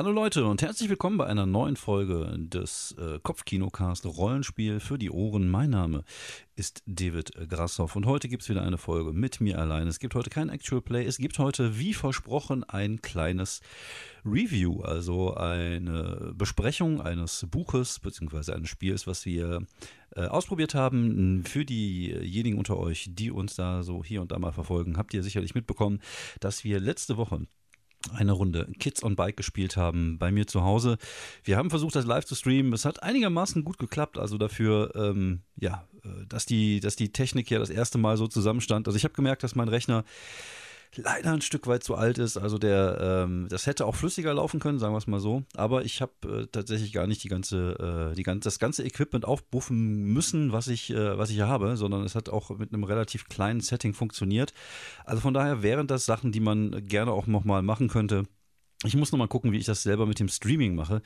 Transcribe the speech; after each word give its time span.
Hallo 0.00 0.12
Leute 0.12 0.46
und 0.46 0.62
herzlich 0.62 0.88
willkommen 0.88 1.18
bei 1.18 1.26
einer 1.26 1.44
neuen 1.44 1.76
Folge 1.76 2.34
des 2.38 2.96
äh, 2.98 3.18
Kopfkinocast 3.22 4.06
Rollenspiel 4.06 4.80
für 4.80 4.96
die 4.96 5.10
Ohren. 5.10 5.50
Mein 5.50 5.68
Name 5.68 6.04
ist 6.56 6.82
David 6.86 7.32
Grassoff 7.50 7.96
und 7.96 8.06
heute 8.06 8.30
gibt 8.30 8.42
es 8.42 8.48
wieder 8.48 8.62
eine 8.62 8.78
Folge 8.78 9.12
mit 9.12 9.42
mir 9.42 9.58
allein. 9.58 9.88
Es 9.88 9.98
gibt 9.98 10.14
heute 10.14 10.30
kein 10.30 10.48
Actual 10.48 10.80
Play, 10.80 11.04
es 11.04 11.18
gibt 11.18 11.38
heute 11.38 11.78
wie 11.78 11.92
versprochen 11.92 12.64
ein 12.64 13.02
kleines 13.02 13.60
Review, 14.24 14.80
also 14.80 15.34
eine 15.34 16.32
Besprechung 16.34 17.02
eines 17.02 17.46
Buches 17.50 18.00
bzw. 18.00 18.52
eines 18.52 18.70
Spiels, 18.70 19.06
was 19.06 19.26
wir 19.26 19.66
äh, 20.16 20.22
ausprobiert 20.22 20.74
haben. 20.74 21.44
Für 21.44 21.66
diejenigen 21.66 22.56
unter 22.56 22.78
euch, 22.78 23.10
die 23.10 23.30
uns 23.30 23.54
da 23.54 23.82
so 23.82 24.02
hier 24.02 24.22
und 24.22 24.32
da 24.32 24.38
mal 24.38 24.52
verfolgen, 24.52 24.96
habt 24.96 25.12
ihr 25.12 25.22
sicherlich 25.22 25.54
mitbekommen, 25.54 26.00
dass 26.40 26.64
wir 26.64 26.80
letzte 26.80 27.18
Woche 27.18 27.46
eine 28.14 28.32
Runde 28.32 28.66
Kids 28.78 29.02
on 29.02 29.16
Bike 29.16 29.36
gespielt 29.36 29.76
haben 29.76 30.18
bei 30.18 30.32
mir 30.32 30.46
zu 30.46 30.62
Hause. 30.62 30.96
Wir 31.44 31.56
haben 31.56 31.70
versucht, 31.70 31.94
das 31.94 32.06
live 32.06 32.24
zu 32.24 32.34
streamen. 32.34 32.72
Es 32.72 32.84
hat 32.84 33.02
einigermaßen 33.02 33.64
gut 33.64 33.78
geklappt. 33.78 34.18
Also 34.18 34.38
dafür, 34.38 34.92
ähm, 34.94 35.42
ja, 35.56 35.86
äh, 36.04 36.26
dass 36.26 36.46
die, 36.46 36.80
dass 36.80 36.96
die 36.96 37.12
Technik 37.12 37.50
ja 37.50 37.58
das 37.58 37.70
erste 37.70 37.98
Mal 37.98 38.16
so 38.16 38.26
zusammenstand. 38.26 38.88
Also 38.88 38.96
ich 38.96 39.04
habe 39.04 39.14
gemerkt, 39.14 39.42
dass 39.42 39.54
mein 39.54 39.68
Rechner 39.68 40.04
leider 40.96 41.32
ein 41.32 41.40
Stück 41.40 41.66
weit 41.66 41.82
zu 41.82 41.94
alt 41.94 42.18
ist. 42.18 42.36
Also 42.36 42.58
der, 42.58 43.24
ähm, 43.24 43.46
das 43.48 43.66
hätte 43.66 43.86
auch 43.86 43.94
flüssiger 43.94 44.34
laufen 44.34 44.60
können, 44.60 44.78
sagen 44.78 44.94
wir 44.94 44.98
es 44.98 45.06
mal 45.06 45.20
so. 45.20 45.44
Aber 45.54 45.84
ich 45.84 46.00
habe 46.02 46.12
äh, 46.24 46.46
tatsächlich 46.46 46.92
gar 46.92 47.06
nicht 47.06 47.22
die 47.24 47.28
ganze, 47.28 48.10
äh, 48.12 48.14
die 48.14 48.22
ganze, 48.22 48.44
das 48.44 48.58
ganze 48.58 48.84
Equipment 48.84 49.24
aufbuffen 49.24 50.04
müssen, 50.04 50.52
was 50.52 50.68
ich, 50.68 50.90
äh, 50.90 51.18
was 51.18 51.30
ich 51.30 51.40
habe, 51.40 51.76
sondern 51.76 52.02
es 52.04 52.14
hat 52.14 52.28
auch 52.28 52.50
mit 52.58 52.72
einem 52.72 52.84
relativ 52.84 53.28
kleinen 53.28 53.60
Setting 53.60 53.94
funktioniert. 53.94 54.52
Also 55.04 55.20
von 55.20 55.34
daher 55.34 55.62
wären 55.62 55.86
das 55.86 56.06
Sachen, 56.06 56.32
die 56.32 56.40
man 56.40 56.86
gerne 56.86 57.12
auch 57.12 57.26
nochmal 57.26 57.62
machen 57.62 57.88
könnte. 57.88 58.24
Ich 58.86 58.96
muss 58.96 59.12
noch 59.12 59.18
mal 59.18 59.28
gucken, 59.28 59.52
wie 59.52 59.58
ich 59.58 59.66
das 59.66 59.82
selber 59.82 60.06
mit 60.06 60.20
dem 60.20 60.28
Streaming 60.28 60.74
mache, 60.74 61.02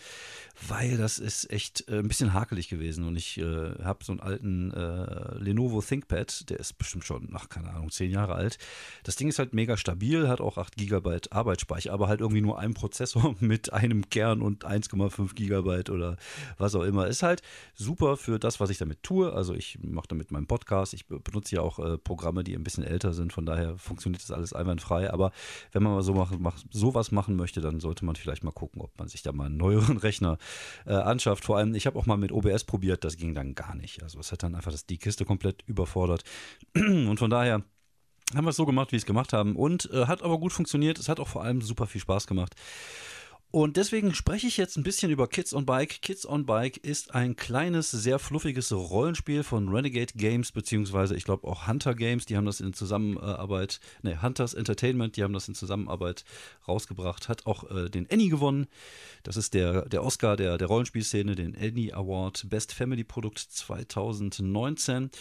weil 0.68 0.96
das 0.96 1.18
ist 1.18 1.50
echt 1.50 1.88
äh, 1.88 1.98
ein 1.98 2.06
bisschen 2.06 2.32
hakelig 2.32 2.68
gewesen 2.68 3.02
und 3.02 3.16
ich 3.16 3.36
äh, 3.38 3.74
habe 3.82 4.04
so 4.04 4.12
einen 4.12 4.20
alten 4.20 4.70
äh, 4.70 5.38
Lenovo 5.38 5.82
ThinkPad, 5.82 6.50
der 6.50 6.60
ist 6.60 6.78
bestimmt 6.78 7.04
schon, 7.04 7.30
ach 7.34 7.48
keine 7.48 7.70
Ahnung, 7.70 7.90
zehn 7.90 8.12
Jahre 8.12 8.36
alt. 8.36 8.58
Das 9.02 9.16
Ding 9.16 9.26
ist 9.26 9.40
halt 9.40 9.54
mega 9.54 9.76
stabil, 9.76 10.28
hat 10.28 10.40
auch 10.40 10.56
8 10.56 10.76
GB 10.76 11.18
Arbeitsspeicher, 11.30 11.92
aber 11.92 12.06
halt 12.06 12.20
irgendwie 12.20 12.42
nur 12.42 12.60
einen 12.60 12.74
Prozessor 12.74 13.34
mit 13.40 13.72
einem 13.72 14.08
Kern 14.08 14.40
und 14.40 14.64
1,5 14.64 15.34
GB 15.34 15.90
oder 15.90 16.16
was 16.58 16.76
auch 16.76 16.84
immer. 16.84 17.08
Ist 17.08 17.24
halt 17.24 17.42
super 17.74 18.16
für 18.16 18.38
das, 18.38 18.60
was 18.60 18.70
ich 18.70 18.78
damit 18.78 19.02
tue. 19.02 19.32
Also 19.32 19.52
ich 19.52 19.80
mache 19.82 20.06
damit 20.06 20.30
meinen 20.30 20.46
Podcast, 20.46 20.94
ich 20.94 21.08
benutze 21.08 21.56
ja 21.56 21.62
auch 21.62 21.80
äh, 21.80 21.98
Programme, 21.98 22.44
die 22.44 22.54
ein 22.54 22.62
bisschen 22.62 22.84
älter 22.84 23.14
sind, 23.14 23.32
von 23.32 23.46
daher 23.46 23.76
funktioniert 23.78 24.22
das 24.22 24.30
alles 24.30 24.52
einwandfrei. 24.52 25.12
Aber 25.12 25.32
wenn 25.72 25.82
man 25.82 25.94
mal 25.94 26.02
so 26.02 26.14
mach, 26.14 26.30
mach, 26.38 26.56
sowas 26.70 27.10
machen 27.10 27.34
möchte, 27.34 27.63
dann 27.64 27.80
sollte 27.80 28.04
man 28.04 28.16
vielleicht 28.16 28.44
mal 28.44 28.52
gucken, 28.52 28.80
ob 28.80 28.96
man 28.98 29.08
sich 29.08 29.22
da 29.22 29.32
mal 29.32 29.46
einen 29.46 29.56
neueren 29.56 29.96
Rechner 30.04 30.38
äh, 30.86 30.92
anschafft. 30.92 31.44
Vor 31.44 31.56
allem, 31.56 31.74
ich 31.74 31.86
habe 31.86 31.98
auch 31.98 32.06
mal 32.06 32.16
mit 32.16 32.32
OBS 32.32 32.64
probiert, 32.64 33.04
das 33.04 33.16
ging 33.16 33.34
dann 33.34 33.54
gar 33.54 33.74
nicht. 33.74 34.02
Also 34.02 34.20
es 34.20 34.32
hat 34.32 34.42
dann 34.42 34.54
einfach 34.54 34.72
das, 34.72 34.86
die 34.86 34.98
Kiste 34.98 35.24
komplett 35.24 35.62
überfordert. 35.66 36.24
Und 36.74 37.18
von 37.18 37.30
daher 37.30 37.62
haben 38.34 38.44
wir 38.44 38.50
es 38.50 38.56
so 38.56 38.66
gemacht, 38.66 38.88
wie 38.88 38.92
wir 38.92 38.98
es 38.98 39.06
gemacht 39.06 39.32
haben. 39.32 39.56
Und 39.56 39.90
äh, 39.92 40.06
hat 40.06 40.22
aber 40.22 40.38
gut 40.38 40.52
funktioniert. 40.52 40.98
Es 40.98 41.08
hat 41.08 41.20
auch 41.20 41.28
vor 41.28 41.42
allem 41.42 41.60
super 41.60 41.86
viel 41.86 42.00
Spaß 42.00 42.26
gemacht. 42.26 42.54
Und 43.54 43.76
deswegen 43.76 44.12
spreche 44.14 44.48
ich 44.48 44.56
jetzt 44.56 44.76
ein 44.76 44.82
bisschen 44.82 45.12
über 45.12 45.28
Kids 45.28 45.54
on 45.54 45.64
Bike. 45.64 46.02
Kids 46.02 46.26
on 46.26 46.44
Bike 46.44 46.76
ist 46.78 47.14
ein 47.14 47.36
kleines, 47.36 47.88
sehr 47.92 48.18
fluffiges 48.18 48.72
Rollenspiel 48.72 49.44
von 49.44 49.68
Renegade 49.68 50.12
Games, 50.16 50.50
beziehungsweise 50.50 51.14
ich 51.14 51.22
glaube 51.22 51.46
auch 51.46 51.68
Hunter 51.68 51.94
Games, 51.94 52.26
die 52.26 52.36
haben 52.36 52.46
das 52.46 52.58
in 52.58 52.72
Zusammenarbeit, 52.72 53.78
ne, 54.02 54.20
Hunters 54.20 54.54
Entertainment, 54.54 55.16
die 55.16 55.22
haben 55.22 55.32
das 55.32 55.46
in 55.46 55.54
Zusammenarbeit 55.54 56.24
rausgebracht, 56.66 57.28
hat 57.28 57.46
auch 57.46 57.70
äh, 57.70 57.88
den 57.88 58.10
Annie 58.10 58.28
gewonnen. 58.28 58.66
Das 59.22 59.36
ist 59.36 59.54
der, 59.54 59.88
der 59.88 60.02
Oscar 60.02 60.36
der, 60.36 60.58
der 60.58 60.66
Rollenspielszene, 60.66 61.36
den 61.36 61.56
Annie 61.56 61.94
Award 61.94 62.48
Best 62.50 62.72
Family 62.72 63.04
Produkt 63.04 63.38
2019. 63.38 65.12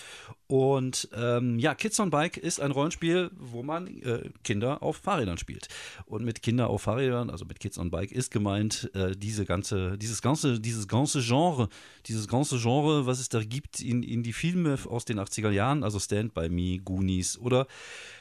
Und 0.47 1.07
ähm, 1.15 1.59
ja, 1.59 1.75
Kids 1.75 1.99
on 1.99 2.09
Bike 2.09 2.37
ist 2.37 2.59
ein 2.59 2.71
Rollenspiel, 2.71 3.29
wo 3.35 3.61
man 3.63 3.87
äh, 4.01 4.29
Kinder 4.43 4.81
auf 4.81 4.97
Fahrrädern 4.97 5.37
spielt. 5.37 5.67
Und 6.05 6.25
mit 6.25 6.41
Kinder 6.41 6.69
auf 6.69 6.83
Fahrrädern, 6.83 7.29
also 7.29 7.45
mit 7.45 7.59
Kids 7.59 7.77
on 7.77 7.91
Bike, 7.91 8.11
ist 8.11 8.22
ist 8.23 8.31
gemeint, 8.31 8.89
äh, 8.93 9.15
diese 9.15 9.45
ganze, 9.45 9.97
dieses 9.97 10.21
ganze, 10.21 10.59
dieses 10.59 10.87
ganze 10.87 11.21
Genre, 11.21 11.67
dieses 12.05 12.27
ganze 12.27 12.57
Genre, 12.57 13.05
was 13.05 13.19
es 13.19 13.29
da 13.29 13.43
gibt 13.43 13.81
in, 13.81 14.01
in 14.01 14.23
die 14.23 14.33
Filme 14.33 14.77
aus 14.89 15.05
den 15.05 15.19
80er 15.19 15.51
Jahren, 15.51 15.83
also 15.83 15.99
Stand 15.99 16.33
by 16.33 16.49
Me, 16.49 16.79
Goonies 16.79 17.37
oder 17.37 17.67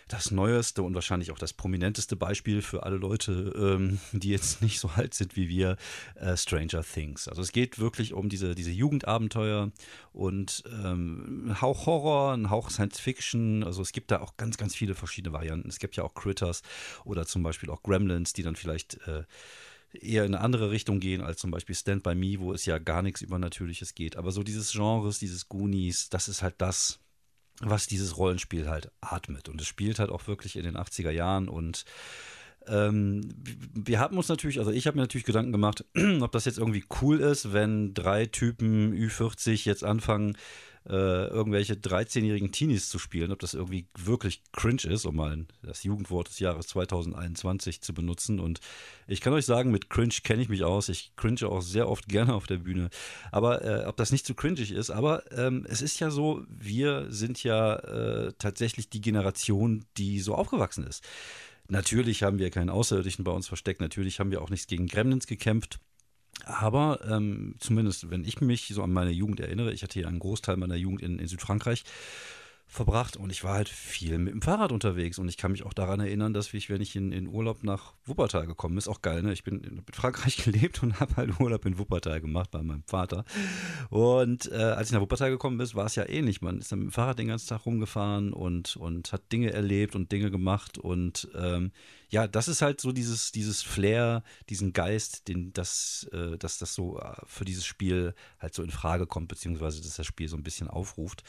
das 0.08 0.30
neueste 0.30 0.82
und 0.82 0.94
wahrscheinlich 0.94 1.30
auch 1.30 1.38
das 1.38 1.52
prominenteste 1.52 2.16
Beispiel 2.16 2.60
für 2.60 2.82
alle 2.82 2.96
Leute, 2.96 3.52
ähm, 3.56 3.98
die 4.12 4.30
jetzt 4.30 4.60
nicht 4.62 4.78
so 4.80 4.88
alt 4.88 5.14
sind 5.14 5.36
wie 5.36 5.48
wir, 5.48 5.76
äh, 6.16 6.36
Stranger 6.36 6.82
Things. 6.82 7.28
Also 7.28 7.40
es 7.40 7.52
geht 7.52 7.78
wirklich 7.78 8.12
um 8.12 8.28
diese, 8.28 8.54
diese 8.54 8.70
Jugendabenteuer 8.70 9.70
und 10.12 10.64
ähm, 10.66 11.46
ein 11.46 11.60
Hauch 11.60 11.86
Horror, 11.86 12.32
ein 12.34 12.50
Hauch 12.50 12.70
Science 12.70 13.00
Fiction. 13.00 13.64
Also 13.64 13.80
es 13.82 13.92
gibt 13.92 14.10
da 14.10 14.20
auch 14.20 14.36
ganz, 14.36 14.58
ganz 14.58 14.74
viele 14.74 14.94
verschiedene 14.94 15.32
Varianten. 15.32 15.69
Es 15.69 15.78
gibt 15.78 15.96
ja 15.96 16.04
auch 16.04 16.14
Critters 16.14 16.62
oder 17.04 17.26
zum 17.26 17.42
Beispiel 17.42 17.70
auch 17.70 17.82
Gremlins, 17.82 18.32
die 18.32 18.42
dann 18.42 18.56
vielleicht 18.56 18.98
äh, 19.06 19.22
eher 19.92 20.25
in 20.25 20.34
eine 20.34 20.44
andere 20.44 20.70
Richtung 20.70 21.00
gehen 21.00 21.20
als 21.20 21.41
zum 21.41 21.50
Beispiel 21.50 21.75
Stand 21.75 22.03
By 22.03 22.14
Me, 22.14 22.38
wo 22.38 22.53
es 22.53 22.66
ja 22.66 22.78
gar 22.78 23.03
nichts 23.03 23.20
Übernatürliches 23.20 23.94
geht. 23.94 24.16
Aber 24.16 24.32
so 24.32 24.42
dieses 24.42 24.72
Genres, 24.72 25.19
dieses 25.19 25.48
Goonies, 25.48 26.08
das 26.08 26.28
ist 26.28 26.42
halt 26.42 26.54
das, 26.58 27.00
was 27.60 27.86
dieses 27.86 28.16
Rollenspiel 28.16 28.69
halt 28.69 28.91
atmet. 29.00 29.48
Und 29.48 29.60
es 29.60 29.66
spielt 29.66 29.98
halt 29.98 30.10
auch 30.10 30.26
wirklich 30.26 30.56
in 30.56 30.64
den 30.64 30.76
80er 30.76 31.10
Jahren 31.10 31.48
und 31.48 31.84
ähm, 32.69 33.34
wir 33.75 33.98
haben 33.98 34.16
uns 34.16 34.28
natürlich, 34.28 34.58
also 34.58 34.70
ich 34.70 34.86
habe 34.86 34.97
mir 34.97 35.02
natürlich 35.02 35.25
Gedanken 35.25 35.52
gemacht, 35.52 35.84
ob 36.20 36.32
das 36.32 36.44
jetzt 36.44 36.58
irgendwie 36.58 36.84
cool 37.00 37.20
ist, 37.20 37.52
wenn 37.52 37.92
drei 37.94 38.26
Typen 38.26 38.94
Ü40 38.94 39.66
jetzt 39.66 39.84
anfangen, 39.84 40.36
äh, 40.88 41.26
irgendwelche 41.26 41.75
13-jährigen 41.75 42.53
Teenies 42.53 42.88
zu 42.88 42.98
spielen, 42.98 43.32
ob 43.32 43.38
das 43.38 43.54
irgendwie 43.54 43.87
wirklich 43.97 44.43
cringe 44.53 44.84
ist, 44.84 45.04
um 45.04 45.16
mal 45.16 45.47
das 45.62 45.84
Jugendwort 45.84 46.28
des 46.28 46.38
Jahres 46.38 46.66
2021 46.69 47.81
zu 47.82 47.94
benutzen. 47.94 48.41
Und 48.41 48.60
ich 49.06 49.20
kann 49.20 49.32
euch 49.32 49.47
sagen, 49.47 49.70
mit 49.70 49.91
cringe 49.91 50.15
kenne 50.22 50.43
ich 50.43 50.48
mich 50.48 50.65
aus. 50.65 50.88
Ich 50.88 51.15
cringe 51.16 51.47
auch 51.47 51.60
sehr 51.60 51.88
oft 51.88 52.09
gerne 52.09 52.34
auf 52.34 52.47
der 52.47 52.59
Bühne. 52.59 52.91
Aber 53.31 53.65
äh, 53.65 53.87
ob 53.87 53.97
das 53.97 54.12
nicht 54.12 54.26
zu 54.26 54.34
cringig 54.34 54.72
ist, 54.72 54.91
aber 54.91 55.31
ähm, 55.32 55.66
es 55.69 55.82
ist 55.82 56.00
ja 56.00 56.10
so, 56.10 56.44
wir 56.48 57.06
sind 57.10 57.43
ja 57.44 57.76
äh, 57.76 58.32
tatsächlich 58.38 58.91
die 58.91 59.00
Generation, 59.00 59.84
die 59.97 60.20
so 60.20 60.34
aufgewachsen 60.34 60.84
ist. 60.84 61.04
Natürlich 61.69 62.22
haben 62.22 62.38
wir 62.38 62.50
keinen 62.50 62.70
Außerirdischen 62.70 63.25
bei 63.25 63.32
uns 63.32 63.47
versteckt, 63.47 63.81
natürlich 63.81 64.20
haben 64.20 64.31
wir 64.31 64.43
auch 64.43 64.50
nichts 64.50 64.66
gegen 64.66 64.88
Gremlins 64.88 65.26
gekämpft. 65.26 65.78
Aber 66.44 67.00
ähm, 67.08 67.54
zumindest, 67.58 68.10
wenn 68.10 68.25
ich 68.25 68.41
mich 68.41 68.69
so 68.69 68.82
an 68.82 68.92
meine 68.92 69.10
Jugend 69.10 69.41
erinnere, 69.41 69.72
ich 69.72 69.82
hatte 69.82 70.00
ja 70.00 70.08
einen 70.08 70.19
Großteil 70.19 70.56
meiner 70.56 70.76
Jugend 70.76 71.03
in, 71.03 71.19
in 71.19 71.28
Südfrankreich, 71.28 71.84
verbracht 72.72 73.18
und 73.18 73.30
ich 73.30 73.44
war 73.44 73.52
halt 73.52 73.68
viel 73.68 74.16
mit 74.16 74.32
dem 74.32 74.40
Fahrrad 74.40 74.72
unterwegs 74.72 75.18
und 75.18 75.28
ich 75.28 75.36
kann 75.36 75.52
mich 75.52 75.62
auch 75.62 75.74
daran 75.74 76.00
erinnern, 76.00 76.32
dass 76.32 76.54
ich, 76.54 76.70
wenn 76.70 76.80
ich 76.80 76.96
in, 76.96 77.12
in 77.12 77.28
Urlaub 77.28 77.62
nach 77.64 77.92
Wuppertal 78.06 78.46
gekommen 78.46 78.74
bin, 78.74 78.78
ist 78.78 78.88
auch 78.88 79.02
geil, 79.02 79.22
ne? 79.22 79.32
Ich 79.34 79.44
bin 79.44 79.60
in 79.60 79.82
Frankreich 79.92 80.36
gelebt 80.44 80.82
und 80.82 80.98
habe 80.98 81.16
halt 81.16 81.38
Urlaub 81.38 81.66
in 81.66 81.78
Wuppertal 81.78 82.22
gemacht 82.22 82.50
bei 82.50 82.62
meinem 82.62 82.82
Vater. 82.84 83.26
Und 83.90 84.50
äh, 84.50 84.56
als 84.56 84.88
ich 84.88 84.94
nach 84.94 85.02
Wuppertal 85.02 85.30
gekommen 85.30 85.58
bin, 85.58 85.74
war 85.74 85.84
es 85.84 85.96
ja 85.96 86.08
ähnlich. 86.08 86.40
Man 86.40 86.58
ist 86.58 86.72
dann 86.72 86.78
mit 86.78 86.88
dem 86.88 86.92
Fahrrad 86.92 87.18
den 87.18 87.28
ganzen 87.28 87.48
Tag 87.48 87.66
rumgefahren 87.66 88.32
und, 88.32 88.76
und 88.76 89.12
hat 89.12 89.30
Dinge 89.30 89.52
erlebt 89.52 89.94
und 89.94 90.10
Dinge 90.10 90.30
gemacht 90.30 90.78
und 90.78 91.28
ähm, 91.34 91.72
ja, 92.12 92.28
das 92.28 92.46
ist 92.46 92.60
halt 92.60 92.78
so 92.78 92.92
dieses, 92.92 93.32
dieses 93.32 93.62
Flair, 93.62 94.22
diesen 94.50 94.74
Geist, 94.74 95.28
den, 95.28 95.54
das, 95.54 96.06
äh, 96.12 96.36
dass 96.36 96.58
das 96.58 96.74
so 96.74 96.98
äh, 96.98 97.14
für 97.26 97.46
dieses 97.46 97.64
Spiel 97.64 98.14
halt 98.38 98.52
so 98.52 98.62
in 98.62 98.70
Frage 98.70 99.06
kommt, 99.06 99.28
beziehungsweise 99.28 99.80
dass 99.80 99.96
das 99.96 100.06
Spiel 100.06 100.28
so 100.28 100.36
ein 100.36 100.42
bisschen 100.42 100.68
aufruft. 100.68 101.25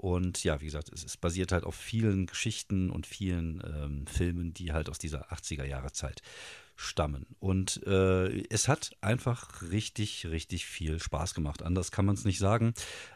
Und 0.00 0.44
ja, 0.44 0.62
wie 0.62 0.64
gesagt, 0.64 0.90
es, 0.90 1.04
es 1.04 1.18
basiert 1.18 1.52
halt 1.52 1.64
auf 1.64 1.74
vielen 1.74 2.24
Geschichten 2.24 2.88
und 2.88 3.06
vielen 3.06 3.62
ähm, 3.66 4.06
Filmen, 4.06 4.54
die 4.54 4.72
halt 4.72 4.88
aus 4.88 4.98
dieser 4.98 5.30
80er 5.30 5.64
Jahre 5.64 5.92
Zeit 5.92 6.22
stammen. 6.74 7.26
Und 7.38 7.86
äh, 7.86 8.42
es 8.48 8.66
hat 8.66 8.92
einfach 9.02 9.60
richtig, 9.60 10.26
richtig 10.30 10.64
viel 10.64 10.98
Spaß 10.98 11.34
gemacht. 11.34 11.62
Anders 11.62 11.92
kann 11.92 12.06
man 12.06 12.14
es 12.14 12.24
nicht 12.24 12.38
sagen. 12.38 12.72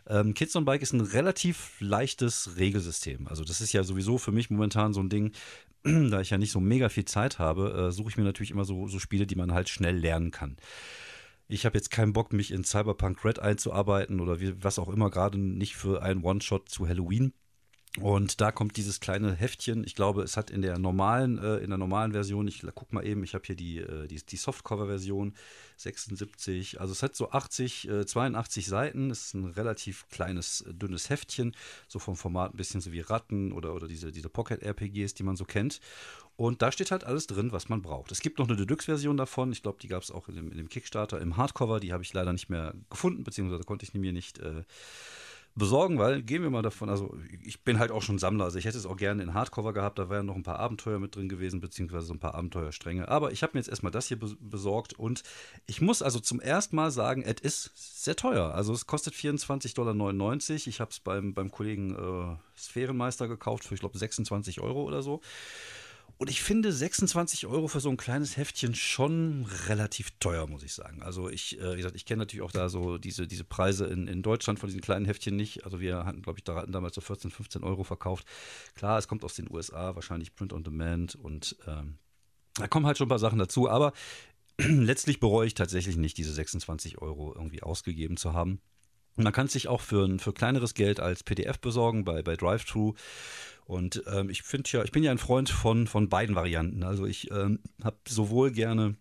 Ähm, 0.07 0.35
Kids 0.35 0.55
on 0.57 0.67
Bike 0.67 0.83
ist 0.83 0.93
ein 0.93 1.01
relativ 1.01 1.81
leichtes 1.81 2.59
Regelsystem. 2.59 3.29
Also 3.29 3.45
das 3.45 3.63
ist 3.63 3.73
ja 3.73 3.83
sowieso 3.83 4.19
für 4.19 4.33
mich 4.33 4.51
momentan 4.51 4.93
so 4.93 5.01
ein 5.01 5.09
Ding, 5.09 5.33
da 5.85 6.21
ich 6.21 6.29
ja 6.29 6.37
nicht 6.37 6.53
so 6.53 6.61
mega 6.61 6.91
viel 6.91 7.07
Zeit 7.07 7.39
habe, 7.39 7.89
äh, 7.89 7.93
suche 7.93 8.11
ich 8.11 8.19
mir 8.19 8.25
natürlich 8.25 8.51
immer 8.51 8.67
so, 8.67 8.89
so 8.89 8.99
Spiele, 8.99 9.27
die 9.27 9.37
man 9.37 9.55
halt 9.55 9.71
schnell 9.71 9.97
lernen 9.97 10.33
kann 10.33 10.59
ich 11.49 11.67
habe 11.67 11.76
jetzt 11.76 11.91
keinen 11.91 12.12
Bock, 12.12 12.32
mich 12.32 12.50
in 12.50 12.64
Cyberpunk 12.64 13.25
Red 13.25 13.38
einzuarbeiten 13.38 14.20
oder 14.20 14.41
wie, 14.41 14.62
was 14.62 14.79
auch 14.79 14.88
immer, 14.88 15.11
gerade 15.11 15.38
nicht 15.38 15.76
für 15.76 16.02
einen 16.02 16.23
One-Shot 16.23 16.69
zu 16.69 16.88
Halloween. 16.88 17.32
Und 18.00 18.41
da 18.41 18.50
kommt 18.50 18.76
dieses 18.76 18.99
kleine 18.99 19.35
Heftchen. 19.35 19.85
Ich 19.85 19.94
glaube, 19.94 20.23
es 20.23 20.37
hat 20.37 20.50
in 20.50 20.62
der 20.62 20.79
normalen, 20.81 21.38
äh, 21.38 21.58
in 21.58 21.70
der 21.70 21.79
normalen 21.79 22.11
Version, 22.11 22.49
ich 22.49 22.62
guck 22.75 22.93
mal 22.93 23.06
eben, 23.06 23.23
ich 23.23 23.35
habe 23.35 23.44
hier 23.46 23.55
die, 23.55 23.79
äh, 23.79 24.08
die, 24.08 24.17
die 24.17 24.37
Softcover-Version 24.37 25.35
76. 25.76 26.81
Also 26.81 26.93
es 26.93 27.05
hat 27.05 27.14
so 27.14 27.31
80, 27.31 27.88
äh, 27.88 28.05
82 28.05 28.67
Seiten. 28.67 29.12
Es 29.12 29.26
ist 29.26 29.35
ein 29.35 29.44
relativ 29.44 30.08
kleines, 30.08 30.62
äh, 30.62 30.75
dünnes 30.75 31.08
Heftchen. 31.08 31.55
So 31.87 32.00
vom 32.00 32.17
Format 32.17 32.55
ein 32.55 32.56
bisschen 32.56 32.81
so 32.81 32.91
wie 32.91 32.99
Ratten 32.99 33.52
oder, 33.52 33.73
oder 33.75 33.87
diese, 33.87 34.11
diese 34.11 34.29
Pocket-RPGs, 34.29 35.14
die 35.14 35.23
man 35.23 35.37
so 35.37 35.44
kennt. 35.44 35.79
Und 36.37 36.63
da 36.63 36.73
steht 36.73 36.91
halt 36.91 37.05
alles 37.05 37.27
drin, 37.27 37.53
was 37.53 37.69
man 37.69 37.83
braucht. 37.83 38.11
Es 38.11 38.21
gibt 38.21 38.39
noch 38.39 38.49
eine 38.49 38.57
Deluxe-Version 38.57 39.17
davon. 39.17 39.53
Ich 39.53 39.63
glaube, 39.63 39.79
die 39.81 39.89
gab 39.89 40.03
es 40.03 40.11
auch 40.11 40.29
in 40.29 40.35
dem, 40.35 40.51
in 40.51 40.59
dem, 40.59 40.69
Kickstarter 40.69 41.21
im 41.21 41.37
Hardcover. 41.37 41.79
Die 41.79 41.93
habe 41.93 42.03
ich 42.03 42.13
leider 42.13 42.33
nicht 42.33 42.51
mehr 42.51 42.75
gefunden, 42.91 43.23
beziehungsweise 43.23 43.63
konnte 43.63 43.85
ich 43.85 43.95
mir 43.95 44.13
nicht 44.13 44.39
äh, 44.39 44.65
besorgen, 45.57 45.99
weil 45.99 46.23
gehen 46.23 46.43
wir 46.43 46.51
mal 46.51 46.63
davon, 46.63 46.89
also 46.89 47.17
ich 47.43 47.63
bin 47.63 47.79
halt 47.79 47.93
auch 47.93 48.03
schon 48.03 48.19
Sammler, 48.19 48.45
also 48.45 48.59
ich 48.59 48.65
hätte 48.65 48.77
es 48.77 48.87
auch 48.87 48.97
gerne 48.97 49.23
in 49.23 49.35
Hardcover 49.35 49.73
gehabt, 49.73 49.99
da 49.99 50.11
wären 50.11 50.27
noch 50.27 50.35
ein 50.35 50.43
paar 50.43 50.59
Abenteuer 50.59 50.99
mit 50.99 51.15
drin 51.15 51.29
gewesen, 51.29 51.61
beziehungsweise 51.61 52.07
so 52.07 52.13
ein 52.13 52.19
paar 52.19 52.35
Abenteuerstränge. 52.35 53.09
Aber 53.09 53.31
ich 53.31 53.43
habe 53.43 53.53
mir 53.55 53.61
jetzt 53.61 53.69
erstmal 53.69 53.93
das 53.93 54.09
hier 54.09 54.19
besorgt 54.19 54.95
und 54.95 55.23
ich 55.67 55.81
muss 55.81 56.03
also 56.03 56.19
zum 56.19 56.41
ersten 56.41 56.75
Mal 56.75 56.91
sagen, 56.91 57.23
es 57.23 57.41
ist 57.41 58.05
sehr 58.05 58.17
teuer. 58.17 58.53
Also 58.55 58.73
es 58.73 58.87
kostet 58.87 59.15
24,99 59.15 59.75
Dollar. 59.77 60.37
Ich 60.67 60.81
habe 60.81 60.91
es 60.91 60.99
beim, 60.99 61.35
beim 61.35 61.51
Kollegen 61.53 61.95
äh, 61.95 62.37
Sphärenmeister 62.59 63.29
gekauft 63.29 63.65
für, 63.65 63.75
ich 63.75 63.81
glaube, 63.81 63.97
26 63.97 64.61
Euro 64.61 64.83
oder 64.83 65.03
so. 65.03 65.21
Und 66.17 66.31
ich 66.31 66.43
finde 66.43 66.73
26 66.73 67.47
Euro 67.47 67.67
für 67.67 67.81
so 67.81 67.91
ein 67.91 67.97
kleines 67.97 68.37
Heftchen 68.37 68.75
schon 68.75 69.47
relativ 69.67 70.13
teuer, 70.21 70.47
muss 70.47 70.63
ich 70.63 70.73
sagen. 70.73 71.03
Also 71.03 71.29
ich, 71.29 71.59
äh, 71.61 71.73
wie 71.73 71.79
gesagt, 71.79 71.97
ich 71.97 72.05
kenne 72.05 72.21
natürlich 72.21 72.43
auch 72.43 72.53
da 72.53 72.69
so 72.69 72.99
diese, 72.99 73.27
diese 73.27 73.45
Preise 73.45 73.87
in, 73.87 74.07
in 74.07 74.23
Deutschland 74.23 74.61
von 74.61 74.69
diesen 74.69 74.81
kleinen 74.81 75.07
Heftchen 75.07 75.35
nicht. 75.35 75.65
Also 75.65 75.81
wir 75.81 76.05
hatten, 76.05 76.23
glaube 76.23 76.39
ich, 76.39 76.45
da 76.45 76.67
damals 76.67 76.95
so 76.95 77.01
14, 77.01 77.31
15 77.31 77.65
Euro 77.65 77.83
verkauft. 77.83 78.27
Klar, 78.75 78.99
es 78.99 79.09
kommt 79.09 79.25
aus 79.25 79.35
den 79.35 79.51
USA, 79.51 79.97
wahrscheinlich 79.97 80.35
Print 80.35 80.53
on 80.53 80.63
Demand 80.63 81.17
und 81.17 81.57
ähm, 81.67 81.99
da 82.55 82.69
kommen 82.69 82.87
halt 82.87 82.97
schon 82.97 83.07
ein 83.07 83.11
paar 83.11 83.19
Sachen 83.19 83.39
dazu. 83.41 83.69
Aber 83.69 83.93
letztlich 84.59 85.19
bereue 85.19 85.49
ich 85.49 85.55
tatsächlich 85.55 85.97
nicht, 85.97 86.17
diese 86.17 86.33
26 86.33 86.99
Euro 86.99 87.35
irgendwie 87.35 87.63
ausgegeben 87.63 88.17
zu 88.17 88.33
haben. 88.33 88.61
Man 89.17 89.33
kann 89.33 89.47
es 89.47 89.53
sich 89.53 89.69
auch 89.69 89.81
für, 89.81 90.19
für 90.19 90.33
kleineres 90.33 90.75
Geld 90.75 91.01
als 91.01 91.23
PDF 91.23 91.61
besorgen 91.61 92.05
bei, 92.05 92.23
bei 92.23 92.37
DriveThru. 92.37 92.95
Und 93.65 94.03
ähm, 94.13 94.29
ich 94.29 94.43
finde 94.43 94.69
ja, 94.73 94.85
ich 94.85 94.93
bin 94.93 95.03
ja 95.03 95.11
ein 95.11 95.19
Freund 95.19 95.49
von, 95.49 95.87
von 95.87 96.09
beiden 96.09 96.35
Varianten. 96.35 96.83
Also 96.83 97.07
ich 97.07 97.31
ähm, 97.31 97.61
habe 97.83 97.97
sowohl 98.07 98.51
gerne 98.51 98.97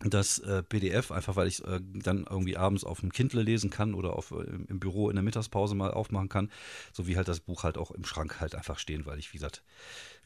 das 0.00 0.38
äh, 0.40 0.62
PDF, 0.62 1.10
einfach 1.10 1.36
weil 1.36 1.48
ich 1.48 1.64
äh, 1.64 1.80
dann 1.80 2.26
irgendwie 2.28 2.56
abends 2.56 2.84
auf 2.84 3.00
dem 3.00 3.12
Kindle 3.12 3.42
lesen 3.42 3.70
kann 3.70 3.94
oder 3.94 4.14
auf, 4.14 4.30
äh, 4.30 4.44
im 4.68 4.78
Büro 4.78 5.08
in 5.08 5.16
der 5.16 5.22
Mittagspause 5.22 5.74
mal 5.74 5.90
aufmachen 5.90 6.28
kann, 6.28 6.50
sowie 6.92 7.16
halt 7.16 7.28
das 7.28 7.40
Buch 7.40 7.64
halt 7.64 7.78
auch 7.78 7.90
im 7.90 8.04
Schrank 8.04 8.40
halt 8.40 8.54
einfach 8.54 8.78
stehen, 8.78 9.06
weil 9.06 9.18
ich, 9.18 9.32
wie 9.32 9.38
gesagt, 9.38 9.62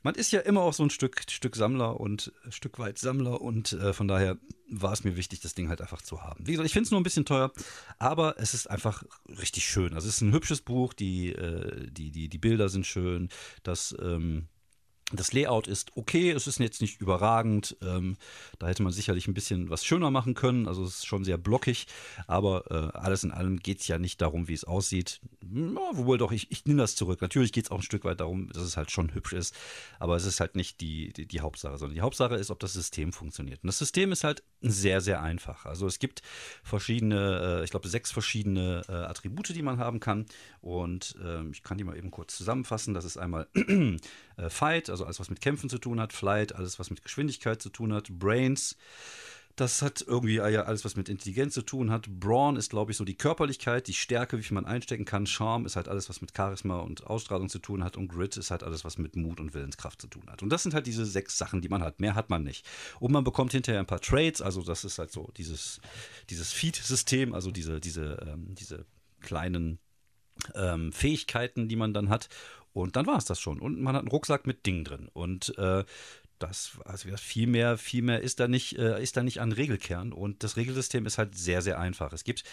man 0.02 0.14
ist 0.14 0.32
ja 0.32 0.40
immer 0.40 0.62
auch 0.62 0.72
so 0.72 0.82
ein 0.82 0.90
Stück, 0.90 1.22
Stück 1.28 1.56
Sammler 1.56 2.00
und 2.00 2.32
ein 2.44 2.52
Stück 2.52 2.78
weit 2.78 2.98
Sammler 2.98 3.40
und 3.40 3.72
äh, 3.72 3.92
von 3.92 4.08
daher 4.08 4.38
war 4.68 4.92
es 4.92 5.04
mir 5.04 5.16
wichtig, 5.16 5.40
das 5.40 5.54
Ding 5.54 5.68
halt 5.68 5.80
einfach 5.80 6.02
zu 6.02 6.22
haben. 6.22 6.46
Wie 6.46 6.52
gesagt, 6.52 6.66
ich 6.66 6.72
finde 6.72 6.86
es 6.86 6.90
nur 6.90 7.00
ein 7.00 7.04
bisschen 7.04 7.24
teuer, 7.24 7.52
aber 7.98 8.36
es 8.38 8.54
ist 8.54 8.70
einfach 8.70 9.02
richtig 9.28 9.64
schön. 9.64 9.94
Also 9.94 10.08
es 10.08 10.16
ist 10.16 10.20
ein 10.22 10.32
hübsches 10.32 10.62
Buch, 10.62 10.94
die, 10.94 11.32
äh, 11.32 11.90
die, 11.90 12.10
die, 12.10 12.28
die 12.28 12.38
Bilder 12.38 12.68
sind 12.68 12.86
schön, 12.86 13.28
das 13.62 13.94
ähm, 14.00 14.48
das 15.12 15.32
Layout 15.32 15.66
ist 15.66 15.96
okay, 15.96 16.30
es 16.30 16.46
ist 16.46 16.58
jetzt 16.58 16.80
nicht 16.80 17.00
überragend. 17.00 17.76
Ähm, 17.82 18.16
da 18.58 18.68
hätte 18.68 18.82
man 18.82 18.92
sicherlich 18.92 19.26
ein 19.28 19.34
bisschen 19.34 19.70
was 19.70 19.84
schöner 19.84 20.10
machen 20.10 20.34
können. 20.34 20.68
Also 20.68 20.84
es 20.84 20.98
ist 20.98 21.06
schon 21.06 21.24
sehr 21.24 21.38
blockig, 21.38 21.86
aber 22.26 22.64
äh, 22.70 22.96
alles 22.96 23.24
in 23.24 23.32
allem 23.32 23.58
geht 23.58 23.80
es 23.80 23.88
ja 23.88 23.98
nicht 23.98 24.20
darum, 24.20 24.48
wie 24.48 24.54
es 24.54 24.64
aussieht. 24.64 25.20
Ja, 25.42 25.80
wohl 25.92 26.18
doch, 26.18 26.32
ich, 26.32 26.50
ich 26.50 26.64
nehme 26.66 26.80
das 26.80 26.96
zurück. 26.96 27.22
Natürlich 27.22 27.52
geht 27.52 27.64
es 27.64 27.70
auch 27.70 27.78
ein 27.78 27.82
Stück 27.82 28.04
weit 28.04 28.20
darum, 28.20 28.48
dass 28.52 28.62
es 28.62 28.76
halt 28.76 28.90
schon 28.90 29.14
hübsch 29.14 29.32
ist, 29.32 29.54
aber 29.98 30.16
es 30.16 30.24
ist 30.24 30.40
halt 30.40 30.54
nicht 30.54 30.80
die, 30.80 31.12
die, 31.12 31.26
die, 31.26 31.40
Hauptsache, 31.40 31.78
sondern 31.78 31.94
die 31.94 32.02
Hauptsache 32.02 32.36
ist, 32.36 32.50
ob 32.50 32.60
das 32.60 32.72
System 32.72 33.12
funktioniert. 33.12 33.62
Und 33.62 33.68
das 33.68 33.78
System 33.78 34.12
ist 34.12 34.24
halt 34.24 34.42
sehr, 34.60 35.00
sehr 35.00 35.22
einfach. 35.22 35.66
Also 35.66 35.86
es 35.86 35.98
gibt 35.98 36.22
verschiedene, 36.62 37.60
äh, 37.60 37.64
ich 37.64 37.70
glaube, 37.70 37.88
sechs 37.88 38.12
verschiedene 38.12 38.82
äh, 38.88 38.92
Attribute, 38.92 39.48
die 39.48 39.62
man 39.62 39.78
haben 39.78 40.00
kann. 40.00 40.26
Und 40.60 41.16
ähm, 41.24 41.50
ich 41.52 41.62
kann 41.62 41.78
die 41.78 41.84
mal 41.84 41.96
eben 41.96 42.10
kurz 42.10 42.36
zusammenfassen. 42.36 42.94
Das 42.94 43.04
ist 43.04 43.16
einmal 43.16 43.48
äh, 43.54 44.50
Fight, 44.50 44.90
also 44.90 44.99
alles, 45.04 45.20
was 45.20 45.30
mit 45.30 45.40
Kämpfen 45.40 45.70
zu 45.70 45.78
tun 45.78 46.00
hat, 46.00 46.12
Flight, 46.12 46.54
alles, 46.54 46.78
was 46.78 46.90
mit 46.90 47.02
Geschwindigkeit 47.02 47.60
zu 47.62 47.70
tun 47.70 47.92
hat, 47.92 48.08
Brains. 48.10 48.76
Das 49.56 49.82
hat 49.82 50.02
irgendwie 50.06 50.40
alles, 50.40 50.84
was 50.84 50.96
mit 50.96 51.08
Intelligenz 51.08 51.52
zu 51.52 51.62
tun 51.62 51.90
hat. 51.90 52.08
Brawn 52.08 52.56
ist, 52.56 52.70
glaube 52.70 52.92
ich, 52.92 52.96
so 52.96 53.04
die 53.04 53.16
Körperlichkeit, 53.16 53.88
die 53.88 53.92
Stärke, 53.92 54.38
wie 54.38 54.42
viel 54.42 54.54
man 54.54 54.64
einstecken 54.64 55.04
kann. 55.04 55.26
Charm 55.26 55.66
ist 55.66 55.76
halt 55.76 55.88
alles, 55.88 56.08
was 56.08 56.22
mit 56.22 56.34
Charisma 56.34 56.78
und 56.78 57.06
Ausstrahlung 57.06 57.50
zu 57.50 57.58
tun 57.58 57.84
hat. 57.84 57.96
Und 57.98 58.08
Grit 58.08 58.36
ist 58.38 58.50
halt 58.50 58.62
alles, 58.62 58.84
was 58.84 58.96
mit 58.96 59.16
Mut 59.16 59.38
und 59.38 59.52
Willenskraft 59.52 60.00
zu 60.00 60.06
tun 60.06 60.22
hat. 60.30 60.42
Und 60.42 60.50
das 60.50 60.62
sind 60.62 60.72
halt 60.72 60.86
diese 60.86 61.04
sechs 61.04 61.36
Sachen, 61.36 61.60
die 61.60 61.68
man 61.68 61.82
hat. 61.82 62.00
Mehr 62.00 62.14
hat 62.14 62.30
man 62.30 62.42
nicht. 62.42 62.64
Und 63.00 63.12
man 63.12 63.24
bekommt 63.24 63.52
hinterher 63.52 63.80
ein 63.80 63.86
paar 63.86 64.00
Trades. 64.00 64.40
Also, 64.40 64.62
das 64.62 64.84
ist 64.84 64.98
halt 64.98 65.10
so 65.10 65.30
dieses, 65.36 65.80
dieses 66.30 66.52
Feed-System, 66.52 67.34
also 67.34 67.50
diese, 67.50 67.80
diese, 67.80 68.26
ähm, 68.26 68.54
diese 68.54 68.86
kleinen 69.20 69.78
ähm, 70.54 70.92
Fähigkeiten, 70.92 71.68
die 71.68 71.76
man 71.76 71.92
dann 71.92 72.08
hat. 72.08 72.28
Und 72.72 72.96
dann 72.96 73.06
war 73.06 73.16
es 73.16 73.24
das 73.24 73.40
schon. 73.40 73.60
Und 73.60 73.80
man 73.80 73.94
hat 73.94 74.00
einen 74.00 74.10
Rucksack 74.10 74.46
mit 74.46 74.66
Dingen 74.66 74.84
drin. 74.84 75.08
Und 75.12 75.56
äh, 75.58 75.84
das, 76.38 76.78
also 76.84 77.08
viel 77.16 77.46
mehr, 77.46 77.78
viel 77.78 78.02
mehr 78.02 78.22
ist 78.22 78.40
da 78.40 78.48
nicht, 78.48 78.78
äh, 78.78 79.02
ist 79.02 79.16
da 79.16 79.22
nicht 79.22 79.40
an 79.40 79.52
Regelkern. 79.52 80.12
Und 80.12 80.42
das 80.42 80.56
Regelsystem 80.56 81.06
ist 81.06 81.18
halt 81.18 81.36
sehr, 81.36 81.62
sehr 81.62 81.78
einfach. 81.78 82.12
Es 82.12 82.24
gibt 82.24 82.44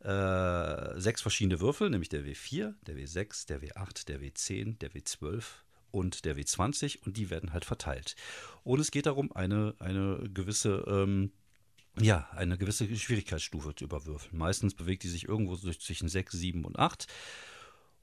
äh, 0.00 1.00
sechs 1.00 1.20
verschiedene 1.20 1.60
Würfel, 1.60 1.90
nämlich 1.90 2.08
der 2.08 2.24
W4, 2.24 2.74
der 2.86 2.96
W6, 2.96 3.46
der 3.46 3.60
W8, 3.62 4.06
der 4.06 4.20
W10, 4.20 4.78
der 4.78 4.92
W12 4.92 5.42
und 5.90 6.24
der 6.24 6.36
W20 6.36 7.04
und 7.04 7.16
die 7.16 7.30
werden 7.30 7.52
halt 7.52 7.64
verteilt. 7.64 8.16
Und 8.64 8.80
es 8.80 8.90
geht 8.90 9.06
darum, 9.06 9.32
eine, 9.32 9.74
eine 9.78 10.28
gewisse 10.32 10.84
ähm, 10.88 11.32
ja, 11.98 12.28
eine 12.34 12.56
gewisse 12.56 12.86
Schwierigkeitsstufe 12.96 13.74
zu 13.74 13.84
überwürfeln. 13.84 14.38
Meistens 14.38 14.74
bewegt 14.74 15.02
die 15.02 15.08
sich 15.08 15.28
irgendwo 15.28 15.56
zwischen 15.56 16.08
6, 16.08 16.32
7 16.32 16.64
und 16.64 16.78
8. 16.78 17.06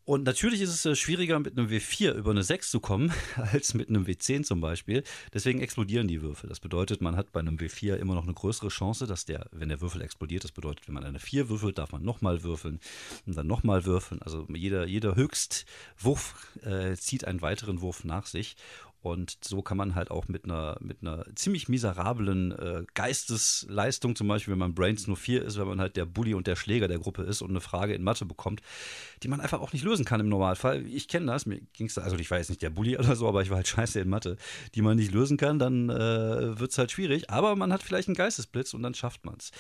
Und 0.08 0.24
natürlich 0.24 0.62
ist 0.62 0.70
es 0.70 0.86
äh, 0.86 0.96
schwieriger, 0.96 1.38
mit 1.38 1.58
einem 1.58 1.68
W4 1.68 2.14
über 2.14 2.32
eine 2.32 2.42
6 2.42 2.72
zu 2.72 2.80
kommen, 2.80 3.12
als 3.36 3.74
mit 3.74 3.90
einem 3.90 4.06
W10 4.06 4.44
zum 4.44 4.62
Beispiel. 4.62 5.04
Deswegen 5.34 5.60
explodieren 5.60 6.08
die 6.08 6.22
Würfel. 6.22 6.48
Das 6.48 6.62
bedeutet, 6.62 7.02
man 7.02 7.18
hat 7.18 7.34
bei 7.34 7.42
einem 7.42 7.58
W4 7.58 7.96
immer 7.96 8.16
noch 8.16 8.24
eine 8.24 8.34
größere 8.34 8.70
Chance, 8.70 9.06
dass 9.06 9.26
der, 9.26 9.48
wenn 9.52 9.68
der 9.68 9.82
Würfel 9.82 10.02
explodiert, 10.02 10.46
das 10.46 10.54
bedeutet, 10.54 10.88
wenn 10.88 10.94
man 10.94 11.04
eine 11.04 11.20
4 11.20 11.50
würfelt, 11.50 11.78
darf 11.78 11.92
man 11.92 12.06
nochmal 12.06 12.44
würfeln 12.44 12.80
und 13.26 13.36
dann 13.36 13.48
nochmal 13.48 13.84
würfeln. 13.84 14.22
Also 14.22 14.48
jeder, 14.48 14.88
jeder 14.88 15.16
Höchstwurf 15.16 16.56
äh, 16.64 16.96
zieht 16.96 17.26
einen 17.26 17.42
weiteren 17.42 17.82
Wurf 17.82 18.06
nach 18.06 18.28
sich. 18.28 18.56
Und 19.08 19.38
so 19.44 19.62
kann 19.62 19.78
man 19.78 19.96
halt 19.96 20.12
auch 20.12 20.28
mit 20.28 20.46
einer, 20.46 20.78
mit 20.80 21.02
einer 21.02 21.26
ziemlich 21.36 21.70
miserablen 21.70 22.52
äh, 22.52 22.84
Geistesleistung, 22.94 24.16
zum 24.16 24.28
Beispiel, 24.28 24.52
wenn 24.52 24.60
man 24.60 24.76
Brains 24.76 25.08
nur 25.08 25.18
4 25.18 25.44
ist, 25.44 25.58
wenn 25.58 25.68
man 25.68 25.80
halt 25.80 25.96
der 25.96 26.06
Bully 26.06 26.34
und 26.34 26.48
der 26.48 26.56
Schläger 26.56 26.88
der 26.88 27.00
Gruppe 27.00 27.24
ist 27.24 27.42
und 27.42 27.50
eine 27.50 27.62
Frage 27.62 27.94
in 27.94 28.04
Mathe 28.04 28.26
bekommt, 28.26 28.62
die 29.24 29.28
man 29.28 29.42
einfach 29.42 29.62
auch 29.62 29.74
nicht 29.74 29.84
lösen 29.84 30.06
kann 30.06 30.20
im 30.20 30.30
Normalfall. 30.30 30.86
Ich 30.86 31.08
kenne 31.08 31.28
das, 31.28 31.46
mir 31.46 31.60
ging 31.74 31.88
es 31.88 31.96
da, 31.96 32.02
also 32.02 32.18
ich 32.18 32.30
war 32.30 32.38
jetzt 32.38 32.50
nicht 32.50 32.62
der 32.62 32.70
Bully 32.70 32.98
oder 32.98 33.16
so, 33.16 33.28
aber 33.28 33.42
ich 33.42 33.50
war 33.50 33.58
halt 33.58 33.68
scheiße 33.68 34.00
in 34.00 34.10
Mathe, 34.10 34.38
die 34.76 34.82
man 34.82 34.98
nicht 34.98 35.12
lösen 35.12 35.38
kann, 35.38 35.60
dann 35.60 35.90
äh, 35.90 36.60
wird 36.60 36.72
es 36.72 36.78
halt 36.78 36.92
schwierig. 36.92 37.30
Aber 37.30 37.56
man 37.56 37.72
hat 37.74 37.84
vielleicht 37.84 38.08
einen 38.08 38.16
Geistesblitz 38.16 38.74
und 38.74 38.84
dann 38.84 38.94
schafft 38.94 39.26
man 39.26 39.36
es. 39.40 39.52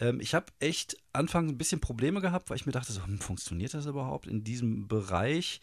Ähm, 0.00 0.20
ich 0.20 0.34
habe 0.34 0.46
echt 0.60 0.96
anfangs 1.12 1.52
ein 1.52 1.58
bisschen 1.58 1.80
Probleme 1.80 2.20
gehabt, 2.20 2.50
weil 2.50 2.56
ich 2.56 2.66
mir 2.66 2.72
dachte, 2.72 2.92
so, 2.92 3.04
hm, 3.04 3.18
funktioniert 3.18 3.74
das 3.74 3.86
überhaupt 3.86 4.26
in 4.26 4.44
diesem 4.44 4.88
Bereich? 4.88 5.60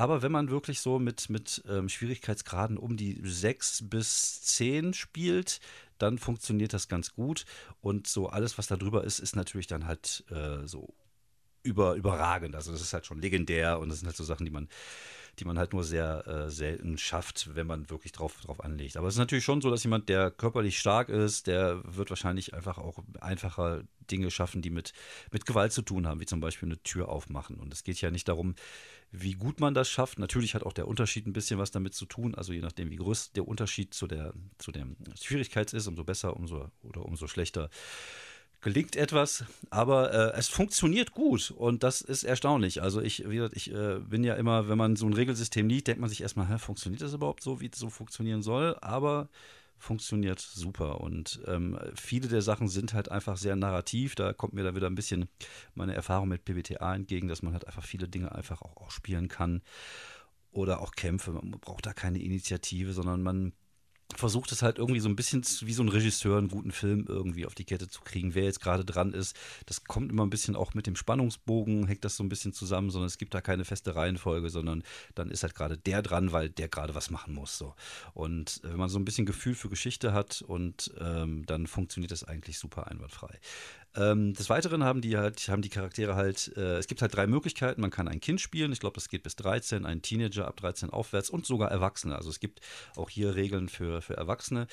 Aber 0.00 0.22
wenn 0.22 0.32
man 0.32 0.48
wirklich 0.48 0.80
so 0.80 0.98
mit, 0.98 1.28
mit 1.28 1.62
ähm, 1.68 1.90
Schwierigkeitsgraden 1.90 2.78
um 2.78 2.96
die 2.96 3.20
6 3.22 3.90
bis 3.90 4.40
10 4.40 4.94
spielt, 4.94 5.60
dann 5.98 6.16
funktioniert 6.16 6.72
das 6.72 6.88
ganz 6.88 7.12
gut. 7.12 7.44
Und 7.82 8.06
so 8.06 8.30
alles, 8.30 8.56
was 8.56 8.66
da 8.66 8.78
drüber 8.78 9.04
ist, 9.04 9.18
ist 9.18 9.36
natürlich 9.36 9.66
dann 9.66 9.86
halt 9.86 10.24
äh, 10.30 10.66
so 10.66 10.94
über, 11.62 11.96
überragend. 11.96 12.56
Also 12.56 12.72
das 12.72 12.80
ist 12.80 12.94
halt 12.94 13.04
schon 13.04 13.20
legendär 13.20 13.78
und 13.78 13.90
das 13.90 13.98
sind 13.98 14.06
halt 14.06 14.16
so 14.16 14.24
Sachen, 14.24 14.46
die 14.46 14.50
man, 14.50 14.70
die 15.38 15.44
man 15.44 15.58
halt 15.58 15.74
nur 15.74 15.84
sehr 15.84 16.26
äh, 16.26 16.50
selten 16.50 16.96
schafft, 16.96 17.54
wenn 17.54 17.66
man 17.66 17.90
wirklich 17.90 18.12
drauf, 18.12 18.40
drauf 18.40 18.64
anlegt. 18.64 18.96
Aber 18.96 19.06
es 19.06 19.16
ist 19.16 19.18
natürlich 19.18 19.44
schon 19.44 19.60
so, 19.60 19.70
dass 19.70 19.84
jemand, 19.84 20.08
der 20.08 20.30
körperlich 20.30 20.78
stark 20.78 21.10
ist, 21.10 21.46
der 21.46 21.82
wird 21.84 22.08
wahrscheinlich 22.08 22.54
einfach 22.54 22.78
auch 22.78 23.00
einfacher 23.20 23.82
Dinge 24.10 24.30
schaffen, 24.30 24.62
die 24.62 24.70
mit, 24.70 24.94
mit 25.30 25.44
Gewalt 25.44 25.72
zu 25.72 25.82
tun 25.82 26.06
haben, 26.06 26.20
wie 26.20 26.26
zum 26.26 26.40
Beispiel 26.40 26.68
eine 26.68 26.82
Tür 26.82 27.10
aufmachen. 27.10 27.56
Und 27.56 27.72
es 27.74 27.84
geht 27.84 28.00
ja 28.00 28.10
nicht 28.10 28.28
darum, 28.28 28.54
wie 29.12 29.32
gut 29.32 29.60
man 29.60 29.74
das 29.74 29.88
schafft. 29.88 30.18
Natürlich 30.18 30.54
hat 30.54 30.62
auch 30.62 30.72
der 30.72 30.86
Unterschied 30.86 31.26
ein 31.26 31.32
bisschen 31.32 31.58
was 31.58 31.70
damit 31.70 31.94
zu 31.94 32.06
tun. 32.06 32.34
Also 32.34 32.52
je 32.52 32.60
nachdem, 32.60 32.90
wie 32.90 32.96
groß 32.96 33.32
der 33.32 33.46
Unterschied 33.46 33.92
zu 33.92 34.06
der, 34.06 34.32
zu 34.58 34.70
der 34.72 34.86
Schwierigkeit 35.20 35.72
ist, 35.72 35.86
umso 35.86 36.04
besser, 36.04 36.36
umso 36.36 36.70
oder 36.82 37.04
umso 37.04 37.26
schlechter 37.26 37.70
gelingt 38.60 38.94
etwas, 38.94 39.44
aber 39.70 40.12
äh, 40.12 40.38
es 40.38 40.48
funktioniert 40.48 41.12
gut 41.12 41.50
und 41.50 41.82
das 41.82 42.02
ist 42.02 42.24
erstaunlich. 42.24 42.82
Also 42.82 43.00
ich, 43.00 43.28
wie 43.28 43.36
gesagt, 43.36 43.56
ich 43.56 43.72
äh, 43.72 44.00
bin 44.00 44.22
ja 44.22 44.34
immer, 44.34 44.68
wenn 44.68 44.76
man 44.76 44.96
so 44.96 45.06
ein 45.06 45.14
Regelsystem 45.14 45.66
liest, 45.68 45.86
denkt 45.86 46.00
man 46.00 46.10
sich 46.10 46.20
erstmal, 46.20 46.46
hä, 46.48 46.58
funktioniert 46.58 47.00
das 47.00 47.14
überhaupt 47.14 47.42
so, 47.42 47.60
wie 47.60 47.70
es 47.72 47.78
so 47.78 47.88
funktionieren 47.88 48.42
soll? 48.42 48.76
Aber 48.82 49.30
funktioniert 49.80 50.38
super. 50.40 51.00
Und 51.00 51.40
ähm, 51.46 51.78
viele 51.94 52.28
der 52.28 52.42
Sachen 52.42 52.68
sind 52.68 52.94
halt 52.94 53.10
einfach 53.10 53.36
sehr 53.36 53.56
narrativ. 53.56 54.14
Da 54.14 54.32
kommt 54.32 54.52
mir 54.52 54.62
da 54.62 54.74
wieder 54.74 54.86
ein 54.86 54.94
bisschen 54.94 55.28
meine 55.74 55.94
Erfahrung 55.94 56.28
mit 56.28 56.44
PBTA 56.44 56.94
entgegen, 56.94 57.28
dass 57.28 57.42
man 57.42 57.54
halt 57.54 57.66
einfach 57.66 57.84
viele 57.84 58.08
Dinge 58.08 58.32
einfach 58.32 58.62
auch, 58.62 58.76
auch 58.76 58.90
spielen 58.90 59.28
kann. 59.28 59.62
oder 60.52 60.80
auch 60.80 60.92
Kämpfe. 60.92 61.32
Man 61.32 61.50
braucht 61.52 61.86
da 61.86 61.92
keine 61.92 62.20
Initiative, 62.20 62.92
sondern 62.92 63.22
man 63.22 63.52
versucht 64.16 64.52
es 64.52 64.62
halt 64.62 64.78
irgendwie 64.78 65.00
so 65.00 65.08
ein 65.08 65.16
bisschen 65.16 65.44
wie 65.62 65.72
so 65.72 65.82
ein 65.82 65.88
Regisseur 65.88 66.38
einen 66.38 66.48
guten 66.48 66.72
Film 66.72 67.04
irgendwie 67.08 67.46
auf 67.46 67.54
die 67.54 67.64
Kette 67.64 67.88
zu 67.88 68.00
kriegen, 68.02 68.34
wer 68.34 68.44
jetzt 68.44 68.60
gerade 68.60 68.84
dran 68.84 69.12
ist. 69.12 69.36
Das 69.66 69.84
kommt 69.84 70.10
immer 70.10 70.24
ein 70.24 70.30
bisschen 70.30 70.56
auch 70.56 70.74
mit 70.74 70.86
dem 70.86 70.96
Spannungsbogen, 70.96 71.86
hängt 71.86 72.04
das 72.04 72.16
so 72.16 72.24
ein 72.24 72.28
bisschen 72.28 72.52
zusammen, 72.52 72.90
sondern 72.90 73.06
es 73.06 73.18
gibt 73.18 73.34
da 73.34 73.40
keine 73.40 73.64
feste 73.64 73.94
Reihenfolge, 73.94 74.50
sondern 74.50 74.82
dann 75.14 75.30
ist 75.30 75.42
halt 75.42 75.54
gerade 75.54 75.78
der 75.78 76.02
dran, 76.02 76.32
weil 76.32 76.50
der 76.50 76.68
gerade 76.68 76.94
was 76.94 77.10
machen 77.10 77.34
muss. 77.34 77.56
So. 77.56 77.74
Und 78.14 78.60
äh, 78.64 78.70
wenn 78.70 78.78
man 78.78 78.88
so 78.88 78.98
ein 78.98 79.04
bisschen 79.04 79.26
Gefühl 79.26 79.54
für 79.54 79.68
Geschichte 79.68 80.12
hat 80.12 80.42
und 80.42 80.92
ähm, 80.98 81.46
dann 81.46 81.66
funktioniert 81.66 82.12
das 82.12 82.24
eigentlich 82.24 82.58
super 82.58 82.88
einwandfrei. 82.88 83.38
Ähm, 83.96 84.34
des 84.34 84.48
Weiteren 84.48 84.84
haben 84.84 85.00
die 85.00 85.16
halt, 85.16 85.48
haben 85.48 85.62
die 85.62 85.68
Charaktere 85.68 86.14
halt, 86.14 86.52
äh, 86.56 86.76
es 86.76 86.86
gibt 86.86 87.02
halt 87.02 87.14
drei 87.14 87.26
Möglichkeiten. 87.26 87.80
Man 87.80 87.90
kann 87.90 88.06
ein 88.06 88.20
Kind 88.20 88.40
spielen, 88.40 88.72
ich 88.72 88.80
glaube, 88.80 88.94
das 88.94 89.08
geht 89.08 89.24
bis 89.24 89.34
13, 89.36 89.84
ein 89.84 90.00
Teenager 90.02 90.46
ab 90.46 90.56
13 90.58 90.90
aufwärts 90.90 91.28
und 91.28 91.44
sogar 91.44 91.70
Erwachsene. 91.70 92.14
Also 92.14 92.30
es 92.30 92.38
gibt 92.38 92.60
auch 92.96 93.10
hier 93.10 93.34
Regeln 93.34 93.68
für, 93.68 94.00
für 94.00 94.16
Erwachsene 94.16 94.68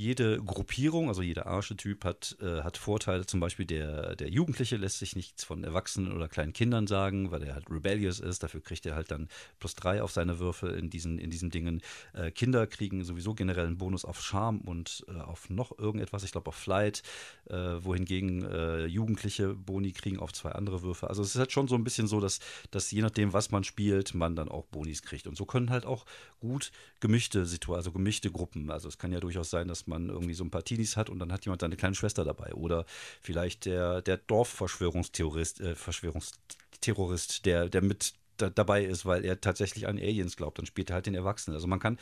jede 0.00 0.42
Gruppierung, 0.42 1.08
also 1.08 1.20
jeder 1.20 1.46
Archetyp 1.46 2.04
hat, 2.04 2.36
äh, 2.40 2.62
hat 2.62 2.78
Vorteile. 2.78 3.26
Zum 3.26 3.38
Beispiel 3.38 3.66
der, 3.66 4.16
der 4.16 4.30
Jugendliche 4.30 4.76
lässt 4.76 4.98
sich 4.98 5.14
nichts 5.14 5.44
von 5.44 5.62
Erwachsenen 5.62 6.12
oder 6.12 6.26
kleinen 6.26 6.54
Kindern 6.54 6.86
sagen, 6.86 7.30
weil 7.30 7.42
er 7.42 7.54
halt 7.54 7.70
rebellious 7.70 8.18
ist. 8.18 8.42
Dafür 8.42 8.62
kriegt 8.62 8.86
er 8.86 8.94
halt 8.94 9.10
dann 9.10 9.28
plus 9.58 9.74
drei 9.74 10.02
auf 10.02 10.10
seine 10.10 10.38
Würfel 10.38 10.74
in 10.74 10.88
diesen, 10.88 11.18
in 11.18 11.30
diesen 11.30 11.50
Dingen. 11.50 11.82
Äh, 12.14 12.30
Kinder 12.30 12.66
kriegen 12.66 13.04
sowieso 13.04 13.34
generell 13.34 13.66
einen 13.66 13.76
Bonus 13.76 14.06
auf 14.06 14.22
Charme 14.22 14.62
und 14.62 15.04
äh, 15.08 15.20
auf 15.20 15.50
noch 15.50 15.78
irgendetwas, 15.78 16.24
ich 16.24 16.32
glaube 16.32 16.48
auf 16.48 16.56
Flight, 16.56 17.02
äh, 17.50 17.54
wohingegen 17.54 18.42
äh, 18.42 18.86
Jugendliche 18.86 19.54
Boni 19.54 19.92
kriegen 19.92 20.18
auf 20.18 20.32
zwei 20.32 20.52
andere 20.52 20.82
Würfel. 20.82 21.10
Also 21.10 21.20
es 21.22 21.34
ist 21.34 21.38
halt 21.38 21.52
schon 21.52 21.68
so 21.68 21.74
ein 21.74 21.84
bisschen 21.84 22.06
so, 22.06 22.20
dass, 22.20 22.40
dass 22.70 22.90
je 22.90 23.02
nachdem, 23.02 23.34
was 23.34 23.50
man 23.50 23.64
spielt, 23.64 24.14
man 24.14 24.34
dann 24.34 24.48
auch 24.48 24.64
Bonis 24.64 25.02
kriegt. 25.02 25.26
Und 25.26 25.36
so 25.36 25.44
können 25.44 25.68
halt 25.68 25.84
auch 25.84 26.06
gut 26.40 26.72
gemischte 27.00 27.44
Situationen, 27.44 27.80
also 27.80 27.92
gemischte 27.92 28.30
Gruppen. 28.30 28.70
Also 28.70 28.88
es 28.88 28.96
kann 28.96 29.12
ja 29.12 29.20
durchaus 29.20 29.50
sein, 29.50 29.68
dass 29.68 29.89
man 29.90 30.08
irgendwie 30.08 30.34
so 30.34 30.44
ein 30.44 30.50
paar 30.50 30.64
Teenies 30.64 30.96
hat 30.96 31.10
und 31.10 31.18
dann 31.18 31.32
hat 31.32 31.44
jemand 31.44 31.60
seine 31.60 31.76
kleine 31.76 31.94
Schwester 31.94 32.24
dabei. 32.24 32.54
Oder 32.54 32.86
vielleicht 33.20 33.66
der, 33.66 34.00
der 34.00 34.16
Dorfverschwörungsterrorist, 34.16 35.60
äh, 35.60 35.74
Verschwörungsterrorist, 35.74 37.44
der, 37.44 37.68
der 37.68 37.82
mit 37.82 38.14
da, 38.38 38.48
dabei 38.50 38.84
ist, 38.84 39.04
weil 39.04 39.24
er 39.24 39.40
tatsächlich 39.40 39.86
an 39.86 39.98
Aliens 39.98 40.36
glaubt. 40.36 40.58
Dann 40.58 40.66
spielt 40.66 40.90
er 40.90 40.94
halt 40.94 41.06
den 41.06 41.14
Erwachsenen. 41.14 41.54
Also 41.54 41.66
man 41.66 41.78
kann 41.78 41.98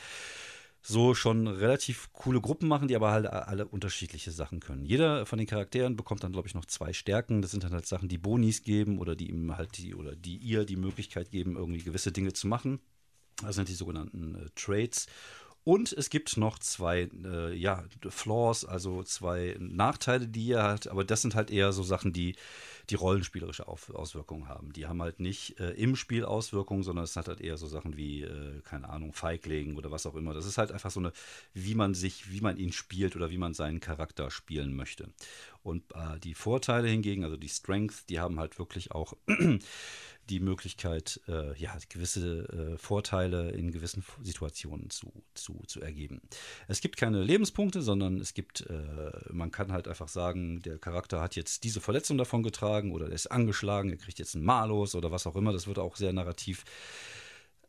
so 0.83 1.15
schon 1.15 1.49
relativ 1.49 2.13
coole 2.13 2.41
Gruppen 2.41 2.69
machen, 2.69 2.89
die 2.89 2.97
aber 2.97 3.11
halt 3.11 3.27
alle 3.27 3.67
unterschiedliche 3.67 4.31
Sachen 4.31 4.61
können. 4.61 4.85
Jeder 4.85 5.27
von 5.27 5.39
den 5.39 5.47
Charakteren 5.47 5.97
bekommt 5.97 6.23
dann, 6.23 6.33
glaube 6.33 6.49
ich, 6.49 6.55
noch 6.55 6.65
zwei 6.65 6.93
Stärken. 6.93 7.43
Das 7.43 7.51
sind 7.51 7.65
dann 7.65 7.73
halt 7.73 7.87
Sachen, 7.87 8.09
die 8.09 8.19
Bonis 8.19 8.63
geben 8.63 8.99
oder 8.99 9.17
die 9.17 9.29
ihm 9.29 9.57
halt 9.57 9.77
die 9.79 9.95
oder 9.95 10.15
die 10.15 10.37
ihr 10.37 10.65
die 10.65 10.77
Möglichkeit 10.77 11.31
geben, 11.31 11.57
irgendwie 11.57 11.83
gewisse 11.83 12.13
Dinge 12.13 12.33
zu 12.33 12.47
machen. 12.47 12.81
Das 13.43 13.57
sind 13.57 13.69
die 13.69 13.75
sogenannten 13.75 14.35
äh, 14.35 14.49
Traits. 14.55 15.07
Und 15.65 15.93
es 15.93 16.09
gibt 16.09 16.37
noch 16.37 16.59
zwei 16.59 17.11
äh, 17.25 17.55
ja, 17.55 17.85
Flaws, 18.09 18.65
also 18.65 19.03
zwei 19.03 19.57
Nachteile, 19.59 20.27
die 20.27 20.53
er 20.53 20.63
hat. 20.65 20.89
Aber 20.89 21.05
das 21.05 21.23
sind 21.23 21.35
halt 21.35 21.51
eher 21.51 21.73
so 21.73 21.83
Sachen, 21.83 22.13
die 22.13 22.37
die 22.91 22.95
rollenspielerische 22.95 23.69
Auf 23.69 23.91
Auswirkungen 23.91 24.49
haben. 24.49 24.73
Die 24.73 24.87
haben 24.87 25.03
halt 25.03 25.21
nicht 25.21 25.61
äh, 25.61 25.73
im 25.73 25.95
Spiel 25.95 26.25
Auswirkungen, 26.25 26.83
sondern 26.83 27.05
es 27.05 27.17
hat 27.17 27.29
halt 27.29 27.41
eher 27.41 27.59
so 27.59 27.67
Sachen 27.67 27.97
wie, 27.97 28.23
äh, 28.23 28.61
keine 28.65 28.89
Ahnung, 28.89 29.13
Feigling 29.13 29.77
oder 29.77 29.91
was 29.91 30.07
auch 30.07 30.15
immer. 30.15 30.33
Das 30.33 30.47
ist 30.47 30.59
halt 30.59 30.73
einfach 30.73 30.91
so 30.91 31.01
eine, 31.01 31.13
wie 31.53 31.75
man 31.75 31.95
sich, 31.95 32.31
wie 32.31 32.41
man 32.41 32.57
ihn 32.57 32.73
spielt 32.73 33.15
oder 33.15 33.31
wie 33.31 33.39
man 33.39 33.53
seinen 33.53 33.81
Charakter 33.81 34.31
spielen 34.31 34.75
möchte. 34.75 35.11
Und 35.63 35.83
äh, 35.95 36.19
die 36.19 36.35
Vorteile 36.35 36.89
hingegen, 36.89 37.25
also 37.25 37.37
die 37.37 37.49
Strength, 37.49 38.09
die 38.09 38.21
haben 38.21 38.39
halt 38.41 38.59
wirklich 38.59 38.93
auch 38.93 39.15
die 40.29 40.41
Möglichkeit, 40.41 41.21
äh, 41.29 41.57
ja, 41.59 41.77
gewisse 41.89 42.75
äh, 42.75 42.79
Vorteile 42.79 43.51
in 43.51 43.73
gewissen 43.73 44.05
Situationen 44.23 44.91
zu, 44.91 45.13
zu, 45.35 45.63
zu 45.67 45.81
ergeben. 45.81 46.21
Es 46.67 46.81
gibt 46.81 46.97
keine 46.97 47.23
Lebenspunkte, 47.23 47.83
sondern 47.83 48.21
es 48.21 48.35
gibt, 48.35 48.63
äh, 48.63 49.11
man 49.31 49.51
kann 49.51 49.73
halt 49.73 49.89
einfach 49.89 50.09
sagen, 50.09 50.61
der 50.63 50.79
Charakter 50.79 51.21
hat 51.21 51.37
jetzt 51.37 51.65
diese 51.65 51.81
Verletzung 51.81 52.19
davon 52.19 52.43
getragen 52.43 52.93
oder 52.93 53.07
er 53.07 53.13
ist 53.13 53.27
angeschlagen, 53.29 53.91
er 53.91 53.97
kriegt 53.97 54.19
jetzt 54.19 54.35
einen 54.35 54.45
Malus 54.45 54.95
oder 54.95 55.11
was 55.11 55.27
auch 55.27 55.37
immer. 55.37 55.53
Das 55.53 55.67
wird 55.67 55.79
auch 55.79 55.97
sehr 55.97 56.13
narrativ 56.13 56.65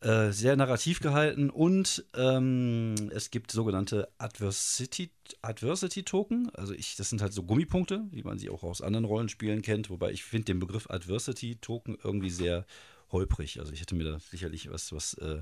äh, 0.02 0.32
sehr 0.32 0.56
narrativ 0.56 1.02
gehalten 1.02 1.50
und 1.50 2.06
ähm, 2.16 2.96
es 3.12 3.32
gibt 3.32 3.52
sogenannte 3.52 4.08
Adversity, 4.18 5.12
Adversity 5.42 6.04
Token. 6.04 6.50
Also 6.54 6.74
ich, 6.74 6.96
das 6.96 7.10
sind 7.10 7.22
halt 7.22 7.34
so 7.34 7.44
Gummipunkte, 7.44 8.08
wie 8.12 8.24
man 8.24 8.40
sie 8.40 8.50
auch 8.50 8.64
aus 8.64 8.82
anderen 8.82 9.04
Rollenspielen 9.04 9.62
kennt, 9.62 9.90
wobei 9.90 10.12
ich 10.12 10.24
finde 10.24 10.46
den 10.46 10.60
Begriff 10.60 10.90
Adversity 10.90 11.58
Token 11.58 11.98
irgendwie 12.02 12.30
sehr 12.30 12.66
holprig. 13.12 13.60
Also 13.60 13.74
ich 13.74 13.82
hätte 13.82 13.96
mir 13.96 14.06
da 14.06 14.20
sicherlich 14.20 14.72
was, 14.72 14.94
was 14.94 15.16
äh, 15.16 15.42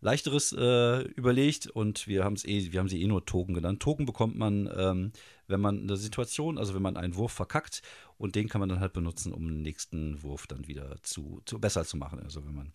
leichteres 0.00 0.52
äh, 0.52 1.02
überlegt 1.02 1.66
und 1.66 2.06
wir 2.06 2.24
haben 2.24 2.34
es 2.34 2.44
eh, 2.44 2.72
wir 2.72 2.80
haben 2.80 2.88
sie 2.88 3.02
eh 3.02 3.06
nur 3.06 3.26
Token 3.26 3.54
genannt. 3.54 3.80
Token 3.80 4.06
bekommt 4.06 4.36
man, 4.36 4.70
ähm, 4.74 5.12
wenn 5.46 5.60
man 5.60 5.82
eine 5.82 5.96
Situation, 5.96 6.56
also 6.56 6.74
wenn 6.74 6.82
man 6.82 6.96
einen 6.96 7.16
Wurf 7.16 7.32
verkackt 7.32 7.82
und 8.16 8.34
den 8.34 8.48
kann 8.48 8.60
man 8.60 8.68
dann 8.68 8.80
halt 8.80 8.94
benutzen, 8.94 9.32
um 9.32 9.46
den 9.46 9.62
nächsten 9.62 10.22
Wurf 10.22 10.46
dann 10.46 10.66
wieder 10.68 10.96
zu, 11.02 11.42
zu 11.44 11.60
besser 11.60 11.84
zu 11.84 11.96
machen. 11.96 12.20
Also 12.20 12.46
wenn 12.46 12.54
man 12.54 12.72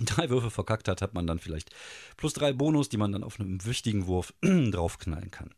drei 0.00 0.30
Würfe 0.30 0.50
verkackt 0.50 0.88
hat, 0.88 1.02
hat 1.02 1.14
man 1.14 1.26
dann 1.26 1.38
vielleicht 1.38 1.70
plus 2.16 2.32
drei 2.32 2.52
Bonus, 2.52 2.88
die 2.88 2.96
man 2.96 3.12
dann 3.12 3.24
auf 3.24 3.38
einem 3.38 3.64
wichtigen 3.64 4.06
Wurf 4.06 4.34
draufknallen 4.42 5.30
kann. 5.30 5.50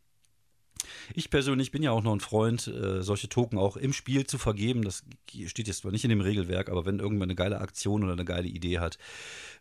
Ich 1.13 1.29
persönlich 1.29 1.71
bin 1.71 1.83
ja 1.83 1.91
auch 1.91 2.03
noch 2.03 2.13
ein 2.13 2.19
Freund, 2.19 2.67
äh, 2.67 3.01
solche 3.01 3.29
Token 3.29 3.57
auch 3.57 3.77
im 3.77 3.93
Spiel 3.93 4.25
zu 4.25 4.37
vergeben. 4.37 4.83
Das 4.83 5.03
steht 5.45 5.67
jetzt 5.67 5.79
zwar 5.79 5.91
nicht 5.91 6.03
in 6.03 6.09
dem 6.09 6.21
Regelwerk, 6.21 6.69
aber 6.69 6.85
wenn 6.85 6.99
irgendwer 6.99 7.23
eine 7.23 7.35
geile 7.35 7.59
Aktion 7.59 8.03
oder 8.03 8.13
eine 8.13 8.25
geile 8.25 8.47
Idee 8.47 8.79
hat, 8.79 8.97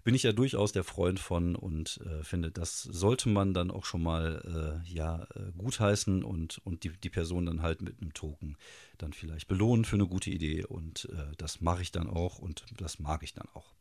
bin 0.02 0.14
ich 0.14 0.22
ja 0.22 0.32
durchaus 0.32 0.72
der 0.72 0.84
Freund 0.84 1.18
von 1.18 1.56
und 1.56 2.00
äh, 2.04 2.22
finde, 2.22 2.50
das 2.50 2.82
sollte 2.82 3.28
man 3.28 3.54
dann 3.54 3.70
auch 3.70 3.84
schon 3.84 4.02
mal 4.02 4.82
äh, 4.86 4.92
ja, 4.92 5.26
äh, 5.34 5.52
gutheißen 5.56 6.22
und, 6.22 6.60
und 6.64 6.84
die, 6.84 6.90
die 6.90 7.10
Person 7.10 7.46
dann 7.46 7.62
halt 7.62 7.80
mit 7.80 8.00
einem 8.00 8.12
Token 8.12 8.56
dann 8.98 9.12
vielleicht 9.12 9.48
belohnen 9.48 9.84
für 9.84 9.96
eine 9.96 10.06
gute 10.06 10.30
Idee. 10.30 10.64
Und 10.64 11.08
äh, 11.12 11.34
das 11.36 11.60
mache 11.60 11.82
ich 11.82 11.92
dann 11.92 12.08
auch 12.08 12.38
und 12.38 12.64
das 12.76 12.98
mag 12.98 13.22
ich 13.22 13.34
dann 13.34 13.48
auch. 13.54 13.72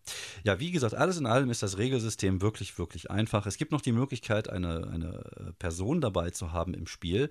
Ja, 0.43 0.59
wie 0.59 0.71
gesagt, 0.71 0.93
alles 0.93 1.17
in 1.17 1.25
allem 1.25 1.49
ist 1.49 1.63
das 1.63 1.77
Regelsystem 1.77 2.41
wirklich, 2.41 2.77
wirklich 2.77 3.09
einfach. 3.09 3.45
Es 3.45 3.57
gibt 3.57 3.71
noch 3.71 3.81
die 3.81 3.93
Möglichkeit, 3.93 4.49
eine, 4.49 4.87
eine 4.87 5.53
Person 5.59 6.01
dabei 6.01 6.31
zu 6.31 6.51
haben 6.51 6.73
im 6.73 6.87
Spiel, 6.87 7.29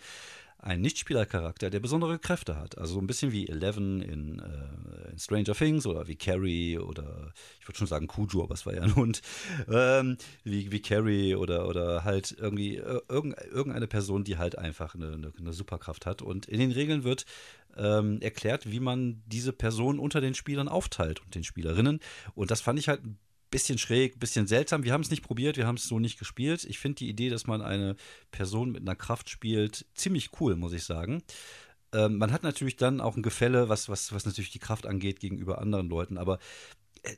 ein 0.62 0.80
Nichtspielercharakter, 0.80 1.70
der 1.70 1.80
besondere 1.80 2.20
Kräfte 2.20 2.56
hat. 2.56 2.78
Also 2.78 2.94
so 2.94 3.00
ein 3.00 3.08
bisschen 3.08 3.32
wie 3.32 3.48
Eleven 3.48 4.00
in, 4.00 4.38
äh, 4.38 5.10
in 5.10 5.18
Stranger 5.18 5.54
Things 5.54 5.86
oder 5.86 6.06
wie 6.06 6.14
Carrie 6.14 6.78
oder 6.78 7.32
ich 7.60 7.66
würde 7.66 7.78
schon 7.78 7.88
sagen 7.88 8.06
Cujo, 8.06 8.44
aber 8.44 8.54
es 8.54 8.64
war 8.64 8.72
ja 8.72 8.82
ein 8.82 8.94
Hund. 8.94 9.22
Ähm, 9.68 10.16
wie, 10.44 10.70
wie 10.70 10.80
Carrie 10.80 11.34
oder, 11.34 11.68
oder 11.68 12.04
halt 12.04 12.36
irgendwie 12.38 12.76
äh, 12.76 13.00
irgendeine 13.08 13.88
Person, 13.88 14.22
die 14.22 14.38
halt 14.38 14.56
einfach 14.56 14.94
eine, 14.94 15.12
eine, 15.12 15.32
eine 15.36 15.52
Superkraft 15.52 16.06
hat. 16.06 16.22
Und 16.22 16.46
in 16.46 16.60
den 16.60 16.70
Regeln 16.70 17.02
wird 17.02 17.26
ähm, 17.76 18.20
erklärt, 18.20 18.70
wie 18.70 18.80
man 18.80 19.22
diese 19.26 19.52
Person 19.52 19.98
unter 19.98 20.20
den 20.20 20.34
Spielern 20.34 20.68
aufteilt 20.68 21.20
und 21.20 21.34
den 21.34 21.44
Spielerinnen. 21.44 22.00
Und 22.34 22.50
das 22.50 22.60
fand 22.60 22.78
ich 22.78 22.88
halt 22.88 23.04
ein 23.04 23.18
bisschen 23.50 23.78
schräg, 23.78 24.18
bisschen 24.18 24.46
seltsam. 24.46 24.84
Wir 24.84 24.92
haben 24.92 25.02
es 25.02 25.10
nicht 25.10 25.22
probiert, 25.22 25.56
wir 25.56 25.66
haben 25.66 25.76
es 25.76 25.86
so 25.86 25.98
nicht 25.98 26.18
gespielt. 26.18 26.64
Ich 26.64 26.78
finde 26.78 26.96
die 26.96 27.08
Idee, 27.08 27.28
dass 27.28 27.46
man 27.46 27.62
eine 27.62 27.96
Person 28.30 28.72
mit 28.72 28.82
einer 28.82 28.96
Kraft 28.96 29.30
spielt, 29.30 29.86
ziemlich 29.94 30.30
cool, 30.40 30.56
muss 30.56 30.72
ich 30.72 30.84
sagen. 30.84 31.22
Ähm, 31.92 32.18
man 32.18 32.32
hat 32.32 32.42
natürlich 32.42 32.76
dann 32.76 33.00
auch 33.00 33.16
ein 33.16 33.22
Gefälle, 33.22 33.68
was, 33.68 33.88
was, 33.88 34.12
was 34.12 34.24
natürlich 34.24 34.50
die 34.50 34.58
Kraft 34.58 34.86
angeht 34.86 35.20
gegenüber 35.20 35.60
anderen 35.60 35.88
Leuten, 35.88 36.18
aber 36.18 36.38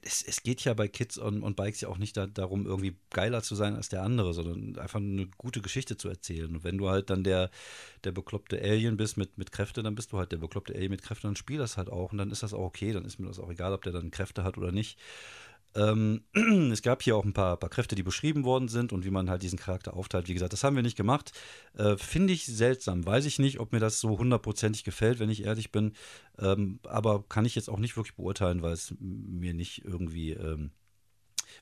es, 0.03 0.23
es 0.23 0.43
geht 0.43 0.65
ja 0.65 0.73
bei 0.75 0.89
Kids 0.89 1.19
und, 1.19 1.43
und 1.43 1.57
Bikes 1.57 1.83
ja 1.83 1.89
auch 1.89 1.99
nicht 1.99 2.17
da, 2.17 2.27
darum, 2.27 2.67
irgendwie 2.67 2.97
geiler 3.11 3.43
zu 3.43 3.55
sein 3.55 3.77
als 3.77 3.91
der 3.91 4.03
andere, 4.03 4.33
sondern 4.33 4.79
einfach 4.79 5.01
eine 5.01 5.27
gute 5.37 5.61
Geschichte 5.61 5.97
zu 5.97 6.09
erzählen. 6.09 6.55
Und 6.57 6.65
wenn 6.65 6.79
du 6.79 6.89
halt 6.89 7.11
dann 7.11 7.23
der, 7.23 7.51
der 8.05 8.13
bekloppte 8.13 8.61
Alien 8.61 8.97
bist 8.97 9.17
mit, 9.17 9.37
mit 9.37 9.53
Kräfte, 9.53 9.83
dann 9.83 9.95
bist 9.95 10.13
du 10.13 10.19
halt 10.19 10.33
der 10.33 10.39
bekloppte 10.39 10.75
Alien 10.75 10.91
mit 10.91 11.03
Kräfte 11.03 11.29
und 11.29 11.37
spiel 11.39 11.59
das 11.59 11.77
halt 11.77 11.91
auch. 11.91 12.13
Und 12.13 12.19
dann 12.19 12.31
ist 12.31 12.43
das 12.43 12.55
auch 12.55 12.65
okay, 12.65 12.93
dann 12.93 13.05
ist 13.05 13.19
mir 13.19 13.27
das 13.27 13.39
auch 13.39 13.51
egal, 13.51 13.75
ob 13.75 13.83
der 13.83 13.93
dann 13.93 14.11
Kräfte 14.11 14.43
hat 14.43 14.57
oder 14.57 14.73
nicht. 14.73 14.99
Ähm, 15.75 16.23
es 16.73 16.83
gab 16.83 17.03
hier 17.03 17.17
auch 17.17 17.25
ein 17.25 17.33
paar, 17.33 17.57
paar, 17.57 17.71
Kräfte, 17.71 17.95
die 17.95 18.03
beschrieben 18.03 18.45
worden 18.45 18.69
sind 18.69 18.93
und 18.93 19.05
wie 19.05 19.11
man 19.11 19.29
halt 19.29 19.43
diesen 19.43 19.59
Charakter 19.59 19.95
aufteilt. 19.95 20.29
Wie 20.29 20.35
gesagt, 20.35 20.53
das 20.53 20.65
haben 20.65 20.77
wir 20.77 20.83
nicht 20.83 20.97
gemacht. 20.97 21.33
Äh, 21.77 21.97
Finde 21.97 22.33
ich 22.33 22.47
seltsam. 22.47 23.05
Weiß 23.05 23.25
ich 23.25 23.39
nicht, 23.39 23.61
ob 23.61 23.73
mir 23.73 23.81
das 23.81 24.01
so 24.01 24.19
hundertprozentig 24.19 24.85
gefällt, 24.85 25.19
wenn 25.19 25.31
ich 25.31 25.45
ehrlich 25.45 25.73
bin. 25.73 25.93
Ähm, 26.39 26.79
aber 26.85 27.25
kann 27.29 27.45
ich 27.45 27.55
jetzt 27.55 27.69
auch 27.69 27.79
nicht 27.79 27.97
wirklich 27.97 28.17
beurteilen, 28.17 28.63
weil 28.63 28.73
es 28.73 28.95
mir 28.99 29.55
nicht 29.55 29.85
irgendwie. 29.85 30.33
Ähm, 30.33 30.71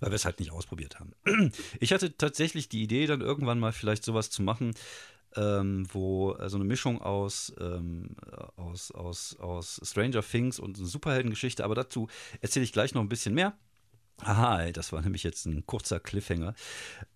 weil 0.01 0.11
wir 0.11 0.17
es 0.17 0.25
halt 0.25 0.41
nicht 0.41 0.53
ausprobiert 0.53 0.99
haben. 1.01 1.13
Ich 1.81 1.93
hatte 1.93 2.17
tatsächlich 2.17 2.69
die 2.69 2.83
Idee, 2.83 3.07
dann 3.07 3.21
irgendwann 3.21 3.59
mal 3.59 3.73
vielleicht 3.73 4.05
sowas 4.05 4.31
zu 4.31 4.43
machen, 4.43 4.75
ähm, 5.37 5.87
wo 5.93 6.33
so 6.33 6.39
also 6.39 6.57
eine 6.57 6.65
Mischung 6.65 7.01
aus, 7.01 7.53
ähm, 7.61 8.17
aus, 8.57 8.91
aus, 8.91 9.37
aus 9.39 9.81
Stranger 9.83 10.23
Things 10.23 10.59
und 10.59 10.79
eine 10.79 10.87
Superheldengeschichte, 10.87 11.65
aber 11.65 11.75
dazu 11.75 12.09
erzähle 12.41 12.65
ich 12.65 12.73
gleich 12.73 12.95
noch 12.95 13.03
ein 13.03 13.09
bisschen 13.09 13.35
mehr. 13.35 13.57
Aha, 14.21 14.71
das 14.71 14.93
war 14.93 15.03
nämlich 15.03 15.25
jetzt 15.25 15.47
ein 15.47 15.67
kurzer 15.67 15.99
Cliffhanger. 15.99 16.55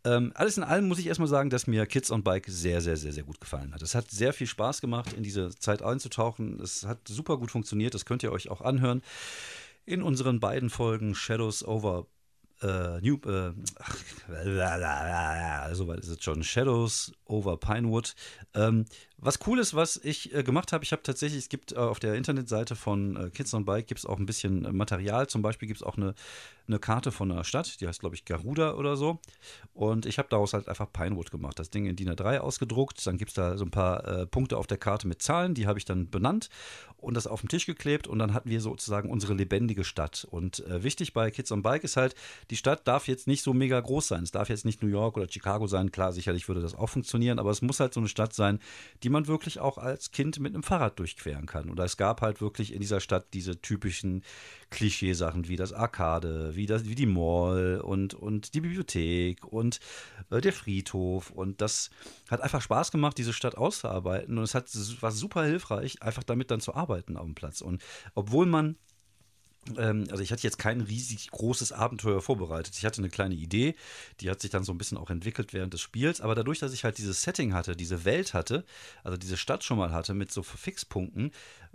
Ähm, 0.05 0.33
alles 0.35 0.57
in 0.57 0.65
allem 0.65 0.89
muss 0.89 0.99
ich 0.99 1.07
erstmal 1.07 1.29
sagen, 1.29 1.51
dass 1.51 1.69
mir 1.69 1.87
Kids 1.87 2.11
on 2.11 2.25
Bike 2.25 2.47
sehr, 2.49 2.81
sehr, 2.81 2.97
sehr, 2.97 3.13
sehr 3.13 3.23
gut 3.23 3.41
gefallen 3.41 3.73
hat. 3.75 3.83
Es 3.83 3.95
hat 3.95 4.11
sehr 4.11 4.33
viel 4.33 4.49
Spaß 4.49 4.81
gemacht, 4.81 5.13
in 5.13 5.23
diese 5.23 5.55
Zeit 5.55 5.83
einzutauchen. 5.83 6.61
Es 6.61 6.85
hat 6.85 7.07
super 7.07 7.39
gut 7.39 7.53
funktioniert, 7.53 7.95
das 7.95 8.07
könnt 8.07 8.25
ihr 8.25 8.33
euch 8.33 8.51
auch 8.51 8.61
anhören. 8.61 9.03
In 9.85 10.03
unseren 10.03 10.41
beiden 10.41 10.69
Folgen 10.69 11.15
Shadows 11.15 11.65
over 11.65 12.07
äh, 12.63 13.01
New, 13.01 13.19
äh, 13.27 13.53
ach, 13.79 13.97
so 15.75 15.87
weit 15.89 16.01
ist 16.01 16.09
es 16.09 16.23
schon. 16.23 16.43
Shadows 16.43 17.13
over 17.25 17.57
Pinewood. 17.59 18.15
Ähm, 18.55 18.87
was 19.19 19.39
cool 19.47 19.59
ist, 19.59 19.75
was 19.75 19.97
ich 20.03 20.35
äh, 20.35 20.43
gemacht 20.43 20.73
habe, 20.73 20.85
ich 20.85 20.93
habe 20.93 21.03
tatsächlich, 21.03 21.39
es 21.39 21.49
gibt 21.49 21.73
äh, 21.73 21.77
auf 21.77 21.99
der 21.99 22.15
Internetseite 22.15 22.77
von 22.77 23.17
äh, 23.17 23.31
Kids 23.31 23.55
on 23.55 23.65
Bike 23.65 23.87
gibt 23.87 24.01
es 24.01 24.07
auch 24.07 24.19
ein 24.19 24.27
bisschen 24.27 24.65
äh, 24.65 24.73
Material. 24.73 25.27
Zum 25.27 25.41
Beispiel 25.41 25.67
gibt 25.67 25.81
es 25.81 25.87
auch 25.87 25.97
eine, 25.97 26.15
eine 26.69 26.79
Karte 26.79 27.13
von 27.13 27.33
einer 27.33 27.45
Stadt, 27.45 27.81
die 27.81 27.89
heißt, 27.89 28.01
glaube 28.01 28.15
ich, 28.15 28.27
Garuda 28.27 28.75
oder 28.75 28.97
so. 28.97 29.19
Und 29.73 30.05
ich 30.05 30.19
habe 30.19 30.29
daraus 30.29 30.53
halt 30.53 30.69
einfach 30.69 30.93
Pinewood 30.93 31.31
gemacht. 31.31 31.59
Das 31.59 31.71
Ding 31.71 31.87
in 31.87 31.97
DIN 31.97 32.11
A3 32.11 32.39
ausgedruckt. 32.39 33.07
Dann 33.07 33.17
gibt 33.17 33.31
es 33.31 33.35
da 33.35 33.57
so 33.57 33.65
ein 33.65 33.71
paar 33.71 34.07
äh, 34.07 34.27
Punkte 34.27 34.59
auf 34.59 34.67
der 34.67 34.79
Karte 34.79 35.09
mit 35.09 35.23
Zahlen, 35.23 35.55
die 35.55 35.67
habe 35.67 35.79
ich 35.79 35.87
dann 35.87 36.11
benannt 36.11 36.51
und 36.99 37.15
das 37.15 37.27
auf 37.27 37.41
den 37.41 37.49
Tisch 37.49 37.67
geklebt. 37.67 38.07
Und 38.07 38.19
dann 38.19 38.35
hatten 38.35 38.51
wir 38.51 38.61
sozusagen 38.61 39.11
unsere 39.11 39.33
lebendige 39.33 39.85
Stadt. 39.85 40.27
Und 40.31 40.61
äh, 40.67 40.83
wichtig 40.83 41.15
bei 41.15 41.31
Kids 41.31 41.53
on 41.53 41.63
Bike 41.63 41.85
ist 41.85 41.97
halt, 41.97 42.15
die 42.51 42.57
Stadt 42.57 42.87
darf 42.87 43.09
jetzt 43.09 43.27
nicht 43.27 43.43
so 43.43 43.55
mega 43.55 43.81
groß 43.81 44.09
sein. 44.09 44.25
Es 44.25 44.31
darf 44.31 44.51
jetzt 44.51 44.67
nicht 44.67 44.83
New 44.83 44.89
York 44.89 45.17
oder 45.17 45.27
Chicago 45.31 45.67
sein. 45.67 45.91
Klar, 45.91 46.13
sicherlich 46.13 46.49
würde 46.49 46.61
das 46.61 46.75
auch 46.75 46.89
funktionieren, 46.89 47.39
aber 47.39 47.51
es 47.51 47.63
muss 47.63 47.81
halt 47.81 47.95
so 47.95 48.01
eine 48.01 48.09
Stadt 48.09 48.35
sein, 48.35 48.61
die 49.03 49.06
man 49.09 49.27
wirklich 49.27 49.59
auch 49.59 49.79
als 49.79 50.11
Kind 50.11 50.39
mit 50.41 50.55
einem 50.55 50.63
Fahrrad 50.63 50.99
durchqueren 50.99 51.47
kann. 51.47 51.71
Und 51.71 51.79
es 51.81 51.97
gab 51.97 52.21
halt 52.21 52.41
wirklich 52.41 52.73
in 52.73 52.81
dieser 52.81 53.01
Stadt 53.01 53.35
diese 53.35 53.61
typischen 53.61 54.23
Klischeesachen 54.71 55.49
wie 55.49 55.57
das 55.57 55.73
Arcade, 55.73 56.57
wie, 56.57 56.67
das, 56.67 56.87
wie 56.87 56.95
die 56.95 57.07
Mall 57.07 57.81
und, 57.81 58.15
und 58.15 58.55
die 58.55 58.61
Bibliothek 58.61 59.45
und 59.45 59.81
äh, 60.31 60.41
der 60.41 60.53
Friedhof. 60.53 61.31
Und 61.31 61.61
das 61.61 61.91
hat 62.29 62.41
einfach 62.41 62.63
Spaß 62.63 62.91
gemacht, 62.91 63.19
diese 63.19 63.33
Stadt 63.33 63.57
auszuarbeiten. 63.57 64.39
Und 64.39 64.45
es 64.45 64.55
hat, 64.55 64.69
war 65.01 65.13
super 65.13 65.45
hilfreich, 65.45 66.03
einfach 66.03 66.25
damit 66.25 66.51
dann 66.51 66.61
zu 66.61 66.75
arbeiten 66.75 67.17
auf 67.17 67.25
dem 67.25 67.35
Platz. 67.35 67.61
Und 67.61 67.83
obwohl 68.15 68.47
man 68.47 68.77
also 69.77 70.19
ich 70.19 70.33
hatte 70.33 70.43
jetzt 70.43 70.59
kein 70.59 70.81
riesig 70.81 71.31
großes 71.31 71.73
Abenteuer 71.73 72.21
vorbereitet. 72.23 72.75
Ich 72.77 72.85
hatte 72.85 72.99
eine 73.01 73.09
kleine 73.09 73.35
Idee, 73.35 73.75
die 74.21 74.31
hat 74.31 74.41
sich 74.41 74.51
dann 74.51 74.65
so 74.65 74.73
ein 74.73 74.79
bisschen 74.79 74.99
auch 74.99 75.11
entwickelt 75.11 75.53
während 75.53 75.73
des 75.73 75.81
Spiels. 75.81 76.21
Aber 76.21 76.35
dadurch, 76.35 76.59
dass 76.59 76.73
ich 76.73 76.85
halt 76.85 76.99
dieses 76.99 77.23
Setting 77.23 77.55
hatte, 77.55 77.77
diese 77.77 78.05
Welt 78.05 78.35
hatte, 78.35 78.65
also 79.03 79.17
diese 79.17 79.37
Stadt 79.37 79.65
schon 79.65 79.79
mal 79.79 79.93
hatte 79.93 80.15
mit 80.15 80.31
so 80.31 80.43
Fixpunkten, 80.43 81.33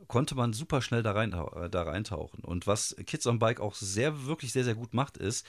konnte 0.07 0.36
man 0.36 0.53
super 0.53 0.81
schnell 0.81 1.03
da, 1.03 1.12
rein, 1.12 1.33
äh, 1.33 1.69
da 1.69 1.83
reintauchen. 1.83 2.43
Und 2.43 2.67
was 2.67 2.95
Kids 3.05 3.27
on 3.27 3.39
Bike 3.39 3.60
auch 3.60 3.75
sehr, 3.75 4.25
wirklich 4.25 4.51
sehr, 4.51 4.63
sehr 4.63 4.75
gut 4.75 4.93
macht, 4.93 5.17
ist, 5.17 5.45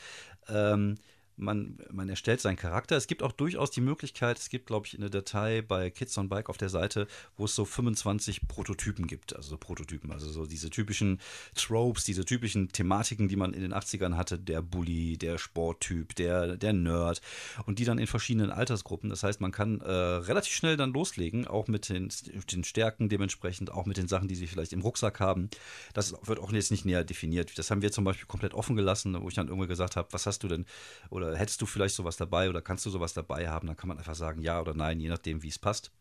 ähm, 0.49 0.97
man, 1.43 1.79
man 1.91 2.09
erstellt 2.09 2.41
seinen 2.41 2.57
Charakter. 2.57 2.97
Es 2.97 3.07
gibt 3.07 3.23
auch 3.23 3.33
durchaus 3.33 3.71
die 3.71 3.81
Möglichkeit, 3.81 4.39
es 4.39 4.49
gibt, 4.49 4.67
glaube 4.67 4.87
ich, 4.87 4.97
eine 4.97 5.11
Datei 5.11 5.63
bei 5.63 5.91
Kids 5.91 6.17
on 6.17 6.29
Bike 6.29 6.49
auf 6.49 6.57
der 6.57 6.69
Seite, 6.69 7.07
wo 7.37 7.45
es 7.45 7.55
so 7.55 7.65
25 7.65 8.49
Prototypen 8.49 9.07
gibt. 9.07 9.35
Also 9.37 9.51
so 9.51 9.57
Prototypen, 9.57 10.13
also 10.13 10.31
so 10.31 10.47
diese 10.47 10.71
typischen 10.71 11.21
Tropes, 11.55 12.05
diese 12.05 12.25
typischen 12.25 12.69
Thematiken, 12.69 13.29
die 13.29 13.37
man 13.37 13.53
in 13.53 13.63
den 13.63 13.75
80ern 13.75 14.17
hatte, 14.17 14.39
der 14.39 14.63
Bully, 14.63 15.19
der 15.19 15.39
Sporttyp, 15.39 16.15
der, 16.15 16.57
der 16.57 16.73
Nerd 16.73 17.21
und 17.67 17.79
die 17.79 17.85
dann 17.85 17.99
in 17.99 18.07
verschiedenen 18.07 18.51
Altersgruppen. 18.51 19.11
Das 19.11 19.23
heißt, 19.23 19.41
man 19.41 19.53
kann 19.53 19.81
äh, 19.81 19.91
relativ 19.91 20.55
schnell 20.55 20.77
dann 20.77 20.93
loslegen, 20.93 21.47
auch 21.47 21.69
mit 21.69 21.89
den, 21.89 22.11
den 22.51 22.65
Stärken 22.65 23.09
dementsprechend, 23.09 23.71
auch 23.71 23.87
mit 23.87 23.97
den 23.97 24.09
Sachen, 24.09 24.29
die 24.29 24.37
sie 24.37 24.47
vielleicht 24.47 24.73
im 24.73 24.81
Rucksack 24.81 25.21
haben. 25.21 25.51
Das 25.93 26.15
wird 26.25 26.39
auch 26.39 26.53
jetzt 26.53 26.71
nicht 26.71 26.85
näher 26.85 27.05
definiert. 27.05 27.59
Das 27.59 27.71
haben 27.71 27.83
wir 27.83 27.91
zum 27.91 28.05
Beispiel 28.05 28.27
komplett 28.27 28.55
offen 28.55 28.77
gelassen, 28.77 29.21
wo 29.21 29.29
ich 29.29 29.35
dann 29.35 29.49
irgendwann 29.49 29.69
gesagt 29.69 29.97
habe, 29.97 30.09
was 30.13 30.27
hast 30.27 30.43
du 30.43 30.49
denn 30.49 30.67
oder 31.11 31.32
hättest 31.35 31.61
du 31.63 31.67
vielleicht 31.67 31.95
sowas 31.95 32.17
dabei 32.17 32.49
oder 32.49 32.63
kannst 32.63 32.87
du 32.87 32.91
sowas 32.91 33.13
dabei 33.13 33.49
haben? 33.49 33.67
Dann 33.67 33.77
kann 33.77 33.89
man 33.89 33.99
einfach 33.99 34.15
sagen 34.15 34.43
ja 34.43 34.61
oder 34.61 34.75
nein, 34.75 35.01
je 35.01 35.09
nachdem, 35.09 35.43
wie 35.43 35.49
es 35.49 35.59
passt. 35.59 35.93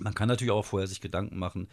Man 0.00 0.14
kann 0.14 0.28
natürlich 0.28 0.52
auch 0.52 0.64
vorher 0.64 0.86
sich 0.86 1.00
Gedanken 1.00 1.38
machen. 1.38 1.68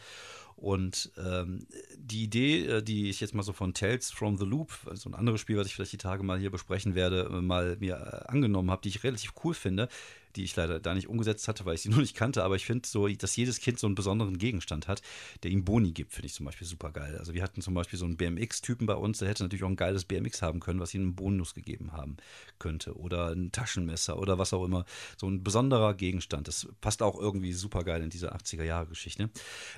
Und 0.56 1.12
ähm, 1.18 1.68
die 1.98 2.24
Idee, 2.24 2.66
äh, 2.66 2.82
die 2.82 3.10
ich 3.10 3.20
jetzt 3.20 3.36
mal 3.36 3.44
so 3.44 3.52
von 3.52 3.74
Tales 3.74 4.12
from 4.12 4.38
the 4.38 4.46
Loop, 4.46 4.72
also 4.90 5.10
ein 5.10 5.16
anderes 5.16 5.42
Spiel, 5.42 5.58
was 5.58 5.68
ich 5.68 5.76
vielleicht 5.76 5.92
die 5.92 5.98
Tage 5.98 6.24
mal 6.24 6.40
hier 6.40 6.50
besprechen 6.50 6.96
werde, 6.96 7.30
äh, 7.32 7.42
mal 7.42 7.76
mir 7.80 7.96
äh, 7.96 8.32
angenommen 8.32 8.72
habe, 8.72 8.82
die 8.82 8.90
ich 8.90 9.04
relativ 9.04 9.34
cool 9.44 9.54
finde, 9.54 9.90
die 10.36 10.44
ich 10.44 10.56
leider 10.56 10.80
da 10.80 10.94
nicht 10.94 11.08
umgesetzt 11.08 11.48
hatte, 11.48 11.66
weil 11.66 11.76
ich 11.76 11.82
sie 11.82 11.90
nur 11.96 12.00
nicht 12.00 12.16
kannte. 12.16 12.44
Aber 12.44 12.56
ich 12.56 12.66
finde 12.66 12.88
so, 12.88 13.08
dass 13.08 13.36
jedes 13.36 13.60
Kind 13.60 13.80
so 13.80 13.88
einen 13.88 13.96
besonderen 13.96 14.38
Gegenstand 14.38 14.88
hat, 14.88 15.02
der 15.44 15.52
ihm 15.52 15.66
Boni 15.66 15.92
gibt, 15.92 16.14
finde 16.14 16.28
ich 16.28 16.34
zum 16.34 16.46
Beispiel 16.46 16.68
super 16.68 16.92
geil. 16.92 17.18
Also 17.18 17.34
wir 17.34 17.44
hatten 17.44 17.62
zum 17.62 17.74
Beispiel 17.74 17.98
so 18.00 18.06
einen 18.06 18.18
BMX-Typen 18.18 18.88
bei 18.88 18.96
uns, 18.96 19.20
der 19.20 19.30
hätte 19.30 19.44
natürlich 19.44 19.64
auch 19.64 19.70
ein 19.70 19.76
geiles 19.76 20.06
BMX 20.06 20.42
haben 20.42 20.60
können, 20.60 20.80
was 20.80 20.94
ihm 20.94 21.02
einen 21.02 21.16
Bonus 21.16 21.54
gegeben 21.54 21.92
haben 21.92 22.18
könnte. 22.60 22.98
Oder 22.98 23.32
ein 23.32 23.52
Taschenmesser 23.52 24.20
oder 24.20 24.38
was 24.38 24.54
auch 24.54 24.64
immer. 24.64 24.86
So 25.18 25.28
ein 25.28 25.44
besonderer 25.44 25.94
Gegenstand. 25.94 26.48
Das 26.48 26.68
passt 26.82 27.02
auch 27.02 27.20
irgendwie 27.20 27.54
super 27.54 27.84
geil 27.84 28.02
in 28.02 28.10
diese 28.10 28.34
80er-Jahre-Geschichte. 28.34 29.30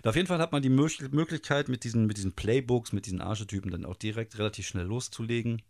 Auf 0.03 0.15
jeden 0.15 0.27
Fall 0.27 0.39
hat 0.39 0.51
man 0.51 0.61
die 0.61 0.69
Möglichkeit, 0.69 1.69
mit 1.69 1.83
diesen, 1.83 2.05
mit 2.05 2.17
diesen 2.17 2.33
Playbooks, 2.33 2.93
mit 2.93 3.05
diesen 3.05 3.21
Archetypen 3.21 3.71
dann 3.71 3.85
auch 3.85 3.95
direkt 3.95 4.37
relativ 4.37 4.67
schnell 4.67 4.85
loszulegen. 4.85 5.61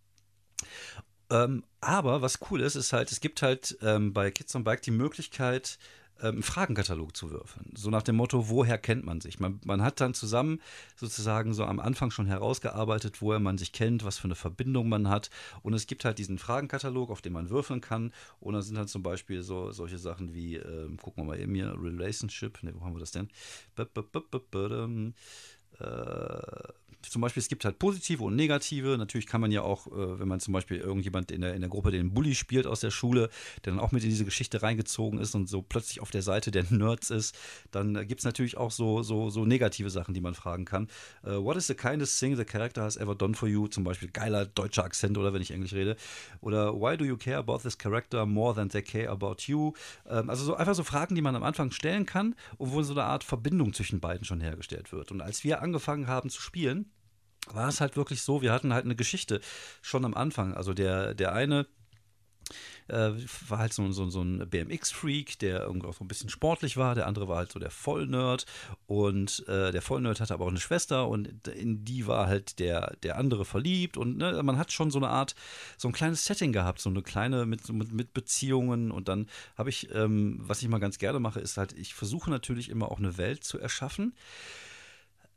Ähm, 1.30 1.64
aber 1.82 2.22
was 2.22 2.40
cool 2.50 2.62
ist, 2.62 2.76
ist 2.76 2.94
halt, 2.94 3.12
es 3.12 3.20
gibt 3.20 3.42
halt 3.42 3.78
ähm, 3.82 4.14
bei 4.14 4.32
Kids 4.32 4.56
on 4.56 4.64
Bike 4.64 4.82
die 4.82 4.92
Möglichkeit, 4.92 5.78
ähm, 6.22 6.36
einen 6.36 6.44
Fragenkatalog 6.44 7.16
zu 7.16 7.32
würfeln. 7.32 7.72
So 7.76 7.90
nach 7.90 8.02
dem 8.02 8.16
Motto, 8.16 8.50
woher 8.50 8.78
kennt 8.78 9.06
man 9.06 9.22
sich? 9.22 9.40
Man, 9.40 9.60
man, 9.66 9.84
hat 9.84 10.02
dann 10.02 10.14
zusammen 10.14 10.62
sozusagen 10.96 11.54
so 11.54 11.66
am 11.66 11.80
Anfang 11.80 12.12
schon 12.12 12.26
herausgearbeitet, 12.26 13.22
woher 13.22 13.40
man 13.40 13.58
sich 13.58 13.72
kennt, 13.72 14.04
was 14.04 14.18
für 14.18 14.26
eine 14.26 14.36
Verbindung 14.36 14.90
man 14.90 15.10
hat. 15.10 15.30
Und 15.62 15.74
es 15.74 15.86
gibt 15.86 16.06
halt 16.06 16.18
diesen 16.18 16.40
Fragenkatalog, 16.40 17.12
auf 17.12 17.22
den 17.22 17.34
man 17.34 17.50
würfeln 17.50 17.82
kann. 17.82 18.14
Und 18.40 18.54
da 18.54 18.62
sind 18.62 18.76
dann 18.76 18.88
zum 18.88 19.04
Beispiel 19.04 19.44
so 19.44 19.72
solche 19.72 19.98
Sachen 19.98 20.34
wie, 20.34 20.56
äh, 20.56 20.90
gucken 20.98 21.24
wir 21.24 21.28
mal 21.28 21.40
eben 21.40 21.54
hier, 21.54 21.76
Relationship, 21.78 22.64
ne, 22.64 22.74
wo 22.76 22.86
haben 22.86 22.96
wir 22.96 23.00
das 23.00 23.12
denn? 23.12 23.30
B 23.76 23.84
-b 23.84 24.04
-b 24.52 25.14
äh, 25.80 26.74
zum 27.02 27.22
Beispiel, 27.22 27.42
es 27.42 27.48
gibt 27.48 27.66
halt 27.66 27.80
positive 27.80 28.24
und 28.24 28.36
negative. 28.36 28.98
Natürlich 28.98 29.28
kann 29.28 29.42
man 29.42 29.52
ja 29.52 29.62
auch, 29.62 29.88
äh, 29.88 30.20
wenn 30.20 30.28
man 30.28 30.40
zum 30.40 30.54
Beispiel 30.54 30.78
irgendjemand 30.78 31.32
in 31.32 31.42
der, 31.42 31.54
in 31.54 31.62
der 31.62 31.70
Gruppe 31.70 31.92
den 31.92 32.14
Bully 32.14 32.36
spielt 32.36 32.68
aus 32.68 32.80
der 32.80 32.92
Schule, 32.92 33.30
der 33.64 33.74
dann 33.74 33.80
auch 33.80 33.92
mit 33.92 34.04
in 34.04 34.10
diese 34.10 34.26
Geschichte 34.26 34.62
reingezogen 34.62 35.20
ist 35.20 35.36
und 35.36 35.48
so 35.48 35.62
plötzlich 35.62 36.02
auf 36.02 36.12
der 36.12 36.22
Seite 36.22 36.52
der 36.52 36.66
Nerds 36.70 37.10
ist, 37.10 37.38
dann 37.72 37.96
äh, 37.96 38.06
gibt 38.06 38.22
es 38.22 38.26
natürlich 38.26 38.58
auch 38.58 38.72
so, 38.72 39.04
so, 39.04 39.30
so 39.30 39.46
negative 39.46 39.90
Sachen, 39.90 40.14
die 40.14 40.22
man 40.22 40.36
fragen 40.36 40.66
kann. 40.66 40.88
Uh, 41.24 41.44
what 41.44 41.58
is 41.58 41.68
the 41.68 41.76
kindest 41.76 42.20
thing 42.20 42.36
the 42.36 42.46
character 42.46 42.82
has 42.82 42.98
ever 42.98 43.16
done 43.16 43.34
for 43.34 43.48
you? 43.48 43.68
Zum 43.68 43.84
Beispiel 43.84 44.10
geiler 44.10 44.46
deutscher 44.46 44.84
Akzent 44.84 45.18
oder 45.18 45.34
wenn 45.34 45.42
ich 45.42 45.52
Englisch 45.52 45.74
rede. 45.74 45.96
Oder 46.42 46.74
why 46.74 46.98
do 46.98 47.06
you 47.06 47.18
care 47.18 47.38
about 47.38 47.60
this 47.60 47.78
character 47.78 48.26
more 48.26 48.54
than 48.54 48.70
they 48.70 48.82
care 48.82 49.10
about 49.10 49.36
you? 49.46 49.74
Ähm, 50.08 50.30
also 50.30 50.44
so 50.44 50.56
einfach 50.56 50.76
so 50.76 50.84
Fragen, 50.84 51.16
die 51.16 51.22
man 51.22 51.36
am 51.36 51.44
Anfang 51.44 51.72
stellen 51.72 52.06
kann 52.06 52.36
und 52.58 52.72
wo 52.72 52.82
so 52.84 52.94
eine 52.94 53.04
Art 53.04 53.24
Verbindung 53.24 53.74
zwischen 53.74 54.00
beiden 54.00 54.26
schon 54.26 54.42
hergestellt 54.42 54.92
wird. 54.92 55.12
Und 55.12 55.22
als 55.22 55.44
wir 55.44 55.62
angefangen 55.62 56.08
haben 56.08 56.30
zu 56.30 56.42
spielen, 56.42 56.92
war 57.54 57.70
es 57.70 57.82
halt 57.82 57.98
wirklich 57.98 58.22
so, 58.22 58.42
wir 58.42 58.52
hatten 58.52 58.74
halt 58.74 58.86
eine 58.86 58.96
Geschichte 58.96 59.42
schon 59.82 60.06
am 60.06 60.14
Anfang. 60.14 60.54
Also 60.54 60.74
der, 60.74 61.14
der 61.14 61.34
eine 61.34 61.68
äh, 62.88 63.12
war 63.48 63.60
halt 63.60 63.74
so, 63.74 63.90
so, 63.92 64.10
so 64.10 64.22
ein 64.22 64.50
BMX-Freak, 64.50 65.40
der 65.40 65.62
irgendwie 65.64 65.88
auch 65.88 65.94
so 65.94 66.04
ein 66.04 66.08
bisschen 66.08 66.30
sportlich 66.30 66.78
war. 66.78 66.96
Der 66.96 67.08
andere 67.08 67.28
war 67.28 67.38
halt 67.38 67.52
so 67.52 67.60
der 67.60 67.72
Vollnerd. 67.72 68.46
Und 68.86 69.46
äh, 69.48 69.72
der 69.72 69.82
Vollnerd 69.82 70.22
hatte 70.22 70.34
aber 70.34 70.46
auch 70.46 70.50
eine 70.50 70.60
Schwester 70.60 71.08
und 71.08 71.48
in 71.48 71.84
die 71.84 72.08
war 72.08 72.28
halt 72.28 72.60
der, 72.60 72.96
der 73.04 73.18
andere 73.18 73.46
verliebt. 73.46 73.98
Und 73.98 74.18
ne, 74.18 74.42
man 74.44 74.58
hat 74.58 74.72
schon 74.72 74.92
so 74.92 75.00
eine 75.00 75.10
Art, 75.10 75.36
so 75.78 75.88
ein 75.88 75.94
kleines 75.94 76.26
Setting 76.26 76.54
gehabt, 76.54 76.80
so 76.80 76.90
eine 76.90 77.02
kleine 77.02 77.46
mit, 77.46 77.68
mit, 77.70 77.92
mit 77.92 78.14
Beziehungen. 78.14 78.92
Und 78.92 79.08
dann 79.08 79.28
habe 79.58 79.70
ich, 79.70 79.94
ähm, 79.94 80.40
was 80.42 80.62
ich 80.62 80.68
mal 80.68 80.80
ganz 80.80 80.98
gerne 80.98 81.20
mache, 81.20 81.40
ist 81.40 81.58
halt, 81.58 81.74
ich 81.74 81.94
versuche 81.94 82.30
natürlich 82.30 82.70
immer 82.70 82.92
auch 82.92 83.00
eine 83.00 83.18
Welt 83.18 83.44
zu 83.44 83.60
erschaffen 83.60 84.14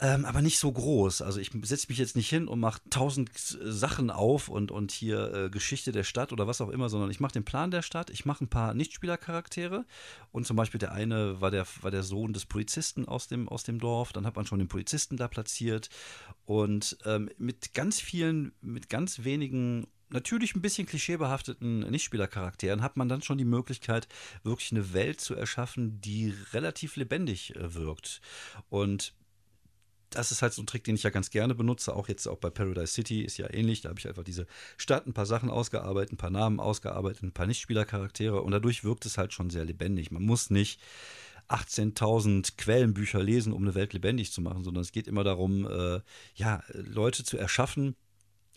ähm, 0.00 0.24
aber 0.24 0.40
nicht 0.40 0.58
so 0.58 0.72
groß. 0.72 1.20
Also 1.20 1.40
ich 1.40 1.50
setze 1.62 1.86
mich 1.88 1.98
jetzt 1.98 2.16
nicht 2.16 2.28
hin 2.30 2.48
und 2.48 2.58
mache 2.58 2.80
tausend 2.88 3.30
Sachen 3.36 4.10
auf 4.10 4.48
und, 4.48 4.70
und 4.70 4.92
hier 4.92 5.34
äh, 5.34 5.50
Geschichte 5.50 5.92
der 5.92 6.04
Stadt 6.04 6.32
oder 6.32 6.46
was 6.46 6.62
auch 6.62 6.70
immer, 6.70 6.88
sondern 6.88 7.10
ich 7.10 7.20
mache 7.20 7.32
den 7.32 7.44
Plan 7.44 7.70
der 7.70 7.82
Stadt, 7.82 8.08
ich 8.08 8.24
mache 8.24 8.44
ein 8.44 8.48
paar 8.48 8.72
Nichtspielercharaktere 8.72 9.84
und 10.32 10.46
zum 10.46 10.56
Beispiel 10.56 10.78
der 10.78 10.92
eine 10.92 11.42
war 11.42 11.50
der, 11.50 11.66
war 11.82 11.90
der 11.90 12.02
Sohn 12.02 12.32
des 12.32 12.46
Polizisten 12.46 13.06
aus 13.06 13.28
dem, 13.28 13.46
aus 13.48 13.62
dem 13.62 13.78
Dorf, 13.78 14.12
dann 14.12 14.24
hat 14.24 14.36
man 14.36 14.46
schon 14.46 14.58
den 14.58 14.68
Polizisten 14.68 15.18
da 15.18 15.28
platziert 15.28 15.90
und 16.46 16.96
ähm, 17.04 17.28
mit 17.36 17.74
ganz 17.74 18.00
vielen, 18.00 18.52
mit 18.62 18.88
ganz 18.88 19.24
wenigen 19.24 19.86
natürlich 20.08 20.54
ein 20.54 20.62
bisschen 20.62 20.86
klischeebehafteten 20.86 21.80
Nichtspielercharakteren 21.90 22.82
hat 22.82 22.96
man 22.96 23.08
dann 23.08 23.22
schon 23.22 23.38
die 23.38 23.44
Möglichkeit, 23.44 24.08
wirklich 24.42 24.72
eine 24.72 24.92
Welt 24.92 25.20
zu 25.20 25.34
erschaffen, 25.34 26.00
die 26.00 26.34
relativ 26.52 26.96
lebendig 26.96 27.54
äh, 27.54 27.74
wirkt. 27.74 28.20
Und 28.68 29.14
das 30.10 30.32
ist 30.32 30.42
halt 30.42 30.52
so 30.52 30.62
ein 30.62 30.66
Trick, 30.66 30.84
den 30.84 30.94
ich 30.94 31.02
ja 31.02 31.10
ganz 31.10 31.30
gerne 31.30 31.54
benutze. 31.54 31.94
Auch 31.94 32.08
jetzt 32.08 32.26
auch 32.26 32.38
bei 32.38 32.50
Paradise 32.50 32.92
City 32.92 33.22
ist 33.22 33.38
ja 33.38 33.52
ähnlich. 33.52 33.82
Da 33.82 33.90
habe 33.90 33.98
ich 33.98 34.08
einfach 34.08 34.24
diese 34.24 34.46
Stadt, 34.76 35.06
ein 35.06 35.12
paar 35.12 35.26
Sachen 35.26 35.50
ausgearbeitet, 35.50 36.12
ein 36.12 36.16
paar 36.16 36.30
Namen 36.30 36.60
ausgearbeitet, 36.60 37.22
ein 37.22 37.32
paar 37.32 37.46
Nichtspielercharaktere 37.46 38.42
und 38.42 38.52
dadurch 38.52 38.84
wirkt 38.84 39.06
es 39.06 39.18
halt 39.18 39.32
schon 39.32 39.50
sehr 39.50 39.64
lebendig. 39.64 40.10
Man 40.10 40.22
muss 40.22 40.50
nicht 40.50 40.80
18.000 41.48 42.56
Quellenbücher 42.56 43.22
lesen, 43.22 43.52
um 43.52 43.62
eine 43.62 43.74
Welt 43.74 43.92
lebendig 43.92 44.32
zu 44.32 44.40
machen, 44.40 44.62
sondern 44.62 44.82
es 44.82 44.92
geht 44.92 45.08
immer 45.08 45.24
darum, 45.24 45.66
äh, 45.66 46.00
ja, 46.34 46.62
Leute 46.72 47.24
zu 47.24 47.36
erschaffen, 47.36 47.96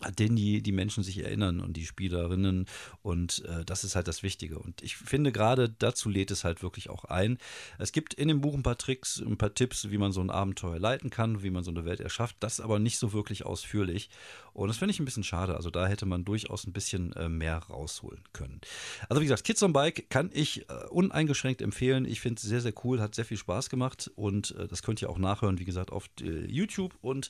an 0.04 0.14
den 0.14 0.36
die, 0.36 0.62
die 0.62 0.72
Menschen 0.72 1.02
sich 1.02 1.18
erinnern 1.18 1.60
und 1.60 1.76
die 1.76 1.86
Spielerinnen. 1.86 2.66
Und 3.02 3.44
äh, 3.46 3.64
das 3.64 3.84
ist 3.84 3.96
halt 3.96 4.08
das 4.08 4.22
Wichtige. 4.22 4.58
Und 4.58 4.82
ich 4.82 4.96
finde, 4.96 5.32
gerade 5.32 5.68
dazu 5.68 6.08
lädt 6.08 6.30
es 6.30 6.44
halt 6.44 6.62
wirklich 6.62 6.90
auch 6.90 7.04
ein. 7.04 7.38
Es 7.78 7.92
gibt 7.92 8.14
in 8.14 8.28
dem 8.28 8.40
Buch 8.40 8.54
ein 8.54 8.62
paar 8.62 8.78
Tricks, 8.78 9.20
ein 9.20 9.36
paar 9.36 9.54
Tipps, 9.54 9.90
wie 9.90 9.98
man 9.98 10.12
so 10.12 10.20
ein 10.20 10.30
Abenteuer 10.30 10.78
leiten 10.78 11.10
kann, 11.10 11.42
wie 11.42 11.50
man 11.50 11.64
so 11.64 11.70
eine 11.70 11.84
Welt 11.84 12.00
erschafft. 12.00 12.36
Das 12.40 12.60
aber 12.60 12.78
nicht 12.78 12.98
so 12.98 13.12
wirklich 13.12 13.44
ausführlich. 13.46 14.10
Und 14.52 14.68
das 14.68 14.76
finde 14.76 14.92
ich 14.92 15.00
ein 15.00 15.04
bisschen 15.04 15.24
schade. 15.24 15.56
Also 15.56 15.70
da 15.70 15.86
hätte 15.86 16.06
man 16.06 16.24
durchaus 16.24 16.66
ein 16.66 16.72
bisschen 16.72 17.12
äh, 17.14 17.28
mehr 17.28 17.58
rausholen 17.58 18.22
können. 18.32 18.60
Also 19.08 19.20
wie 19.20 19.26
gesagt, 19.26 19.44
Kids 19.44 19.62
on 19.62 19.72
Bike 19.72 20.08
kann 20.10 20.30
ich 20.32 20.68
äh, 20.68 20.86
uneingeschränkt 20.90 21.60
empfehlen. 21.60 22.04
Ich 22.04 22.20
finde 22.20 22.38
es 22.38 22.42
sehr, 22.42 22.60
sehr 22.60 22.72
cool, 22.84 23.00
hat 23.00 23.14
sehr 23.14 23.24
viel 23.24 23.36
Spaß 23.36 23.68
gemacht. 23.68 24.10
Und 24.14 24.52
äh, 24.52 24.68
das 24.68 24.82
könnt 24.82 25.02
ihr 25.02 25.10
auch 25.10 25.18
nachhören, 25.18 25.58
wie 25.58 25.64
gesagt, 25.64 25.90
auf 25.90 26.08
äh, 26.20 26.46
YouTube 26.46 26.94
und 27.02 27.28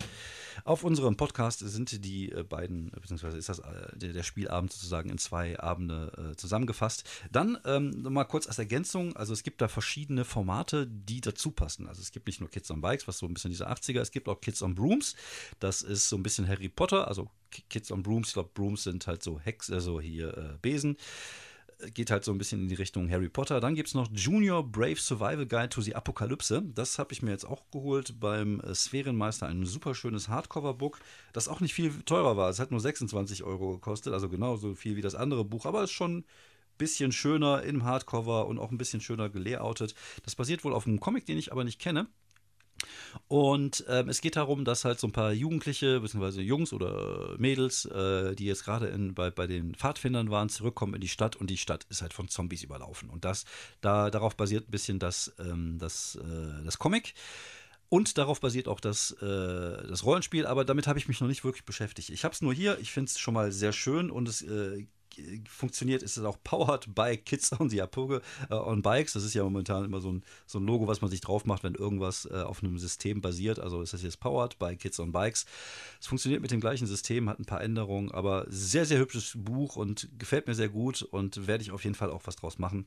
auf 0.65 0.85
unserem 0.85 1.17
Podcast 1.17 1.61
sind 1.61 2.05
die 2.05 2.31
äh, 2.31 2.45
beiden, 2.65 2.91
beziehungsweise 2.91 3.37
ist 3.37 3.49
das 3.49 3.59
äh, 3.59 3.97
der, 3.97 4.13
der, 4.13 4.23
Spielabend 4.23 4.73
sozusagen 4.73 5.11
in 5.11 5.19
zwei 5.19 5.59
Abende 5.61 6.33
äh, 6.33 6.37
zusammengefasst. 6.37 7.05
Dann 7.31 7.59
ähm, 7.65 8.03
mal 8.03 8.25
kurz 8.25 8.47
als 8.47 8.59
Ergänzung, 8.59 9.17
also 9.17 9.33
es 9.33 9.43
gibt 9.43 9.61
da 9.61 9.69
verschiedene 9.69 10.25
Formate, 10.25 10.87
die 10.87 11.21
dazu 11.21 11.51
passen. 11.51 11.87
Also 11.87 12.01
es 12.01 12.13
gibt 12.13 12.27
nicht 12.27 12.41
nur 12.41 12.51
Kids 12.51 12.71
on 12.71 12.81
Bikes, 12.81 13.07
was 13.07 13.19
so 13.19 13.27
ein 13.27 13.35
bisschen 13.35 13.51
diese 13.51 13.69
80er, 13.69 14.01
es 14.01 14.11
gibt 14.11 14.29
auch 14.29 14.41
Kids 14.41 14.63
on 14.63 14.75
Brooms, 14.75 15.15
das 15.61 15.83
ist 15.83 16.09
so 16.09 16.17
ein 16.17 16.23
bisschen 16.23 16.49
Harry 16.49 16.69
Potter, 16.69 17.07
also 17.09 17.31
Kids 17.51 17.93
on 17.93 18.03
Brooms, 18.03 18.29
ich 18.29 18.35
glaube 18.35 18.51
Brooms 18.55 18.85
sind 18.85 19.07
halt 19.07 19.23
so 19.23 19.39
Hex, 19.39 19.71
also 19.71 20.01
hier 20.01 20.37
äh, 20.37 20.59
Besen 20.61 20.97
geht 21.93 22.11
halt 22.11 22.25
so 22.25 22.33
ein 22.33 22.39
bisschen 22.39 22.63
in 22.63 22.69
die 22.69 22.75
Richtung 22.75 23.11
Harry 23.11 23.29
Potter. 23.29 23.61
Dann 23.61 23.75
gibt 23.75 23.89
es 23.89 23.95
noch 23.95 24.09
Junior 24.13 24.63
Brave 24.63 24.97
Survival 24.97 25.47
Guide 25.47 25.69
to 25.69 25.81
the 25.81 25.95
Apokalypse. 25.95 26.63
Das 26.75 26.99
habe 26.99 27.13
ich 27.13 27.23
mir 27.23 27.31
jetzt 27.31 27.45
auch 27.45 27.63
geholt 27.71 28.19
beim 28.21 28.61
äh, 28.61 28.75
Sphärenmeister. 28.75 29.47
Ein 29.47 29.67
super 29.67 29.95
schönes 29.95 30.29
Hardcover-Book, 30.29 31.01
das 31.33 31.49
auch 31.49 31.61
nicht 31.61 31.75
viel 31.75 31.93
teurer 32.03 32.37
war. 32.37 32.51
Es 32.51 32.59
hat 32.59 32.71
nur 32.71 32.81
26 32.81 33.45
Euro 33.45 33.73
gekostet, 33.73 34.13
also 34.13 34.29
genauso 34.29 34.75
viel 34.75 34.97
wie 34.97 35.03
das 35.03 35.15
andere 35.15 35.45
Buch, 35.45 35.67
aber 35.67 35.85
ist 35.85 35.93
schon 35.93 36.19
ein 36.19 36.25
bisschen 36.79 37.13
schöner 37.13 37.63
im 37.63 37.85
Hardcover 37.85 38.47
und 38.47 38.59
auch 38.59 38.71
ein 38.71 38.79
bisschen 38.79 39.01
schöner 39.01 39.29
gelayoutet. 39.29 39.95
Das 40.25 40.35
basiert 40.35 40.65
wohl 40.65 40.73
auf 40.73 40.87
einem 40.87 41.01
Comic, 41.01 41.27
den 41.27 41.39
ich 41.39 41.53
aber 41.53 41.65
nicht 41.65 41.81
kenne. 41.81 42.09
Und 43.29 43.85
ähm, 43.89 44.09
es 44.09 44.21
geht 44.21 44.37
darum, 44.37 44.65
dass 44.65 44.85
halt 44.85 45.01
so 45.01 45.07
ein 45.07 45.13
paar 45.13 45.33
Jugendliche, 45.33 46.01
beziehungsweise 46.01 46.43
Jungs 46.43 46.73
oder 46.73 47.35
Mädels, 47.39 47.85
äh, 47.87 48.35
die 48.35 48.47
jetzt 48.47 48.65
gerade 48.65 48.95
bei, 49.15 49.31
bei 49.31 49.47
den 49.47 49.75
Pfadfindern 49.75 50.31
waren, 50.31 50.49
zurückkommen 50.49 50.95
in 50.95 51.01
die 51.01 51.09
Stadt 51.09 51.37
und 51.37 51.49
die 51.49 51.57
Stadt 51.57 51.87
ist 51.89 52.03
halt 52.03 52.13
von 52.13 52.29
Zombies 52.29 52.63
überlaufen. 52.63 53.11
Und 53.11 53.25
das, 53.25 53.45
da, 53.81 54.11
darauf 54.11 54.37
basiert 54.37 54.69
ein 54.69 54.71
bisschen 54.71 54.99
das, 54.99 55.35
ähm, 55.39 55.79
das, 55.79 56.17
äh, 56.17 56.65
das 56.65 56.79
Comic. 56.79 57.15
Und 57.89 58.19
darauf 58.19 58.41
basiert 58.41 58.67
auch 58.67 58.81
das, 58.81 59.13
äh, 59.23 59.87
das 59.87 60.05
Rollenspiel, 60.05 60.47
aber 60.47 60.65
damit 60.65 60.87
habe 60.87 60.99
ich 60.99 61.07
mich 61.07 61.21
noch 61.21 61.29
nicht 61.29 61.45
wirklich 61.45 61.65
beschäftigt. 61.65 62.11
Ich 62.11 62.25
habe 62.25 62.35
es 62.35 62.43
nur 62.43 62.53
hier, 62.53 62.79
ich 62.81 62.91
finde 62.91 63.11
es 63.11 63.19
schon 63.19 63.35
mal 63.35 63.53
sehr 63.53 63.73
schön 63.73 64.11
und 64.11 64.29
es 64.29 64.43
äh, 64.43 64.87
funktioniert, 65.49 66.03
ist 66.03 66.17
es 66.17 66.25
auch 66.25 66.39
powered 66.43 66.95
by 66.95 67.17
Kids 67.17 67.53
on 67.59 67.71
the 67.71 67.83
Apoge 67.83 68.23
äh, 68.51 68.55
on 68.55 68.83
Bikes. 68.83 69.15
Das 69.15 69.25
ist 69.25 69.35
ja 69.35 69.43
momentan 69.45 69.85
immer 69.85 70.01
so 70.01 70.13
ein, 70.13 70.25
so 70.47 70.59
ein 70.59 70.67
Logo, 70.67 70.87
was 70.87 71.01
man 71.01 71.11
sich 71.11 71.21
drauf 71.21 71.45
macht, 71.45 71.65
wenn 71.65 71.75
irgendwas 71.75 72.27
äh, 72.27 72.43
auf 72.43 72.63
einem 72.63 72.79
System 72.79 73.21
basiert. 73.21 73.59
Also 73.59 73.83
ist 73.83 73.93
das 73.93 74.03
jetzt 74.03 74.21
powered 74.21 74.59
by 74.59 74.77
Kids 74.77 75.01
on 75.01 75.13
Bikes. 75.13 75.47
Es 76.01 76.07
funktioniert 76.07 76.43
mit 76.43 76.51
dem 76.51 76.61
gleichen 76.61 76.87
System, 76.87 77.29
hat 77.29 77.39
ein 77.39 77.45
paar 77.45 77.63
Änderungen, 77.63 78.11
aber 78.11 78.47
sehr, 78.49 78.87
sehr 78.87 78.99
hübsches 78.99 79.33
Buch 79.37 79.77
und 79.77 80.09
gefällt 80.19 80.47
mir 80.47 80.55
sehr 80.55 80.69
gut 80.69 81.03
und 81.03 81.47
werde 81.47 81.63
ich 81.63 81.71
auf 81.71 81.85
jeden 81.85 81.95
Fall 81.97 82.11
auch 82.11 82.23
was 82.25 82.37
draus 82.37 82.59
machen. 82.59 82.87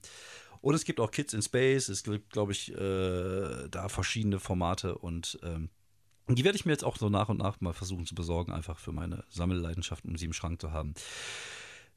Und 0.62 0.74
es 0.74 0.86
gibt 0.86 1.00
auch 1.00 1.12
Kids 1.12 1.34
in 1.34 1.42
Space. 1.42 1.90
Es 1.90 2.04
gibt, 2.04 2.32
glaube 2.32 2.52
ich, 2.52 2.74
äh, 2.74 3.70
da 3.70 3.90
verschiedene 3.90 4.40
Formate 4.40 4.98
und 4.98 5.40
ähm, 5.44 5.70
die 6.30 6.44
werde 6.44 6.58
ich 6.58 6.66
mir 6.66 6.74
jetzt 6.74 6.84
auch 6.84 6.98
so 6.98 7.10
nach 7.10 7.30
und 7.30 7.38
nach 7.38 7.62
mal 7.62 7.74
versuchen 7.74 8.06
zu 8.06 8.14
besorgen, 8.14 8.52
einfach 8.52 8.80
für 8.80 8.92
meine 8.92 9.24
Sammelleidenschaft, 9.30 10.04
um 10.04 10.18
sie 10.18 10.26
im 10.26 10.34
Schrank 10.34 10.60
zu 10.60 10.72
haben. 10.72 10.94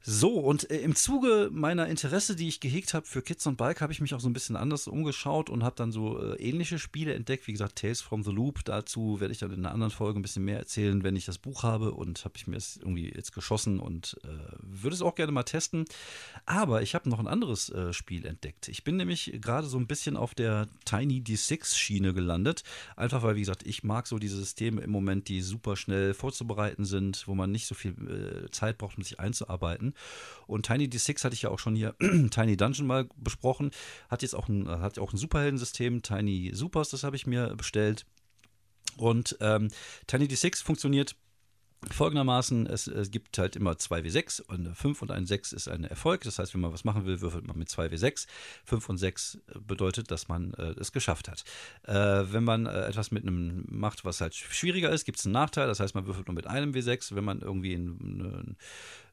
So, 0.03 0.39
und 0.39 0.71
äh, 0.71 0.79
im 0.79 0.95
Zuge 0.95 1.49
meiner 1.51 1.87
Interesse, 1.87 2.35
die 2.35 2.47
ich 2.47 2.59
gehegt 2.59 2.95
habe 2.95 3.05
für 3.05 3.21
Kids 3.21 3.45
on 3.45 3.55
Bike, 3.55 3.81
habe 3.81 3.93
ich 3.93 4.01
mich 4.01 4.15
auch 4.15 4.19
so 4.19 4.27
ein 4.27 4.33
bisschen 4.33 4.55
anders 4.55 4.87
umgeschaut 4.87 5.51
und 5.51 5.63
habe 5.63 5.75
dann 5.75 5.91
so 5.91 6.19
äh, 6.19 6.37
ähnliche 6.37 6.79
Spiele 6.79 7.13
entdeckt. 7.13 7.45
Wie 7.45 7.51
gesagt, 7.51 7.75
Tales 7.75 8.01
from 8.01 8.23
the 8.23 8.31
Loop. 8.31 8.65
Dazu 8.65 9.19
werde 9.19 9.31
ich 9.31 9.37
dann 9.37 9.51
in 9.51 9.59
einer 9.59 9.73
anderen 9.73 9.91
Folge 9.91 10.19
ein 10.19 10.23
bisschen 10.23 10.43
mehr 10.43 10.57
erzählen, 10.57 11.03
wenn 11.03 11.15
ich 11.15 11.25
das 11.25 11.37
Buch 11.37 11.61
habe. 11.61 11.91
Und 11.91 12.25
habe 12.25 12.33
ich 12.35 12.47
mir 12.47 12.57
es 12.57 12.77
irgendwie 12.77 13.13
jetzt 13.13 13.31
geschossen 13.31 13.79
und 13.79 14.19
äh, 14.23 14.27
würde 14.57 14.95
es 14.95 15.03
auch 15.03 15.13
gerne 15.13 15.31
mal 15.31 15.43
testen. 15.43 15.85
Aber 16.47 16.81
ich 16.81 16.95
habe 16.95 17.07
noch 17.07 17.19
ein 17.19 17.27
anderes 17.27 17.69
äh, 17.69 17.93
Spiel 17.93 18.25
entdeckt. 18.25 18.69
Ich 18.69 18.83
bin 18.83 18.97
nämlich 18.97 19.37
gerade 19.39 19.67
so 19.67 19.77
ein 19.77 19.85
bisschen 19.85 20.17
auf 20.17 20.33
der 20.33 20.67
Tiny 20.83 21.19
D6-Schiene 21.21 22.15
gelandet. 22.15 22.63
Einfach 22.95 23.21
weil, 23.21 23.35
wie 23.35 23.41
gesagt, 23.41 23.67
ich 23.67 23.83
mag 23.83 24.07
so 24.07 24.17
diese 24.17 24.37
Systeme 24.37 24.81
im 24.81 24.89
Moment, 24.89 25.27
die 25.27 25.41
super 25.41 25.75
schnell 25.75 26.15
vorzubereiten 26.15 26.85
sind, 26.85 27.27
wo 27.27 27.35
man 27.35 27.51
nicht 27.51 27.67
so 27.67 27.75
viel 27.75 28.49
Zeit 28.49 28.79
braucht, 28.79 28.97
um 28.97 29.03
sich 29.03 29.19
einzuarbeiten. 29.19 29.90
Und 30.47 30.65
Tiny 30.65 30.85
D6 30.85 31.23
hatte 31.23 31.33
ich 31.33 31.43
ja 31.43 31.49
auch 31.49 31.59
schon 31.59 31.75
hier, 31.75 31.95
Tiny 32.31 32.57
Dungeon 32.57 32.87
mal 32.87 33.07
besprochen. 33.17 33.71
Hat 34.09 34.21
jetzt 34.21 34.35
auch 34.35 34.49
ein, 34.49 34.67
hat 34.67 34.99
auch 34.99 35.13
ein 35.13 35.17
Superheldensystem, 35.17 36.01
Tiny 36.01 36.51
Supers, 36.53 36.89
das 36.89 37.03
habe 37.03 37.15
ich 37.15 37.27
mir 37.27 37.55
bestellt. 37.55 38.05
Und 38.97 39.37
ähm, 39.39 39.69
Tiny 40.07 40.25
D6 40.25 40.63
funktioniert 40.63 41.15
folgendermaßen, 41.89 42.67
es, 42.67 42.85
es, 42.87 43.09
gibt 43.09 43.37
halt 43.39 43.55
immer 43.55 43.71
2W6 43.71 44.43
und 44.43 44.75
5 44.75 45.01
und 45.01 45.11
ein 45.11 45.25
6 45.25 45.51
ist 45.53 45.67
ein 45.67 45.83
Erfolg. 45.83 46.21
Das 46.21 46.37
heißt, 46.37 46.53
wenn 46.53 46.61
man 46.61 46.71
was 46.71 46.83
machen 46.83 47.05
will, 47.05 47.21
würfelt 47.21 47.47
man 47.47 47.57
mit 47.57 47.69
2W6. 47.69 48.27
5 48.65 48.89
und 48.89 48.97
6 48.97 49.39
bedeutet, 49.65 50.11
dass 50.11 50.27
man 50.27 50.53
äh, 50.53 50.75
es 50.79 50.91
geschafft 50.91 51.27
hat. 51.27 51.43
Äh, 51.83 52.31
wenn 52.31 52.43
man 52.43 52.67
äh, 52.67 52.85
etwas 52.85 53.09
mit 53.09 53.23
einem 53.23 53.65
macht, 53.67 54.05
was 54.05 54.21
halt 54.21 54.35
schwieriger 54.35 54.91
ist, 54.91 55.05
gibt 55.05 55.17
es 55.17 55.25
einen 55.25 55.33
Nachteil. 55.33 55.67
Das 55.67 55.79
heißt, 55.79 55.95
man 55.95 56.05
würfelt 56.05 56.27
nur 56.27 56.35
mit 56.35 56.45
einem 56.45 56.71
W6. 56.71 57.15
Wenn 57.15 57.23
man 57.23 57.41
irgendwie 57.41 57.73
ein, 57.73 57.87
ein 57.89 58.57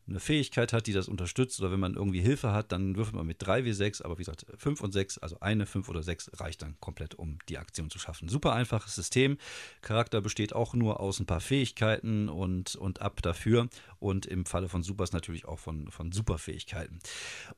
eine 0.08 0.20
Fähigkeit 0.20 0.72
hat, 0.72 0.86
die 0.86 0.92
das 0.92 1.08
unterstützt 1.08 1.60
oder 1.60 1.70
wenn 1.70 1.80
man 1.80 1.94
irgendwie 1.94 2.20
Hilfe 2.20 2.52
hat, 2.52 2.72
dann 2.72 2.96
würfelt 2.96 3.14
man 3.14 3.26
mit 3.26 3.42
3W6, 3.42 4.02
aber 4.02 4.18
wie 4.18 4.22
gesagt, 4.22 4.46
5 4.56 4.80
und 4.80 4.92
6, 4.92 5.18
also 5.18 5.40
eine, 5.40 5.66
5 5.66 5.88
oder 5.88 6.02
6 6.02 6.32
reicht 6.40 6.62
dann 6.62 6.76
komplett, 6.80 7.14
um 7.14 7.38
die 7.48 7.58
Aktion 7.58 7.90
zu 7.90 7.98
schaffen. 7.98 8.28
Super 8.28 8.52
einfaches 8.52 8.94
System. 8.94 9.38
Charakter 9.82 10.20
besteht 10.20 10.52
auch 10.54 10.74
nur 10.74 11.00
aus 11.00 11.20
ein 11.20 11.26
paar 11.26 11.40
Fähigkeiten 11.40 12.28
und, 12.28 12.76
und 12.76 13.02
ab 13.02 13.22
dafür 13.22 13.68
und 14.00 14.26
im 14.26 14.44
Falle 14.44 14.68
von 14.68 14.82
Supers 14.82 15.12
natürlich 15.12 15.46
auch 15.46 15.58
von, 15.58 15.90
von 15.90 16.12
Superfähigkeiten. 16.12 16.98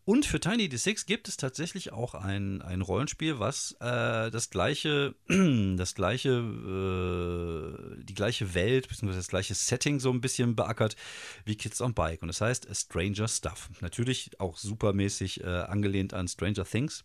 Und 0.05 0.26
für 0.26 0.40
Tiny 0.40 0.64
D6 0.64 1.07
gibt 1.07 1.29
es 1.29 1.37
tatsächlich 1.37 1.92
auch 1.92 2.14
ein, 2.14 2.62
ein 2.62 2.81
Rollenspiel, 2.81 3.38
was 3.38 3.72
äh, 3.81 4.31
das 4.31 4.50
gleiche, 4.50 5.14
das 5.76 5.94
gleiche, 5.94 6.31
äh, 6.31 8.05
die 8.05 8.14
gleiche 8.14 8.55
Welt, 8.55 8.88
beziehungsweise 8.88 9.20
das 9.20 9.29
gleiche 9.29 9.55
Setting 9.55 10.00
so 10.00 10.11
ein 10.11 10.20
bisschen 10.20 10.57
beackert 10.57 10.96
wie 11.44 11.57
Kids 11.57 11.81
on 11.81 11.94
Bike. 11.94 12.22
Und 12.22 12.29
das 12.29 12.40
heißt 12.40 12.68
Stranger 12.74 13.29
Stuff. 13.29 13.70
Natürlich 13.81 14.38
auch 14.40 14.57
supermäßig 14.57 15.42
äh, 15.42 15.46
angelehnt 15.46 16.14
an 16.14 16.29
Stranger 16.29 16.64
Things. 16.64 17.05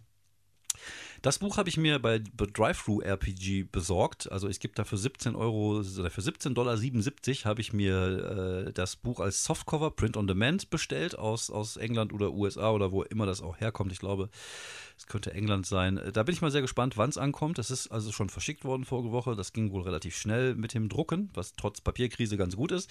Das 1.22 1.40
Buch 1.40 1.58
habe 1.58 1.70
ich 1.70 1.78
mir 1.78 2.00
bei 2.00 2.20
Drive-Thru 2.20 3.02
RPG 3.02 3.64
besorgt. 3.64 4.32
Also 4.32 4.48
es 4.48 4.60
gibt 4.60 4.80
da 4.80 4.84
für 4.84 4.98
17 4.98 5.36
Euro 5.36 5.80
oder 5.80 6.10
für 6.10 6.22
17,77 6.22 6.54
Dollar 6.54 7.50
habe 7.50 7.62
ich 7.62 7.74
mir 7.74 8.66
äh, 8.68 8.74
das 8.74 8.96
Buch 8.96 9.20
als 9.20 9.44
Softcover 9.44 9.92
Print 9.92 10.18
on 10.18 10.28
Demand 10.28 10.70
bestellt 10.70 11.18
aus, 11.18 11.50
aus 11.50 11.78
England 11.78 12.14
oder 12.14 12.32
USA 12.32 12.72
oder 12.72 12.92
wo 12.92 13.04
immer 13.04 13.26
das 13.26 13.42
auch 13.42 13.60
herkommt. 13.60 13.92
Ich 13.92 14.00
glaube, 14.00 14.30
es 14.98 15.08
könnte 15.08 15.34
England 15.34 15.66
sein. 15.66 16.00
Da 16.14 16.24
bin 16.24 16.34
ich 16.34 16.42
mal 16.42 16.52
sehr 16.52 16.62
gespannt, 16.62 16.98
wann 16.98 17.10
es 17.10 17.18
ankommt. 17.18 17.58
Das 17.58 17.70
ist 17.70 17.88
also 17.90 18.12
schon 18.12 18.30
verschickt 18.30 18.64
worden 18.64 18.86
vorige 18.86 19.12
Woche. 19.12 19.36
Das 19.36 19.52
ging 19.52 19.72
wohl 19.72 19.82
relativ 19.82 20.16
schnell 20.16 20.56
mit 20.56 20.74
dem 20.74 20.88
Drucken, 20.88 21.30
was 21.34 21.54
trotz 21.54 21.82
Papierkrise 21.82 22.38
ganz 22.38 22.56
gut 22.56 22.72
ist. 22.72 22.90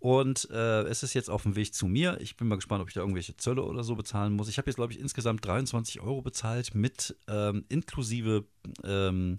Und 0.00 0.48
äh, 0.50 0.82
es 0.82 1.02
ist 1.02 1.14
jetzt 1.14 1.30
auf 1.30 1.42
dem 1.44 1.54
Weg 1.54 1.72
zu 1.72 1.86
mir. 1.86 2.18
Ich 2.20 2.36
bin 2.36 2.48
mal 2.48 2.56
gespannt, 2.56 2.82
ob 2.82 2.88
ich 2.88 2.94
da 2.94 3.00
irgendwelche 3.00 3.36
Zölle 3.36 3.62
oder 3.62 3.84
so 3.84 3.94
bezahlen 3.94 4.32
muss. 4.32 4.48
Ich 4.48 4.58
habe 4.58 4.68
jetzt, 4.68 4.76
glaube 4.76 4.92
ich, 4.92 4.98
insgesamt 4.98 5.44
23 5.44 6.00
Euro 6.00 6.22
bezahlt 6.22 6.74
mit 6.74 7.16
ähm, 7.28 7.64
inklusive 7.68 8.44
ähm, 8.82 9.36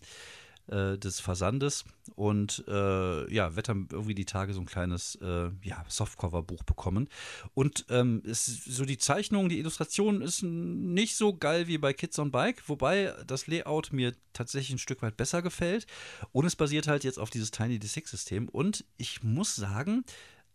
äh, 0.67 0.97
des 0.97 1.19
Versandes 1.19 1.85
und 2.15 2.63
äh, 2.67 3.33
ja, 3.33 3.49
dann 3.49 3.87
irgendwie 3.91 4.15
die 4.15 4.25
Tage 4.25 4.53
so 4.53 4.59
ein 4.59 4.65
kleines 4.65 5.15
äh, 5.21 5.49
ja, 5.61 5.83
Softcover-Buch 5.87 6.63
bekommen. 6.63 7.09
Und 7.53 7.85
ähm, 7.89 8.21
es, 8.25 8.45
so 8.45 8.85
die 8.85 8.97
Zeichnung, 8.97 9.49
die 9.49 9.59
Illustration 9.59 10.21
ist 10.21 10.43
nicht 10.43 11.15
so 11.15 11.35
geil 11.35 11.67
wie 11.67 11.77
bei 11.77 11.93
Kids 11.93 12.17
on 12.19 12.31
Bike, 12.31 12.63
wobei 12.67 13.13
das 13.25 13.47
Layout 13.47 13.91
mir 13.91 14.13
tatsächlich 14.33 14.75
ein 14.75 14.79
Stück 14.79 15.01
weit 15.01 15.17
besser 15.17 15.41
gefällt. 15.41 15.87
Und 16.31 16.45
es 16.45 16.55
basiert 16.55 16.87
halt 16.87 17.03
jetzt 17.03 17.19
auf 17.19 17.29
dieses 17.29 17.51
Tiny 17.51 17.77
D6-System. 17.77 18.49
Und 18.49 18.85
ich 18.97 19.23
muss 19.23 19.55
sagen, 19.55 20.03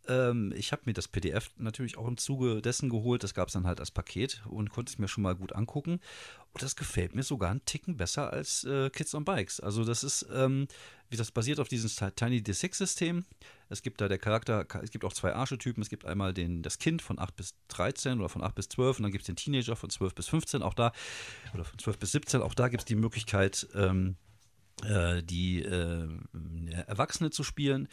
ähm, 0.09 0.53
ich 0.57 0.73
habe 0.73 0.83
mir 0.87 0.93
das 0.93 1.09
PDF 1.09 1.51
natürlich 1.57 1.97
auch 1.97 2.09
im 2.09 2.17
Zuge 2.17 2.61
dessen 2.61 2.89
geholt. 2.89 3.23
Das 3.23 3.35
gab 3.35 3.49
es 3.49 3.55
dann 3.55 3.67
halt 3.67 3.81
als 3.81 3.91
Paket 3.91 4.43
und 4.49 4.71
konnte 4.71 4.91
es 4.91 4.99
mir 4.99 5.09
schon 5.09 5.23
mal 5.23 5.35
gut 5.35 5.53
angucken. 5.53 6.01
Und 6.53 6.63
das 6.63 6.77
gefällt 6.77 7.15
mir 7.15 7.23
sogar 7.23 7.51
einen 7.51 7.65
Ticken 7.65 7.97
besser 7.97 8.33
als 8.33 8.65
äh, 8.65 8.91
Kids 8.91 9.15
on 9.15 9.25
Bikes. 9.25 9.61
Also 9.61 9.85
das 9.85 10.05
ist, 10.05 10.27
ähm, 10.33 10.67
wie 11.09 11.17
das 11.17 11.31
basiert 11.31 11.61
auf 11.61 11.69
diesem 11.69 11.91
Tiny 12.15 12.39
D6-System. 12.39 13.25
Es 13.69 13.83
gibt 13.83 14.01
da 14.01 14.09
der 14.09 14.19
Charakter, 14.19 14.67
es 14.83 14.91
gibt 14.91 15.05
auch 15.05 15.13
zwei 15.13 15.35
Archetypen. 15.35 15.83
Es 15.83 15.89
gibt 15.89 16.05
einmal 16.05 16.35
den, 16.35 16.63
das 16.63 16.79
Kind 16.79 17.01
von 17.01 17.19
8 17.19 17.35
bis 17.37 17.55
13 17.69 18.19
oder 18.19 18.29
von 18.29 18.43
8 18.43 18.55
bis 18.55 18.69
12 18.69 18.99
und 18.99 19.03
dann 19.05 19.13
gibt 19.13 19.23
es 19.23 19.27
den 19.27 19.37
Teenager 19.37 19.77
von 19.77 19.89
12 19.89 20.15
bis 20.15 20.29
15. 20.29 20.63
Auch 20.63 20.75
da, 20.75 20.93
oder 21.55 21.65
von 21.65 21.79
12 21.79 21.99
bis 21.99 22.13
17, 22.13 22.43
auch 22.43 22.55
da 22.55 22.69
gibt 22.69 22.83
es 22.83 22.85
die 22.87 22.97
Möglichkeit, 22.97 23.69
ähm, 23.75 24.17
äh, 24.85 25.23
die 25.23 25.63
äh, 25.63 26.09
Erwachsene 26.87 27.31
zu 27.31 27.45
spielen. 27.45 27.89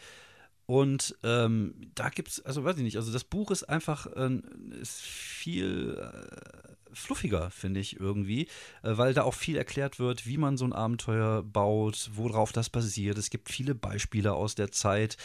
Und 0.70 1.16
ähm, 1.24 1.74
da 1.96 2.10
gibt 2.10 2.28
es, 2.28 2.46
also 2.46 2.62
weiß 2.62 2.76
ich 2.76 2.84
nicht, 2.84 2.96
also 2.96 3.12
das 3.12 3.24
Buch 3.24 3.50
ist 3.50 3.64
einfach 3.64 4.06
äh, 4.06 4.40
ist 4.80 5.00
viel 5.00 5.98
äh, 5.98 6.70
fluffiger, 6.92 7.50
finde 7.50 7.80
ich 7.80 7.98
irgendwie, 7.98 8.42
äh, 8.82 8.96
weil 8.96 9.12
da 9.12 9.24
auch 9.24 9.34
viel 9.34 9.56
erklärt 9.56 9.98
wird, 9.98 10.26
wie 10.26 10.38
man 10.38 10.56
so 10.56 10.64
ein 10.64 10.72
Abenteuer 10.72 11.42
baut, 11.42 12.10
worauf 12.14 12.52
das 12.52 12.70
basiert. 12.70 13.18
Es 13.18 13.30
gibt 13.30 13.48
viele 13.48 13.74
Beispiele 13.74 14.32
aus 14.32 14.54
der 14.54 14.70
Zeit. 14.70 15.16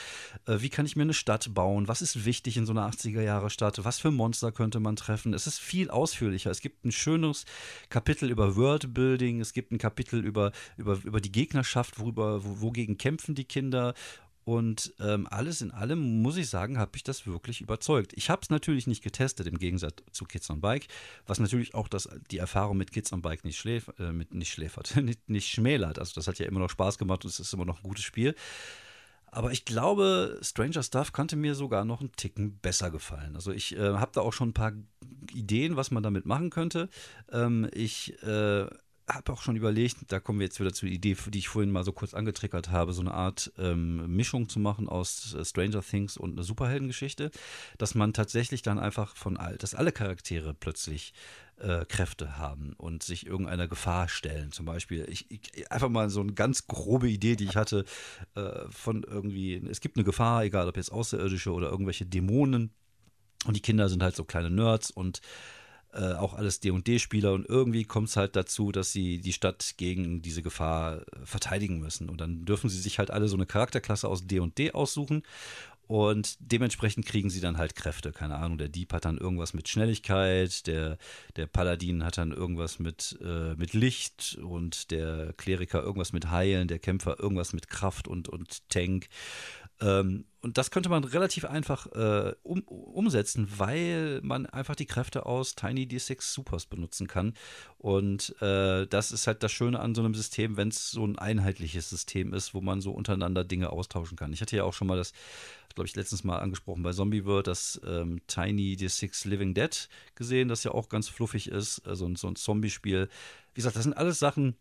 Äh, 0.47 0.61
wie 0.61 0.69
kann 0.69 0.87
ich 0.87 0.95
mir 0.95 1.03
eine 1.03 1.13
Stadt 1.13 1.53
bauen? 1.53 1.87
Was 1.87 2.01
ist 2.01 2.25
wichtig 2.25 2.57
in 2.57 2.65
so 2.65 2.73
einer 2.73 2.89
80er-Jahre-Stadt? 2.89 3.85
Was 3.85 3.99
für 3.99 4.09
Monster 4.09 4.51
könnte 4.51 4.79
man 4.79 4.95
treffen? 4.95 5.35
Es 5.35 5.45
ist 5.45 5.59
viel 5.59 5.91
ausführlicher. 5.91 6.49
Es 6.49 6.61
gibt 6.61 6.85
ein 6.85 6.91
schönes 6.91 7.45
Kapitel 7.89 8.31
über 8.31 8.55
Worldbuilding. 8.55 9.41
Es 9.41 9.53
gibt 9.53 9.71
ein 9.71 9.77
Kapitel 9.77 10.25
über, 10.25 10.51
über, 10.75 10.99
über 11.03 11.21
die 11.21 11.31
Gegnerschaft, 11.31 11.99
worüber, 11.99 12.41
wogegen 12.43 12.97
kämpfen 12.97 13.35
die 13.35 13.45
Kinder 13.45 13.93
und 14.45 14.93
ähm, 14.99 15.27
alles 15.29 15.61
in 15.61 15.71
allem, 15.71 16.21
muss 16.21 16.37
ich 16.37 16.49
sagen, 16.49 16.77
habe 16.77 16.91
ich 16.95 17.03
das 17.03 17.25
wirklich 17.25 17.61
überzeugt. 17.61 18.13
Ich 18.15 18.29
habe 18.29 18.43
es 18.43 18.51
natürlich 18.51 18.85
nicht 18.85 19.03
getestet, 19.03 19.47
im 19.47 19.57
Gegensatz 19.57 19.95
zu 20.11 20.25
Kids 20.25 20.51
on 20.51 20.61
Bike, 20.61 20.87
was 21.25 21.39
natürlich 21.39 21.73
auch 21.73 21.87
das, 21.87 22.07
die 22.29 22.37
Erfahrung 22.37 22.77
mit 22.77 22.91
Kids 22.91 23.11
on 23.11 23.23
Bike 23.23 23.43
nicht, 23.43 23.57
schläf, 23.57 23.91
äh, 23.97 24.11
mit, 24.11 24.35
nicht 24.35 24.53
schläfert, 24.53 24.95
nicht, 25.01 25.27
nicht 25.27 25.47
schmälert. 25.47 25.97
Also 25.97 26.13
das 26.13 26.27
hat 26.27 26.37
ja 26.37 26.45
immer 26.45 26.59
noch 26.59 26.69
Spaß 26.69 26.99
gemacht 26.99 27.25
und 27.25 27.31
es 27.31 27.39
ist 27.39 27.53
immer 27.53 27.65
noch 27.65 27.79
ein 27.79 27.83
gutes 27.83 28.03
Spiel. 28.03 28.35
Aber 29.31 29.51
ich 29.51 29.65
glaube, 29.65 30.39
Stranger 30.43 30.83
Stuff 30.83 31.11
könnte 31.11 31.35
mir 31.35 31.55
sogar 31.55 31.83
noch 31.83 31.99
einen 31.99 32.11
Ticken 32.11 32.59
besser 32.59 32.91
gefallen. 32.91 33.35
Also 33.35 33.51
ich 33.51 33.75
äh, 33.75 33.95
habe 33.95 34.11
da 34.13 34.21
auch 34.21 34.31
schon 34.31 34.49
ein 34.49 34.53
paar 34.53 34.73
Ideen, 35.33 35.75
was 35.75 35.89
man 35.89 36.03
damit 36.03 36.25
machen 36.27 36.51
könnte. 36.51 36.87
Ähm, 37.31 37.67
ich 37.73 38.21
äh, 38.23 38.67
habe 39.07 39.33
auch 39.33 39.41
schon 39.41 39.55
überlegt, 39.55 39.97
da 40.07 40.19
kommen 40.19 40.39
wir 40.39 40.45
jetzt 40.45 40.59
wieder 40.59 40.73
zur 40.73 40.89
Idee, 40.89 41.15
die 41.27 41.37
ich 41.37 41.47
vorhin 41.47 41.71
mal 41.71 41.83
so 41.83 41.91
kurz 41.91 42.13
angetriggert 42.13 42.69
habe, 42.69 42.93
so 42.93 43.01
eine 43.01 43.13
Art 43.13 43.51
ähm, 43.57 44.15
Mischung 44.15 44.49
zu 44.49 44.59
machen 44.59 44.89
aus 44.89 45.35
äh, 45.35 45.45
Stranger 45.45 45.83
Things 45.83 46.17
und 46.17 46.33
einer 46.33 46.43
Superheldengeschichte, 46.43 47.29
dass 47.77 47.93
man 47.93 48.13
tatsächlich 48.13 48.63
dann 48.63 48.79
einfach 48.79 49.15
von 49.15 49.37
all, 49.37 49.57
dass 49.57 49.75
alle 49.75 49.91
Charaktere 49.91 50.53
plötzlich 50.53 51.13
äh, 51.57 51.85
Kräfte 51.85 52.37
haben 52.37 52.73
und 52.77 53.03
sich 53.03 53.25
irgendeiner 53.27 53.67
Gefahr 53.67 54.09
stellen. 54.09 54.51
Zum 54.51 54.65
Beispiel, 54.65 55.05
ich, 55.09 55.29
ich, 55.29 55.71
einfach 55.71 55.89
mal 55.89 56.09
so 56.09 56.21
eine 56.21 56.33
ganz 56.33 56.67
grobe 56.67 57.09
Idee, 57.09 57.35
die 57.35 57.45
ich 57.45 57.55
hatte, 57.55 57.85
äh, 58.35 58.69
von 58.69 59.03
irgendwie, 59.03 59.55
es 59.69 59.81
gibt 59.81 59.97
eine 59.97 60.03
Gefahr, 60.03 60.43
egal 60.43 60.67
ob 60.67 60.77
jetzt 60.77 60.91
Außerirdische 60.91 61.51
oder 61.51 61.69
irgendwelche 61.69 62.05
Dämonen. 62.05 62.71
Und 63.45 63.55
die 63.55 63.61
Kinder 63.61 63.89
sind 63.89 64.01
halt 64.01 64.15
so 64.15 64.23
kleine 64.23 64.49
Nerds 64.49 64.89
und 64.89 65.21
äh, 65.95 66.13
auch 66.13 66.33
alles 66.33 66.59
D&D-Spieler 66.59 67.33
und 67.33 67.47
irgendwie 67.47 67.83
kommt 67.85 68.09
es 68.09 68.17
halt 68.17 68.35
dazu, 68.35 68.71
dass 68.71 68.91
sie 68.91 69.19
die 69.19 69.33
Stadt 69.33 69.75
gegen 69.77 70.21
diese 70.21 70.41
Gefahr 70.41 70.97
äh, 70.97 71.01
verteidigen 71.23 71.79
müssen 71.79 72.09
und 72.09 72.21
dann 72.21 72.45
dürfen 72.45 72.69
sie 72.69 72.79
sich 72.79 72.99
halt 72.99 73.11
alle 73.11 73.27
so 73.27 73.35
eine 73.35 73.45
Charakterklasse 73.45 74.07
aus 74.07 74.27
D&D 74.27 74.71
aussuchen 74.71 75.23
und 75.87 76.37
dementsprechend 76.39 77.05
kriegen 77.05 77.29
sie 77.29 77.41
dann 77.41 77.57
halt 77.57 77.75
Kräfte. 77.75 78.11
Keine 78.11 78.35
Ahnung, 78.35 78.57
der 78.57 78.69
Dieb 78.69 78.91
hat 78.91 79.05
dann 79.05 79.17
irgendwas 79.17 79.53
mit 79.53 79.69
Schnelligkeit, 79.69 80.65
der, 80.65 80.97
der 81.35 81.45
Paladin 81.45 82.03
hat 82.03 82.17
dann 82.17 82.31
irgendwas 82.31 82.79
mit, 82.79 83.17
äh, 83.23 83.53
mit 83.55 83.73
Licht 83.73 84.37
und 84.41 84.89
der 84.89 85.33
Kleriker 85.33 85.83
irgendwas 85.83 86.11
mit 86.11 86.31
Heilen, 86.31 86.67
der 86.67 86.79
Kämpfer 86.79 87.19
irgendwas 87.19 87.53
mit 87.53 87.69
Kraft 87.69 88.07
und, 88.07 88.29
und 88.29 88.67
Tank. 88.69 89.07
Ähm, 89.81 90.25
und 90.41 90.59
das 90.59 90.69
könnte 90.69 90.89
man 90.89 91.03
relativ 91.03 91.43
einfach 91.45 91.87
äh, 91.93 92.35
um, 92.43 92.61
umsetzen, 92.61 93.47
weil 93.57 94.21
man 94.21 94.45
einfach 94.45 94.75
die 94.75 94.85
Kräfte 94.85 95.25
aus 95.25 95.55
Tiny 95.55 95.87
D6 95.87 96.21
Supers 96.21 96.67
benutzen 96.67 97.07
kann. 97.07 97.33
Und 97.79 98.39
äh, 98.41 98.85
das 98.85 99.11
ist 99.11 99.25
halt 99.25 99.41
das 99.41 99.51
Schöne 99.51 99.79
an 99.79 99.95
so 99.95 100.03
einem 100.03 100.13
System, 100.13 100.55
wenn 100.55 100.67
es 100.67 100.91
so 100.91 101.05
ein 101.05 101.17
einheitliches 101.17 101.89
System 101.89 102.31
ist, 102.33 102.53
wo 102.53 102.61
man 102.61 102.79
so 102.79 102.91
untereinander 102.91 103.43
Dinge 103.43 103.71
austauschen 103.71 104.17
kann. 104.17 104.33
Ich 104.33 104.41
hatte 104.41 104.55
ja 104.55 104.63
auch 104.63 104.73
schon 104.73 104.87
mal 104.87 104.97
das, 104.97 105.13
glaube 105.73 105.87
ich, 105.87 105.95
letztens 105.95 106.23
mal 106.23 106.37
angesprochen 106.37 106.83
bei 106.83 106.93
Zombie 106.93 107.25
World, 107.25 107.47
das 107.47 107.81
ähm, 107.85 108.21
Tiny 108.27 108.77
D6 108.79 109.27
Living 109.27 109.55
Dead 109.55 109.89
gesehen, 110.13 110.47
das 110.47 110.63
ja 110.63 110.71
auch 110.71 110.89
ganz 110.89 111.09
fluffig 111.09 111.49
ist, 111.49 111.79
also 111.87 112.07
so 112.15 112.27
ein 112.27 112.35
Zombie-Spiel. 112.35 113.09
Wie 113.53 113.59
gesagt, 113.59 113.75
das 113.75 113.83
sind 113.83 113.97
alles 113.97 114.19
Sachen, 114.19 114.55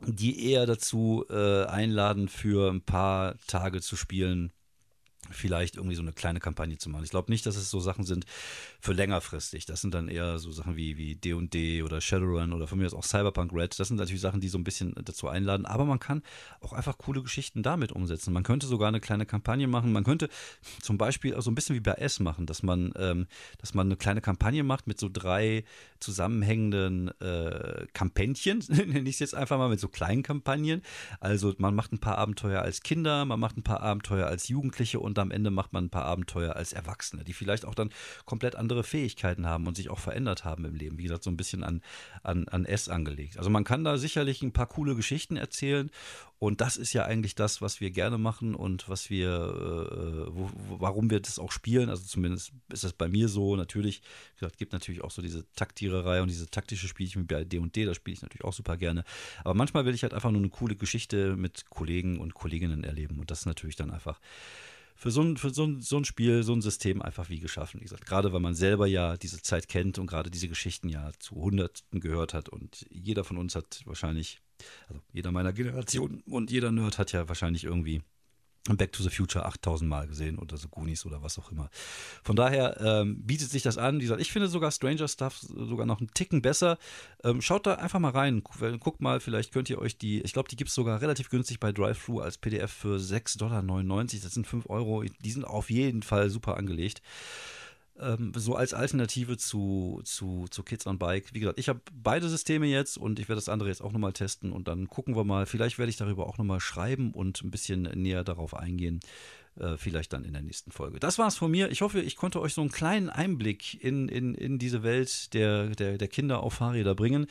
die 0.00 0.50
eher 0.50 0.66
dazu 0.66 1.24
äh, 1.28 1.64
einladen, 1.64 2.28
für 2.28 2.70
ein 2.70 2.82
paar 2.82 3.36
Tage 3.46 3.80
zu 3.80 3.96
spielen, 3.96 4.52
vielleicht 5.30 5.76
irgendwie 5.76 5.96
so 5.96 6.02
eine 6.02 6.12
kleine 6.12 6.40
Kampagne 6.40 6.78
zu 6.78 6.90
machen. 6.90 7.04
Ich 7.04 7.10
glaube 7.10 7.30
nicht, 7.30 7.46
dass 7.46 7.56
es 7.56 7.70
so 7.70 7.80
Sachen 7.80 8.04
sind 8.04 8.26
für 8.80 8.92
längerfristig. 8.92 9.66
Das 9.66 9.80
sind 9.80 9.94
dann 9.94 10.08
eher 10.08 10.38
so 10.38 10.52
Sachen 10.52 10.76
wie 10.76 10.96
wie 10.96 11.14
D&D 11.14 11.82
oder 11.82 12.00
Shadowrun 12.00 12.52
oder 12.52 12.66
von 12.66 12.78
mir 12.78 12.86
aus 12.86 12.94
auch 12.94 13.04
Cyberpunk 13.04 13.52
Red. 13.52 13.78
Das 13.78 13.88
sind 13.88 13.96
natürlich 13.96 14.20
Sachen, 14.20 14.40
die 14.40 14.48
so 14.48 14.58
ein 14.58 14.64
bisschen 14.64 14.94
dazu 15.04 15.28
einladen. 15.28 15.66
Aber 15.66 15.84
man 15.84 16.00
kann 16.00 16.22
auch 16.60 16.72
einfach 16.72 16.98
coole 16.98 17.22
Geschichten 17.22 17.62
damit 17.62 17.92
umsetzen. 17.92 18.32
Man 18.32 18.42
könnte 18.42 18.66
sogar 18.66 18.88
eine 18.88 19.00
kleine 19.00 19.26
Kampagne 19.26 19.66
machen. 19.66 19.92
Man 19.92 20.04
könnte 20.04 20.28
zum 20.80 20.98
Beispiel 20.98 21.40
so 21.40 21.50
ein 21.50 21.54
bisschen 21.54 21.76
wie 21.76 21.80
bei 21.80 21.92
S 21.92 22.20
machen, 22.20 22.46
dass 22.46 22.62
man, 22.62 22.92
ähm, 22.96 23.26
dass 23.58 23.74
man 23.74 23.86
eine 23.86 23.96
kleine 23.96 24.20
Kampagne 24.20 24.62
macht 24.62 24.86
mit 24.86 24.98
so 24.98 25.08
drei 25.12 25.64
zusammenhängenden 26.00 27.08
äh, 27.20 27.86
Kampagnchen, 27.92 28.64
nenne 28.68 29.00
ich 29.00 29.16
es 29.16 29.18
jetzt 29.18 29.34
einfach 29.34 29.58
mal, 29.58 29.68
mit 29.68 29.80
so 29.80 29.88
kleinen 29.88 30.22
Kampagnen. 30.22 30.82
Also 31.20 31.54
man 31.58 31.74
macht 31.74 31.92
ein 31.92 31.98
paar 31.98 32.18
Abenteuer 32.18 32.62
als 32.62 32.82
Kinder, 32.82 33.24
man 33.24 33.40
macht 33.40 33.56
ein 33.56 33.62
paar 33.62 33.80
Abenteuer 33.80 34.26
als 34.26 34.48
Jugendliche 34.48 35.00
und 35.00 35.17
am 35.20 35.30
Ende 35.30 35.50
macht 35.50 35.72
man 35.72 35.84
ein 35.84 35.90
paar 35.90 36.04
Abenteuer 36.04 36.56
als 36.56 36.72
Erwachsene, 36.72 37.24
die 37.24 37.32
vielleicht 37.32 37.64
auch 37.64 37.74
dann 37.74 37.90
komplett 38.24 38.56
andere 38.56 38.84
Fähigkeiten 38.84 39.46
haben 39.46 39.66
und 39.66 39.76
sich 39.76 39.90
auch 39.90 39.98
verändert 39.98 40.44
haben 40.44 40.64
im 40.64 40.74
Leben. 40.74 40.98
Wie 40.98 41.04
gesagt, 41.04 41.24
so 41.24 41.30
ein 41.30 41.36
bisschen 41.36 41.64
an, 41.64 41.82
an, 42.22 42.48
an 42.48 42.64
S 42.64 42.88
angelegt. 42.88 43.38
Also 43.38 43.50
man 43.50 43.64
kann 43.64 43.84
da 43.84 43.98
sicherlich 43.98 44.42
ein 44.42 44.52
paar 44.52 44.66
coole 44.66 44.94
Geschichten 44.94 45.36
erzählen 45.36 45.90
und 46.40 46.60
das 46.60 46.76
ist 46.76 46.92
ja 46.92 47.04
eigentlich 47.04 47.34
das, 47.34 47.60
was 47.60 47.80
wir 47.80 47.90
gerne 47.90 48.16
machen 48.16 48.54
und 48.54 48.88
was 48.88 49.10
wir, 49.10 49.28
äh, 49.28 50.30
wo, 50.32 50.50
warum 50.78 51.10
wir 51.10 51.18
das 51.18 51.40
auch 51.40 51.50
spielen. 51.50 51.88
Also 51.90 52.04
zumindest 52.04 52.52
ist 52.72 52.84
das 52.84 52.92
bei 52.92 53.08
mir 53.08 53.28
so. 53.28 53.56
Natürlich, 53.56 54.02
gesagt, 54.38 54.56
gibt 54.56 54.72
natürlich 54.72 55.02
auch 55.02 55.10
so 55.10 55.20
diese 55.20 55.50
Taktiererei 55.54 56.22
und 56.22 56.28
diese 56.28 56.48
taktische 56.48 56.86
Spielchen 56.86 57.22
wie 57.22 57.34
bei 57.34 57.44
D&D, 57.44 57.84
das 57.84 57.96
spiele 57.96 58.14
ich 58.14 58.22
natürlich 58.22 58.44
auch 58.44 58.52
super 58.52 58.76
gerne. 58.76 59.04
Aber 59.40 59.54
manchmal 59.54 59.84
will 59.84 59.94
ich 59.94 60.04
halt 60.04 60.14
einfach 60.14 60.30
nur 60.30 60.40
eine 60.40 60.50
coole 60.50 60.76
Geschichte 60.76 61.34
mit 61.36 61.68
Kollegen 61.70 62.20
und 62.20 62.34
Kolleginnen 62.34 62.84
erleben 62.84 63.18
und 63.18 63.32
das 63.32 63.40
ist 63.40 63.46
natürlich 63.46 63.76
dann 63.76 63.90
einfach 63.90 64.20
für 64.98 65.12
so 65.12 65.22
ein, 65.22 65.36
für 65.36 65.50
so 65.50 65.64
ein, 65.64 65.80
so 65.80 65.96
ein 65.96 66.04
Spiel, 66.04 66.42
so 66.42 66.52
ein 66.52 66.60
System 66.60 67.00
einfach 67.00 67.28
wie 67.28 67.38
geschaffen. 67.38 67.78
Wie 67.78 67.84
gesagt, 67.84 68.04
gerade 68.04 68.32
weil 68.32 68.40
man 68.40 68.54
selber 68.54 68.88
ja 68.88 69.16
diese 69.16 69.40
Zeit 69.40 69.68
kennt 69.68 69.96
und 70.00 70.08
gerade 70.08 70.28
diese 70.28 70.48
Geschichten 70.48 70.88
ja 70.88 71.12
zu 71.20 71.36
Hunderten 71.36 72.00
gehört 72.00 72.34
hat 72.34 72.48
und 72.48 72.84
jeder 72.90 73.22
von 73.22 73.36
uns 73.36 73.54
hat 73.54 73.82
wahrscheinlich, 73.84 74.40
also 74.88 75.00
jeder 75.12 75.30
meiner 75.30 75.52
Generation 75.52 76.24
und 76.26 76.50
jeder 76.50 76.72
Nerd 76.72 76.98
hat 76.98 77.12
ja 77.12 77.28
wahrscheinlich 77.28 77.62
irgendwie 77.62 78.02
Back 78.76 78.92
to 78.92 79.02
the 79.02 79.10
Future 79.10 79.44
8000 79.44 79.88
Mal 79.88 80.06
gesehen 80.06 80.38
oder 80.38 80.56
so 80.56 80.68
Goonies 80.68 81.06
oder 81.06 81.22
was 81.22 81.38
auch 81.38 81.50
immer. 81.50 81.70
Von 82.22 82.36
daher 82.36 82.80
ähm, 82.80 83.22
bietet 83.22 83.50
sich 83.50 83.62
das 83.62 83.78
an. 83.78 83.96
Wie 83.98 84.02
gesagt, 84.02 84.20
ich 84.20 84.32
finde 84.32 84.48
sogar 84.48 84.70
Stranger 84.70 85.08
Stuff 85.08 85.38
sogar 85.40 85.86
noch 85.86 86.00
einen 86.00 86.12
Ticken 86.14 86.42
besser. 86.42 86.78
Ähm, 87.24 87.40
schaut 87.40 87.66
da 87.66 87.74
einfach 87.74 88.00
mal 88.00 88.10
rein. 88.10 88.42
Guckt 88.80 89.00
mal, 89.00 89.20
vielleicht 89.20 89.52
könnt 89.52 89.70
ihr 89.70 89.78
euch 89.78 89.98
die, 89.98 90.20
ich 90.20 90.32
glaube, 90.32 90.48
die 90.48 90.56
gibt 90.56 90.68
es 90.68 90.74
sogar 90.74 91.00
relativ 91.00 91.30
günstig 91.30 91.60
bei 91.60 91.72
DriveThru 91.72 92.20
als 92.20 92.38
PDF 92.38 92.72
für 92.72 92.96
6,99 92.96 93.38
Dollar. 93.38 93.62
Das 94.22 94.34
sind 94.34 94.46
5 94.46 94.68
Euro. 94.68 95.04
Die 95.04 95.30
sind 95.30 95.44
auf 95.44 95.70
jeden 95.70 96.02
Fall 96.02 96.30
super 96.30 96.56
angelegt 96.56 97.02
ähm, 98.00 98.32
so 98.34 98.54
als 98.54 98.74
Alternative 98.74 99.36
zu, 99.36 100.00
zu, 100.04 100.46
zu 100.50 100.62
Kids 100.62 100.86
on 100.86 100.98
Bike. 100.98 101.32
Wie 101.32 101.40
gesagt, 101.40 101.58
ich 101.58 101.68
habe 101.68 101.80
beide 101.92 102.28
Systeme 102.28 102.66
jetzt 102.66 102.98
und 102.98 103.18
ich 103.18 103.28
werde 103.28 103.38
das 103.38 103.48
andere 103.48 103.68
jetzt 103.68 103.82
auch 103.82 103.92
nochmal 103.92 104.12
testen 104.12 104.52
und 104.52 104.68
dann 104.68 104.88
gucken 104.88 105.16
wir 105.16 105.24
mal. 105.24 105.46
Vielleicht 105.46 105.78
werde 105.78 105.90
ich 105.90 105.96
darüber 105.96 106.26
auch 106.26 106.38
nochmal 106.38 106.60
schreiben 106.60 107.12
und 107.12 107.42
ein 107.42 107.50
bisschen 107.50 107.82
näher 107.82 108.24
darauf 108.24 108.54
eingehen. 108.54 109.00
Äh, 109.58 109.76
vielleicht 109.76 110.12
dann 110.12 110.24
in 110.24 110.32
der 110.34 110.42
nächsten 110.42 110.70
Folge. 110.70 111.00
Das 111.00 111.18
war's 111.18 111.36
von 111.36 111.50
mir. 111.50 111.70
Ich 111.70 111.80
hoffe, 111.80 112.00
ich 112.00 112.16
konnte 112.16 112.40
euch 112.40 112.54
so 112.54 112.60
einen 112.60 112.70
kleinen 112.70 113.10
Einblick 113.10 113.82
in, 113.82 114.08
in, 114.08 114.34
in 114.34 114.58
diese 114.58 114.84
Welt 114.84 115.34
der, 115.34 115.70
der, 115.70 115.98
der 115.98 116.08
Kinder 116.08 116.42
auf 116.42 116.54
Fahrräder 116.54 116.94
bringen. 116.94 117.26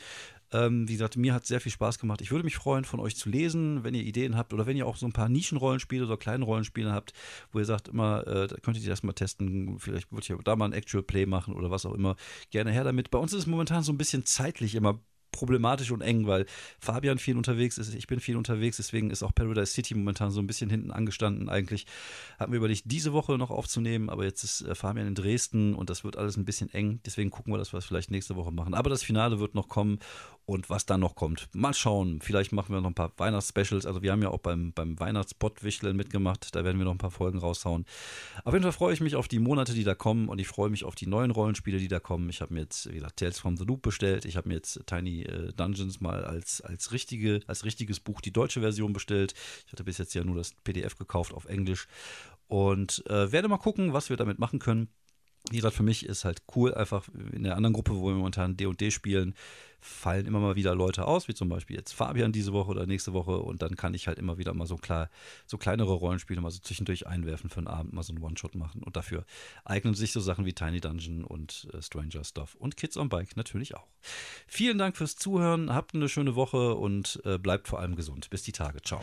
Ähm, 0.52 0.88
wie 0.88 0.92
gesagt, 0.92 1.16
mir 1.16 1.34
hat 1.34 1.46
sehr 1.46 1.60
viel 1.60 1.72
Spaß 1.72 1.98
gemacht. 1.98 2.20
Ich 2.20 2.30
würde 2.30 2.44
mich 2.44 2.56
freuen, 2.56 2.84
von 2.84 3.00
euch 3.00 3.16
zu 3.16 3.28
lesen, 3.28 3.84
wenn 3.84 3.94
ihr 3.94 4.02
Ideen 4.02 4.36
habt 4.36 4.52
oder 4.52 4.66
wenn 4.66 4.76
ihr 4.76 4.86
auch 4.86 4.96
so 4.96 5.06
ein 5.06 5.12
paar 5.12 5.28
Nischenrollenspiele 5.28 6.06
oder 6.06 6.16
kleine 6.16 6.44
Rollenspiele 6.44 6.92
habt, 6.92 7.12
wo 7.52 7.58
ihr 7.58 7.64
sagt, 7.64 7.88
immer, 7.88 8.26
äh, 8.26 8.48
könntet 8.62 8.82
ihr 8.82 8.90
das 8.90 9.02
mal 9.02 9.12
testen. 9.12 9.78
Vielleicht 9.78 10.10
würde 10.10 10.26
ich 10.34 10.44
da 10.44 10.56
mal 10.56 10.66
ein 10.66 10.72
Actual 10.72 11.02
Play 11.02 11.26
machen 11.26 11.54
oder 11.54 11.70
was 11.70 11.86
auch 11.86 11.94
immer. 11.94 12.16
Gerne 12.50 12.72
her 12.72 12.84
damit. 12.84 13.10
Bei 13.10 13.18
uns 13.18 13.32
ist 13.32 13.40
es 13.40 13.46
momentan 13.46 13.82
so 13.82 13.92
ein 13.92 13.98
bisschen 13.98 14.24
zeitlich 14.24 14.74
immer 14.74 15.00
problematisch 15.38 15.90
und 15.90 16.00
eng, 16.00 16.26
weil 16.26 16.46
Fabian 16.80 17.18
viel 17.18 17.36
unterwegs 17.36 17.78
ist, 17.78 17.94
ich 17.94 18.06
bin 18.06 18.20
viel 18.20 18.36
unterwegs, 18.36 18.78
deswegen 18.78 19.10
ist 19.10 19.22
auch 19.22 19.34
Paradise 19.34 19.72
City 19.72 19.94
momentan 19.94 20.30
so 20.30 20.40
ein 20.40 20.46
bisschen 20.46 20.70
hinten 20.70 20.90
angestanden. 20.90 21.48
Eigentlich 21.48 21.86
hatten 22.38 22.52
wir 22.52 22.58
überlegt, 22.58 22.82
diese 22.86 23.12
Woche 23.12 23.38
noch 23.38 23.50
aufzunehmen, 23.50 24.10
aber 24.10 24.24
jetzt 24.24 24.42
ist 24.42 24.62
äh, 24.62 24.74
Fabian 24.74 25.06
in 25.06 25.14
Dresden 25.14 25.74
und 25.74 25.90
das 25.90 26.02
wird 26.02 26.16
alles 26.16 26.36
ein 26.36 26.44
bisschen 26.44 26.72
eng. 26.72 27.00
Deswegen 27.06 27.30
gucken 27.30 27.52
wir, 27.52 27.58
dass 27.58 27.72
wir 27.72 27.78
es 27.78 27.84
vielleicht 27.84 28.10
nächste 28.10 28.36
Woche 28.36 28.52
machen. 28.52 28.74
Aber 28.74 28.90
das 28.90 29.02
Finale 29.02 29.38
wird 29.38 29.54
noch 29.54 29.68
kommen 29.68 29.98
und 30.48 30.70
was 30.70 30.86
dann 30.86 31.00
noch 31.00 31.14
kommt, 31.14 31.48
mal 31.52 31.74
schauen. 31.74 32.20
Vielleicht 32.22 32.52
machen 32.52 32.74
wir 32.74 32.80
noch 32.80 32.90
ein 32.90 32.94
paar 32.94 33.12
Weihnachtsspecials. 33.16 33.86
Also 33.86 34.02
wir 34.02 34.12
haben 34.12 34.22
ja 34.22 34.30
auch 34.30 34.38
beim, 34.38 34.72
beim 34.72 34.98
Weihnachtspot-Wichteln 34.98 35.96
mitgemacht, 35.96 36.54
da 36.54 36.64
werden 36.64 36.78
wir 36.78 36.84
noch 36.84 36.92
ein 36.92 36.98
paar 36.98 37.10
Folgen 37.10 37.38
raushauen. 37.38 37.84
Auf 38.44 38.52
jeden 38.52 38.62
Fall 38.62 38.72
freue 38.72 38.94
ich 38.94 39.00
mich 39.00 39.16
auf 39.16 39.28
die 39.28 39.40
Monate, 39.40 39.74
die 39.74 39.84
da 39.84 39.94
kommen 39.94 40.28
und 40.28 40.38
ich 40.38 40.48
freue 40.48 40.70
mich 40.70 40.84
auf 40.84 40.94
die 40.94 41.06
neuen 41.06 41.30
Rollenspiele, 41.30 41.78
die 41.78 41.88
da 41.88 42.00
kommen. 42.00 42.28
Ich 42.30 42.40
habe 42.40 42.54
mir 42.54 42.60
jetzt, 42.60 42.88
wie 42.88 42.94
gesagt, 42.94 43.18
Tales 43.18 43.38
from 43.38 43.56
the 43.56 43.64
Loop 43.64 43.82
bestellt. 43.82 44.24
Ich 44.24 44.36
habe 44.36 44.48
mir 44.48 44.54
jetzt 44.54 44.80
Tiny 44.86 45.08
Tiny 45.08 45.22
äh, 45.22 45.52
Dungeons 45.52 46.00
mal 46.00 46.24
als, 46.24 46.60
als, 46.60 46.92
richtige, 46.92 47.40
als 47.46 47.64
richtiges 47.64 48.00
Buch 48.00 48.20
die 48.20 48.32
deutsche 48.32 48.60
Version 48.60 48.92
bestellt. 48.92 49.34
Ich 49.66 49.72
hatte 49.72 49.84
bis 49.84 49.98
jetzt 49.98 50.14
ja 50.14 50.24
nur 50.24 50.36
das 50.36 50.52
PDF 50.64 50.96
gekauft 50.96 51.32
auf 51.32 51.46
Englisch 51.46 51.88
und 52.46 53.04
äh, 53.06 53.30
werde 53.32 53.48
mal 53.48 53.58
gucken, 53.58 53.92
was 53.92 54.10
wir 54.10 54.16
damit 54.16 54.38
machen 54.38 54.58
können. 54.58 54.88
Wie 55.50 55.56
gesagt, 55.56 55.76
für 55.76 55.82
mich 55.82 56.04
ist 56.04 56.24
halt 56.24 56.42
cool, 56.54 56.74
einfach 56.74 57.08
in 57.32 57.44
der 57.44 57.56
anderen 57.56 57.72
Gruppe, 57.72 57.94
wo 57.94 58.08
wir 58.08 58.14
momentan 58.14 58.56
D&D 58.56 58.90
spielen, 58.90 59.34
fallen 59.80 60.26
immer 60.26 60.40
mal 60.40 60.56
wieder 60.56 60.74
Leute 60.74 61.06
aus, 61.06 61.28
wie 61.28 61.34
zum 61.34 61.48
Beispiel 61.48 61.76
jetzt 61.76 61.92
Fabian 61.92 62.32
diese 62.32 62.52
Woche 62.52 62.70
oder 62.70 62.86
nächste 62.86 63.12
Woche 63.12 63.38
und 63.38 63.62
dann 63.62 63.76
kann 63.76 63.94
ich 63.94 64.08
halt 64.08 64.18
immer 64.18 64.38
wieder 64.38 64.52
mal 64.52 64.66
so 64.66 64.76
klar, 64.76 65.08
so 65.46 65.56
kleinere 65.56 65.92
Rollenspiele 65.92 66.40
mal 66.40 66.50
so 66.50 66.58
zwischendurch 66.58 67.06
einwerfen 67.06 67.48
für 67.48 67.58
einen 67.58 67.68
Abend, 67.68 67.92
mal 67.92 68.02
so 68.02 68.12
einen 68.12 68.22
One-Shot 68.22 68.54
machen 68.56 68.82
und 68.82 68.96
dafür 68.96 69.24
eignen 69.64 69.94
sich 69.94 70.12
so 70.12 70.20
Sachen 70.20 70.46
wie 70.46 70.52
Tiny 70.52 70.80
Dungeon 70.80 71.24
und 71.24 71.68
äh, 71.72 71.80
Stranger 71.80 72.24
Stuff 72.24 72.56
und 72.56 72.76
Kids 72.76 72.96
on 72.96 73.08
Bike 73.08 73.36
natürlich 73.36 73.74
auch. 73.74 73.86
Vielen 74.46 74.78
Dank 74.78 74.96
fürs 74.96 75.16
Zuhören, 75.16 75.72
habt 75.72 75.94
eine 75.94 76.08
schöne 76.08 76.34
Woche 76.34 76.74
und 76.74 77.20
äh, 77.24 77.38
bleibt 77.38 77.68
vor 77.68 77.78
allem 77.78 77.94
gesund. 77.94 78.30
Bis 78.30 78.42
die 78.42 78.52
Tage. 78.52 78.82
Ciao. 78.82 79.02